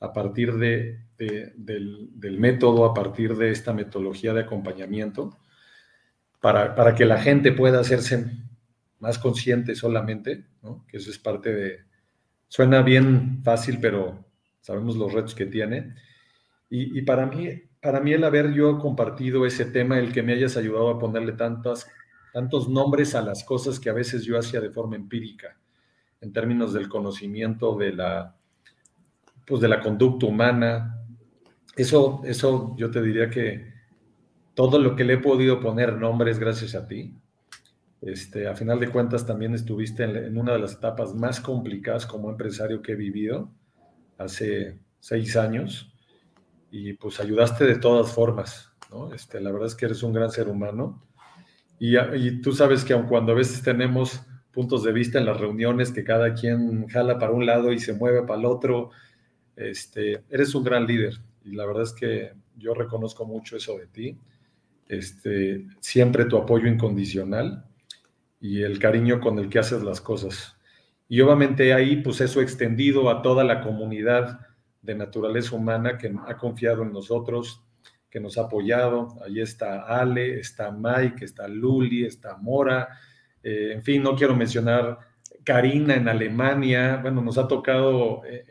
a 0.00 0.12
partir 0.12 0.54
de, 0.54 1.06
del, 1.16 2.38
método, 2.38 2.84
a 2.84 2.92
partir 2.92 3.36
de 3.36 3.50
esta 3.50 3.72
metodología 3.72 4.34
de 4.34 4.42
acompañamiento, 4.42 5.38
para, 6.42 6.74
para, 6.74 6.94
que 6.96 7.06
la 7.06 7.18
gente 7.22 7.52
pueda 7.52 7.78
hacerse 7.78 8.26
más 8.98 9.16
consciente 9.16 9.76
solamente, 9.76 10.44
¿no? 10.60 10.84
que 10.88 10.96
eso 10.96 11.10
es 11.10 11.18
parte 11.18 11.54
de... 11.54 11.78
Suena 12.48 12.82
bien 12.82 13.42
fácil, 13.44 13.78
pero 13.80 14.24
sabemos 14.60 14.96
los 14.96 15.12
retos 15.12 15.36
que 15.36 15.46
tiene. 15.46 15.94
Y, 16.68 16.98
y, 16.98 17.02
para, 17.02 17.26
mí, 17.26 17.48
para 17.80 18.00
mí 18.00 18.12
el 18.12 18.24
haber 18.24 18.52
yo 18.52 18.78
compartido 18.80 19.46
ese 19.46 19.66
tema, 19.66 19.98
el 20.00 20.12
que 20.12 20.22
me 20.22 20.32
hayas 20.32 20.56
ayudado 20.56 20.90
a 20.90 20.98
ponerle 20.98 21.32
tantas, 21.32 21.88
tantos 22.32 22.68
nombres 22.68 23.14
a 23.14 23.22
las 23.22 23.44
cosas 23.44 23.78
que 23.78 23.88
a 23.88 23.94
veces 23.94 24.24
yo 24.24 24.36
hacía 24.36 24.60
de 24.60 24.70
forma 24.70 24.96
empírica, 24.96 25.56
en 26.20 26.32
términos 26.32 26.72
del 26.72 26.88
conocimiento 26.88 27.76
de 27.76 27.92
la, 27.92 28.36
pues, 29.46 29.60
de 29.60 29.68
la 29.68 29.80
conducta 29.80 30.26
humana. 30.26 31.04
Eso, 31.76 32.20
eso 32.24 32.74
yo 32.76 32.90
te 32.90 33.00
diría 33.00 33.30
que 33.30 33.71
todo 34.54 34.78
lo 34.78 34.96
que 34.96 35.04
le 35.04 35.14
he 35.14 35.18
podido 35.18 35.60
poner 35.60 35.96
nombres 35.96 36.38
gracias 36.38 36.74
a 36.74 36.86
ti. 36.86 37.14
Este, 38.00 38.48
a 38.48 38.54
final 38.54 38.80
de 38.80 38.88
cuentas 38.88 39.26
también 39.26 39.54
estuviste 39.54 40.04
en, 40.04 40.36
una 40.36 40.52
de 40.52 40.58
las 40.58 40.74
etapas 40.74 41.14
más 41.14 41.40
complicadas 41.40 42.04
como 42.04 42.30
empresario 42.30 42.82
que 42.82 42.92
he 42.92 42.96
vivido 42.96 43.50
hace 44.18 44.78
seis 44.98 45.36
años 45.36 45.92
y 46.70 46.94
pues 46.94 47.20
ayudaste 47.20 47.64
de 47.64 47.76
todas 47.76 48.10
formas, 48.12 48.72
¿no? 48.90 49.14
Este, 49.14 49.40
la 49.40 49.52
verdad 49.52 49.68
es 49.68 49.74
que 49.76 49.86
eres 49.86 50.02
un 50.02 50.12
gran 50.12 50.30
ser 50.30 50.48
humano 50.48 51.00
y, 51.78 51.96
y 51.96 52.40
tú 52.40 52.52
sabes 52.52 52.84
que 52.84 52.92
aun 52.92 53.06
cuando 53.06 53.32
a 53.32 53.36
veces 53.36 53.62
tenemos 53.62 54.20
puntos 54.52 54.82
de 54.82 54.92
vista 54.92 55.18
en 55.18 55.26
las 55.26 55.40
reuniones 55.40 55.92
que 55.92 56.04
cada 56.04 56.34
quien 56.34 56.88
jala 56.88 57.18
para 57.18 57.32
un 57.32 57.46
lado 57.46 57.72
y 57.72 57.78
se 57.78 57.92
mueve 57.92 58.22
para 58.22 58.40
el 58.40 58.46
otro 58.46 58.90
este, 59.56 60.24
eres 60.30 60.54
un 60.54 60.64
gran 60.64 60.86
líder 60.86 61.14
y 61.44 61.52
la 61.52 61.66
verdad 61.66 61.82
es 61.82 61.92
que 61.92 62.32
yo 62.56 62.74
reconozco 62.74 63.24
mucho 63.24 63.56
eso 63.56 63.78
de 63.78 63.86
ti. 63.86 64.18
Este, 64.92 65.64
siempre 65.80 66.26
tu 66.26 66.36
apoyo 66.36 66.68
incondicional 66.68 67.64
y 68.38 68.60
el 68.60 68.78
cariño 68.78 69.20
con 69.20 69.38
el 69.38 69.48
que 69.48 69.58
haces 69.58 69.82
las 69.82 70.02
cosas. 70.02 70.54
Y 71.08 71.22
obviamente 71.22 71.72
ahí, 71.72 72.02
pues 72.02 72.20
eso 72.20 72.42
extendido 72.42 73.08
a 73.08 73.22
toda 73.22 73.42
la 73.42 73.62
comunidad 73.62 74.40
de 74.82 74.94
naturaleza 74.94 75.56
humana 75.56 75.96
que 75.96 76.12
ha 76.26 76.36
confiado 76.36 76.82
en 76.82 76.92
nosotros, 76.92 77.64
que 78.10 78.20
nos 78.20 78.36
ha 78.36 78.42
apoyado. 78.42 79.16
Ahí 79.24 79.40
está 79.40 79.80
Ale, 79.80 80.38
está 80.38 80.70
Mike, 80.70 81.24
está 81.24 81.48
Luli, 81.48 82.04
está 82.04 82.36
Mora. 82.36 82.90
Eh, 83.42 83.72
en 83.72 83.82
fin, 83.82 84.02
no 84.02 84.14
quiero 84.14 84.36
mencionar 84.36 84.98
Karina 85.42 85.94
en 85.94 86.06
Alemania. 86.06 86.98
Bueno, 87.00 87.22
nos 87.22 87.38
ha 87.38 87.48
tocado 87.48 88.26
eh, 88.26 88.44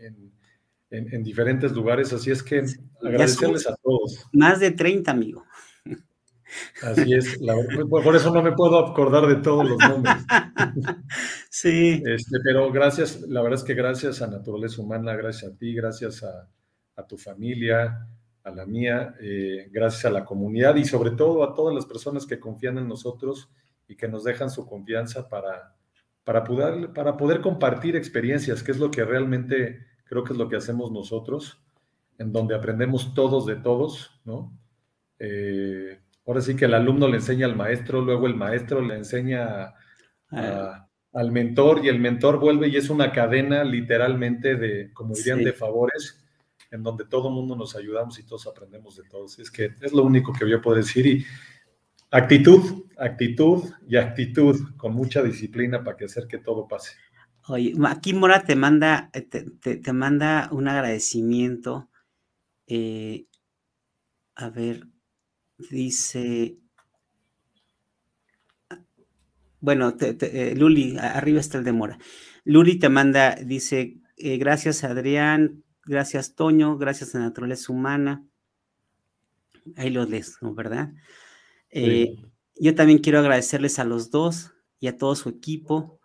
en, 0.90 1.14
en, 1.14 1.24
diferentes 1.24 1.72
lugares, 1.72 2.12
así 2.12 2.32
es 2.32 2.42
que 2.42 2.64
agradecerles 3.02 3.68
a 3.68 3.76
todos. 3.76 4.28
Más 4.34 4.60
de 4.60 4.72
30, 4.72 5.12
amigo. 5.12 5.46
Así 6.84 7.14
es, 7.14 7.40
por 7.90 8.16
eso 8.16 8.34
no 8.34 8.42
me 8.42 8.52
puedo 8.52 8.80
acordar 8.80 9.28
de 9.28 9.36
todos 9.36 9.68
los 9.68 9.78
nombres. 9.78 10.16
Sí. 11.50 12.02
Este, 12.06 12.40
pero 12.44 12.72
gracias, 12.72 13.22
la 13.22 13.42
verdad 13.42 13.60
es 13.60 13.66
que 13.66 13.74
gracias 13.74 14.22
a 14.22 14.28
Naturaleza 14.28 14.82
Humana, 14.82 15.16
gracias 15.16 15.52
a 15.52 15.58
ti, 15.58 15.74
gracias 15.74 16.24
a, 16.24 16.48
tu 17.08 17.18
familia, 17.18 18.08
a 18.44 18.52
la 18.52 18.66
mía, 18.66 19.16
eh, 19.20 19.68
gracias 19.72 20.06
a 20.06 20.12
la 20.12 20.24
comunidad 20.24 20.76
y 20.76 20.86
sobre 20.86 21.12
todo 21.12 21.44
a 21.44 21.56
todas 21.56 21.74
las 21.74 21.88
personas 21.88 22.28
que 22.28 22.40
confían 22.40 22.78
en 22.78 22.88
nosotros 22.88 23.50
y 23.88 23.96
que 23.96 24.08
nos 24.08 24.24
dejan 24.24 24.52
su 24.52 24.68
confianza 24.68 25.28
para, 25.28 25.76
para, 26.24 26.44
poder, 26.44 26.94
para 26.94 27.18
poder 27.18 27.42
compartir 27.42 27.96
experiencias, 27.96 28.62
que 28.62 28.72
es 28.72 28.78
lo 28.78 28.92
que 28.92 29.04
realmente 29.04 29.80
creo 30.06 30.24
que 30.24 30.34
es 30.34 30.40
lo 30.40 30.48
que 30.48 30.58
hacemos 30.58 30.92
nosotros, 30.92 31.62
en 32.18 32.32
donde 32.32 32.54
aprendemos 32.54 33.14
todos 33.14 33.46
de 33.46 33.56
todos, 33.56 34.22
¿no? 34.26 34.56
Eh, 35.18 36.01
ahora 36.32 36.42
sí 36.42 36.56
que 36.56 36.66
el 36.66 36.74
alumno 36.74 37.10
le 37.10 37.18
enseña 37.18 37.46
al 37.46 37.58
maestro, 37.58 38.02
luego 38.02 38.26
el 38.26 38.36
maestro 38.36 38.82
le 38.82 38.96
enseña 38.96 39.74
al 40.32 41.32
mentor 41.32 41.84
y 41.84 41.90
el 41.90 42.00
mentor 42.00 42.40
vuelve 42.40 42.70
y 42.70 42.78
es 42.78 42.90
una 42.90 43.12
cadena 43.12 43.66
literalmente 43.66 44.56
de, 44.56 44.94
como 44.94 45.14
dirían, 45.14 45.44
de 45.44 45.52
favores, 45.52 46.24
en 46.72 46.84
donde 46.84 47.04
todo 47.06 47.28
el 47.28 47.34
mundo 47.34 47.58
nos 47.58 47.76
ayudamos 47.76 48.18
y 48.18 48.24
todos 48.24 48.48
aprendemos 48.48 48.96
de 48.96 49.04
todos. 49.04 49.40
Es 49.40 49.52
que 49.52 49.74
es 49.82 49.92
lo 49.92 50.04
único 50.04 50.32
que 50.32 50.50
yo 50.50 50.62
puedo 50.62 50.78
decir 50.78 51.06
y 51.06 51.26
actitud, 52.12 52.86
actitud 52.98 53.66
y 53.86 53.98
actitud 53.98 54.58
con 54.78 54.94
mucha 54.94 55.22
disciplina 55.22 55.84
para 55.84 55.98
que 55.98 56.06
hacer 56.06 56.28
que 56.28 56.38
todo 56.38 56.66
pase. 56.66 56.96
Oye, 57.50 57.74
aquí 57.88 58.14
Mora 58.14 58.46
te 58.46 58.56
manda, 58.56 59.12
te, 59.12 59.94
manda 59.94 60.48
un 60.54 60.70
agradecimiento. 60.70 61.90
Eh, 62.68 63.26
a 64.36 64.50
ver, 64.50 64.88
dice. 65.70 66.58
Bueno, 69.60 69.96
eh, 70.00 70.56
Luli, 70.58 70.98
arriba 70.98 71.40
está 71.40 71.58
el 71.60 71.64
de 71.64 71.72
Mora. 71.72 72.00
Luli 72.44 72.80
te 72.80 72.90
manda, 72.90 73.36
dice, 73.36 74.00
gracias 74.18 74.84
Adrián, 74.84 75.64
gracias 75.86 76.34
Toño, 76.36 76.78
gracias 76.78 77.14
a 77.14 77.20
Naturaleza 77.20 77.72
Humana. 77.72 78.26
Ahí 79.76 79.92
los 79.92 80.10
lees, 80.10 80.38
¿verdad? 80.42 80.94
Yo 82.56 82.76
también 82.76 83.00
quiero 83.00 83.20
agradecerles 83.20 83.80
a 83.80 83.84
los 83.86 84.10
dos 84.12 84.52
y 84.80 84.88
a 84.88 84.98
todo 84.98 85.16
su 85.16 85.30
equipo 85.30 86.00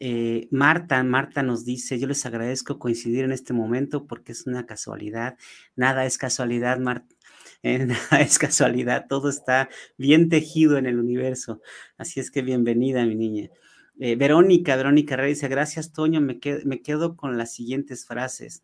Eh, 0.00 0.46
Marta, 0.52 1.02
Marta 1.02 1.42
nos 1.42 1.64
dice, 1.64 1.98
yo 1.98 2.06
les 2.06 2.24
agradezco 2.24 2.78
coincidir 2.78 3.24
en 3.24 3.32
este 3.32 3.52
momento 3.52 4.06
porque 4.06 4.32
es 4.32 4.46
una 4.46 4.64
casualidad. 4.66 5.36
Nada 5.76 6.06
es 6.06 6.18
casualidad, 6.18 6.78
Marta. 6.78 7.14
Eh, 7.62 7.88
es 8.20 8.38
casualidad, 8.38 9.06
todo 9.08 9.28
está 9.28 9.68
bien 9.96 10.28
tejido 10.28 10.78
en 10.78 10.86
el 10.86 10.98
universo. 10.98 11.60
Así 11.96 12.20
es 12.20 12.30
que 12.30 12.42
bienvenida, 12.42 13.04
mi 13.04 13.14
niña. 13.14 13.50
Eh, 13.98 14.16
Verónica, 14.16 14.76
Verónica 14.76 15.16
Rey 15.16 15.30
dice, 15.30 15.48
gracias, 15.48 15.92
Toño, 15.92 16.20
me 16.20 16.38
quedo, 16.38 17.16
con 17.16 17.36
las 17.36 17.52
siguientes 17.52 18.06
frases. 18.06 18.62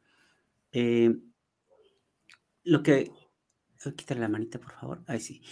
lo 2.64 2.82
que... 2.82 3.10
La 4.16 4.28
manita, 4.28 4.58
por 4.58 4.72
favor. 4.72 5.04
Sí. 5.18 5.42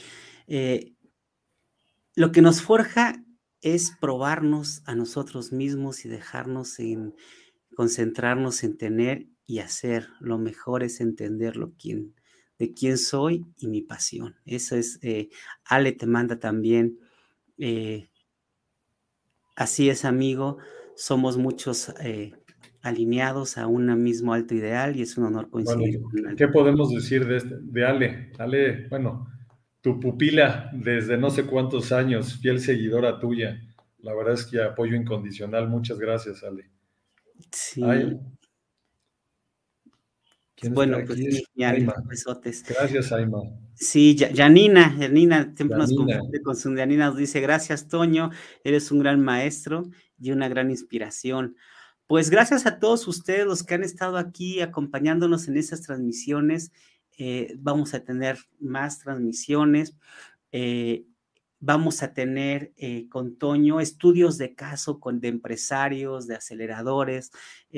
lo 2.14 2.32
que 2.32 2.40
nos 2.40 2.62
forja 2.62 3.22
es 3.61 3.93
probarnos 4.01 4.82
a 4.86 4.95
nosotros 4.95 5.53
mismos 5.53 6.07
y 6.07 6.09
dejarnos 6.09 6.78
en 6.78 7.14
concentrarnos 7.74 8.64
en 8.64 8.76
tener 8.78 9.26
y 9.47 9.59
hacer. 9.61 10.09
Lo 10.20 10.38
mejor 10.38 10.82
es 10.82 11.01
entender 11.01 11.57
lo 11.57 11.74
quién, 11.74 12.14
de 12.62 12.72
quién 12.74 12.96
soy 12.96 13.44
y 13.58 13.66
mi 13.66 13.82
pasión. 13.82 14.36
Eso 14.46 14.76
es, 14.76 15.00
eh, 15.02 15.30
Ale 15.64 15.90
te 15.90 16.06
manda 16.06 16.38
también. 16.38 17.00
Eh, 17.58 18.08
así 19.56 19.90
es, 19.90 20.04
amigo. 20.04 20.58
Somos 20.94 21.38
muchos 21.38 21.92
eh, 22.00 22.34
alineados 22.80 23.58
a 23.58 23.66
un 23.66 24.00
mismo 24.00 24.32
alto 24.32 24.54
ideal 24.54 24.94
y 24.96 25.02
es 25.02 25.18
un 25.18 25.24
honor 25.24 25.50
coincidir. 25.50 26.02
¿Qué 26.36 26.46
podemos 26.46 26.94
decir 26.94 27.26
de, 27.26 27.38
este, 27.38 27.56
de 27.60 27.84
Ale? 27.84 28.30
Ale, 28.38 28.86
bueno, 28.88 29.26
tu 29.80 29.98
pupila 29.98 30.70
desde 30.72 31.18
no 31.18 31.30
sé 31.30 31.46
cuántos 31.46 31.90
años, 31.90 32.38
fiel 32.40 32.60
seguidora 32.60 33.18
tuya. 33.18 33.60
La 33.98 34.14
verdad 34.14 34.34
es 34.34 34.46
que 34.46 34.62
apoyo 34.62 34.94
incondicional. 34.94 35.68
Muchas 35.68 35.98
gracias, 35.98 36.44
Ale. 36.44 36.70
Sí. 37.50 37.82
Bueno, 40.70 40.98
pues 41.06 41.18
sí, 41.18 41.44
Gracias, 42.68 43.12
Aima. 43.12 43.42
Sí, 43.74 44.16
Janina, 44.34 44.94
Janina, 44.98 45.52
siempre 45.56 45.78
nos 45.78 45.94
confunde 45.94 46.40
con 46.42 46.56
su 46.56 46.74
Janina, 46.74 47.06
nos 47.06 47.16
dice, 47.16 47.40
gracias, 47.40 47.88
Toño, 47.88 48.30
eres 48.64 48.90
un 48.92 49.00
gran 49.00 49.20
maestro 49.20 49.84
y 50.18 50.30
una 50.30 50.48
gran 50.48 50.70
inspiración. 50.70 51.56
Pues 52.06 52.30
gracias 52.30 52.66
a 52.66 52.78
todos 52.78 53.08
ustedes 53.08 53.46
los 53.46 53.62
que 53.62 53.74
han 53.74 53.82
estado 53.82 54.18
aquí 54.18 54.60
acompañándonos 54.60 55.48
en 55.48 55.56
esas 55.56 55.82
transmisiones. 55.82 56.72
Eh, 57.18 57.54
vamos 57.58 57.94
a 57.94 58.04
tener 58.04 58.38
más 58.60 58.98
transmisiones. 58.98 59.96
Eh, 60.52 61.06
vamos 61.62 62.02
a 62.02 62.12
tener 62.12 62.72
eh, 62.76 63.08
con 63.08 63.36
Toño 63.36 63.80
estudios 63.80 64.36
de 64.36 64.54
caso 64.54 64.98
con, 64.98 65.20
de 65.20 65.28
empresarios, 65.28 66.26
de 66.26 66.34
aceleradores. 66.34 67.30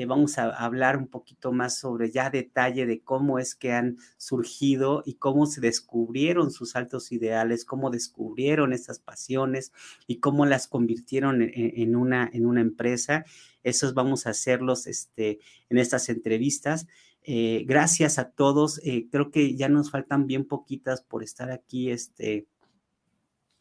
vamos 0.07 0.37
a 0.39 0.49
hablar 0.49 0.97
un 0.97 1.07
poquito 1.07 1.53
más 1.53 1.77
sobre 1.77 2.11
ya 2.11 2.29
detalle 2.29 2.85
de 2.87 3.01
cómo 3.01 3.39
es 3.39 3.55
que 3.55 3.71
han 3.71 3.97
surgido 4.17 5.03
y 5.05 5.13
cómo 5.13 5.45
se 5.45 5.61
descubrieron 5.61 6.51
sus 6.51 6.75
altos 6.75 7.11
ideales, 7.11 7.63
cómo 7.63 7.91
descubrieron 7.91 8.73
estas 8.73 8.99
pasiones 8.99 9.71
y 10.07 10.19
cómo 10.19 10.45
las 10.45 10.67
convirtieron 10.67 11.41
en, 11.41 11.95
una, 11.95 12.29
en 12.33 12.45
una 12.45 12.61
empresa. 12.61 13.23
Esos 13.63 13.93
vamos 13.93 14.25
a 14.25 14.31
hacerlos 14.31 14.87
este, 14.87 15.39
en 15.69 15.77
estas 15.77 16.09
entrevistas. 16.09 16.87
Eh, 17.27 17.63
gracias 17.65 18.19
a 18.19 18.29
todos. 18.29 18.79
Eh, 18.83 19.07
creo 19.11 19.31
que 19.31 19.55
ya 19.55 19.69
nos 19.69 19.89
faltan 19.89 20.27
bien 20.27 20.45
poquitas 20.45 21.01
por 21.01 21.23
estar 21.23 21.49
aquí 21.51 21.89
este, 21.89 22.47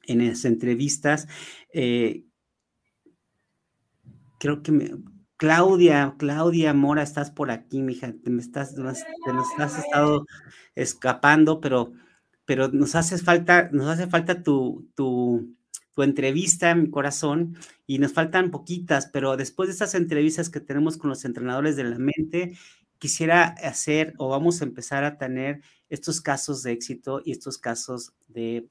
en 0.06 0.26
las 0.26 0.44
entrevistas. 0.44 1.28
Eh, 1.72 2.24
creo 4.38 4.62
que 4.62 4.72
me, 4.72 4.90
Claudia, 5.36 6.14
Claudia 6.18 6.72
Mora, 6.74 7.02
estás 7.02 7.30
por 7.30 7.50
aquí, 7.50 7.82
mija. 7.82 8.14
Te 8.22 8.30
me 8.30 8.40
estás, 8.40 8.74
te 8.74 8.82
nos 8.82 9.48
has 9.58 9.78
estado 9.78 10.26
escapando, 10.74 11.60
pero, 11.60 11.92
pero 12.44 12.68
nos 12.68 12.94
hace 12.94 13.18
falta, 13.18 13.68
nos 13.72 13.88
hace 13.88 14.06
falta 14.06 14.42
tu, 14.42 14.88
tu, 14.94 15.54
tu 15.94 16.02
entrevista, 16.02 16.74
mi 16.74 16.90
corazón, 16.90 17.56
y 17.86 17.98
nos 17.98 18.12
faltan 18.12 18.50
poquitas, 18.50 19.10
pero 19.12 19.36
después 19.36 19.68
de 19.68 19.72
estas 19.72 19.94
entrevistas 19.94 20.50
que 20.50 20.60
tenemos 20.60 20.96
con 20.96 21.10
los 21.10 21.24
entrenadores 21.24 21.76
de 21.76 21.84
la 21.84 21.98
mente, 21.98 22.56
quisiera 22.98 23.44
hacer 23.62 24.14
o 24.18 24.28
vamos 24.28 24.60
a 24.60 24.64
empezar 24.64 25.04
a 25.04 25.18
tener 25.18 25.60
estos 25.90 26.20
casos 26.20 26.62
de 26.62 26.72
éxito 26.72 27.20
y 27.24 27.32
estos 27.32 27.58
casos 27.58 28.14
de 28.28 28.68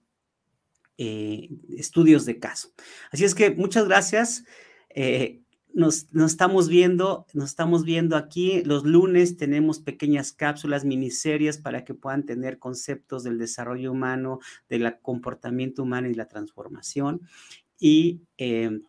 eh, 0.97 1.49
estudios 1.77 2.25
de 2.25 2.39
caso. 2.39 2.69
Así 3.11 3.23
es 3.23 3.35
que 3.35 3.51
muchas 3.51 3.85
gracias. 3.85 4.45
Eh, 4.89 5.41
nos, 5.73 6.07
estamos 6.13 6.69
viendo, 6.69 7.25
nos 7.33 7.49
estamos 7.49 7.83
viendo 7.83 8.15
aquí. 8.15 8.61
Los 8.63 8.83
lunes 8.83 9.37
tenemos 9.37 9.79
pequeñas 9.79 10.31
cápsulas, 10.31 10.85
miniseries 10.85 11.57
para 11.57 11.83
que 11.83 11.93
puedan 11.93 12.25
tener 12.25 12.59
conceptos 12.59 13.23
del 13.23 13.39
desarrollo 13.39 13.91
humano, 13.91 14.39
del 14.69 14.99
comportamiento 15.01 15.83
humano 15.83 16.09
y 16.09 16.13
la 16.13 16.27
transformación. 16.27 17.21
Y 17.79 18.21
eh, 18.37 18.81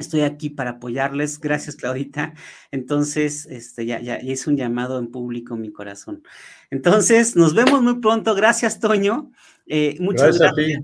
Estoy 0.00 0.22
aquí 0.22 0.48
para 0.48 0.70
apoyarles. 0.70 1.38
Gracias, 1.38 1.76
Claudita. 1.76 2.32
Entonces, 2.70 3.44
este, 3.46 3.84
ya, 3.84 4.00
ya, 4.00 4.18
hice 4.20 4.48
un 4.48 4.56
llamado 4.56 4.98
en 4.98 5.10
público 5.10 5.54
en 5.54 5.60
mi 5.60 5.70
corazón. 5.70 6.22
Entonces, 6.70 7.36
nos 7.36 7.54
vemos 7.54 7.82
muy 7.82 8.00
pronto. 8.00 8.34
Gracias, 8.34 8.80
Toño. 8.80 9.30
Eh, 9.66 9.96
muchas 10.00 10.38
gracias. 10.38 10.82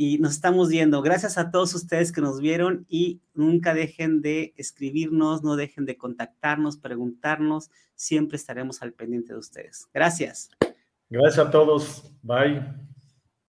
Y 0.00 0.18
nos 0.18 0.34
estamos 0.34 0.68
viendo. 0.68 1.02
Gracias 1.02 1.38
a 1.38 1.50
todos 1.50 1.74
ustedes 1.74 2.12
que 2.12 2.20
nos 2.20 2.40
vieron 2.40 2.86
y 2.88 3.20
nunca 3.34 3.74
dejen 3.74 4.22
de 4.22 4.54
escribirnos, 4.56 5.42
no 5.42 5.56
dejen 5.56 5.86
de 5.86 5.96
contactarnos, 5.96 6.76
preguntarnos. 6.76 7.72
Siempre 7.96 8.36
estaremos 8.36 8.80
al 8.80 8.92
pendiente 8.92 9.32
de 9.32 9.40
ustedes. 9.40 9.88
Gracias. 9.92 10.50
Gracias 11.10 11.44
a 11.44 11.50
todos. 11.50 12.12
Bye. 12.22 12.62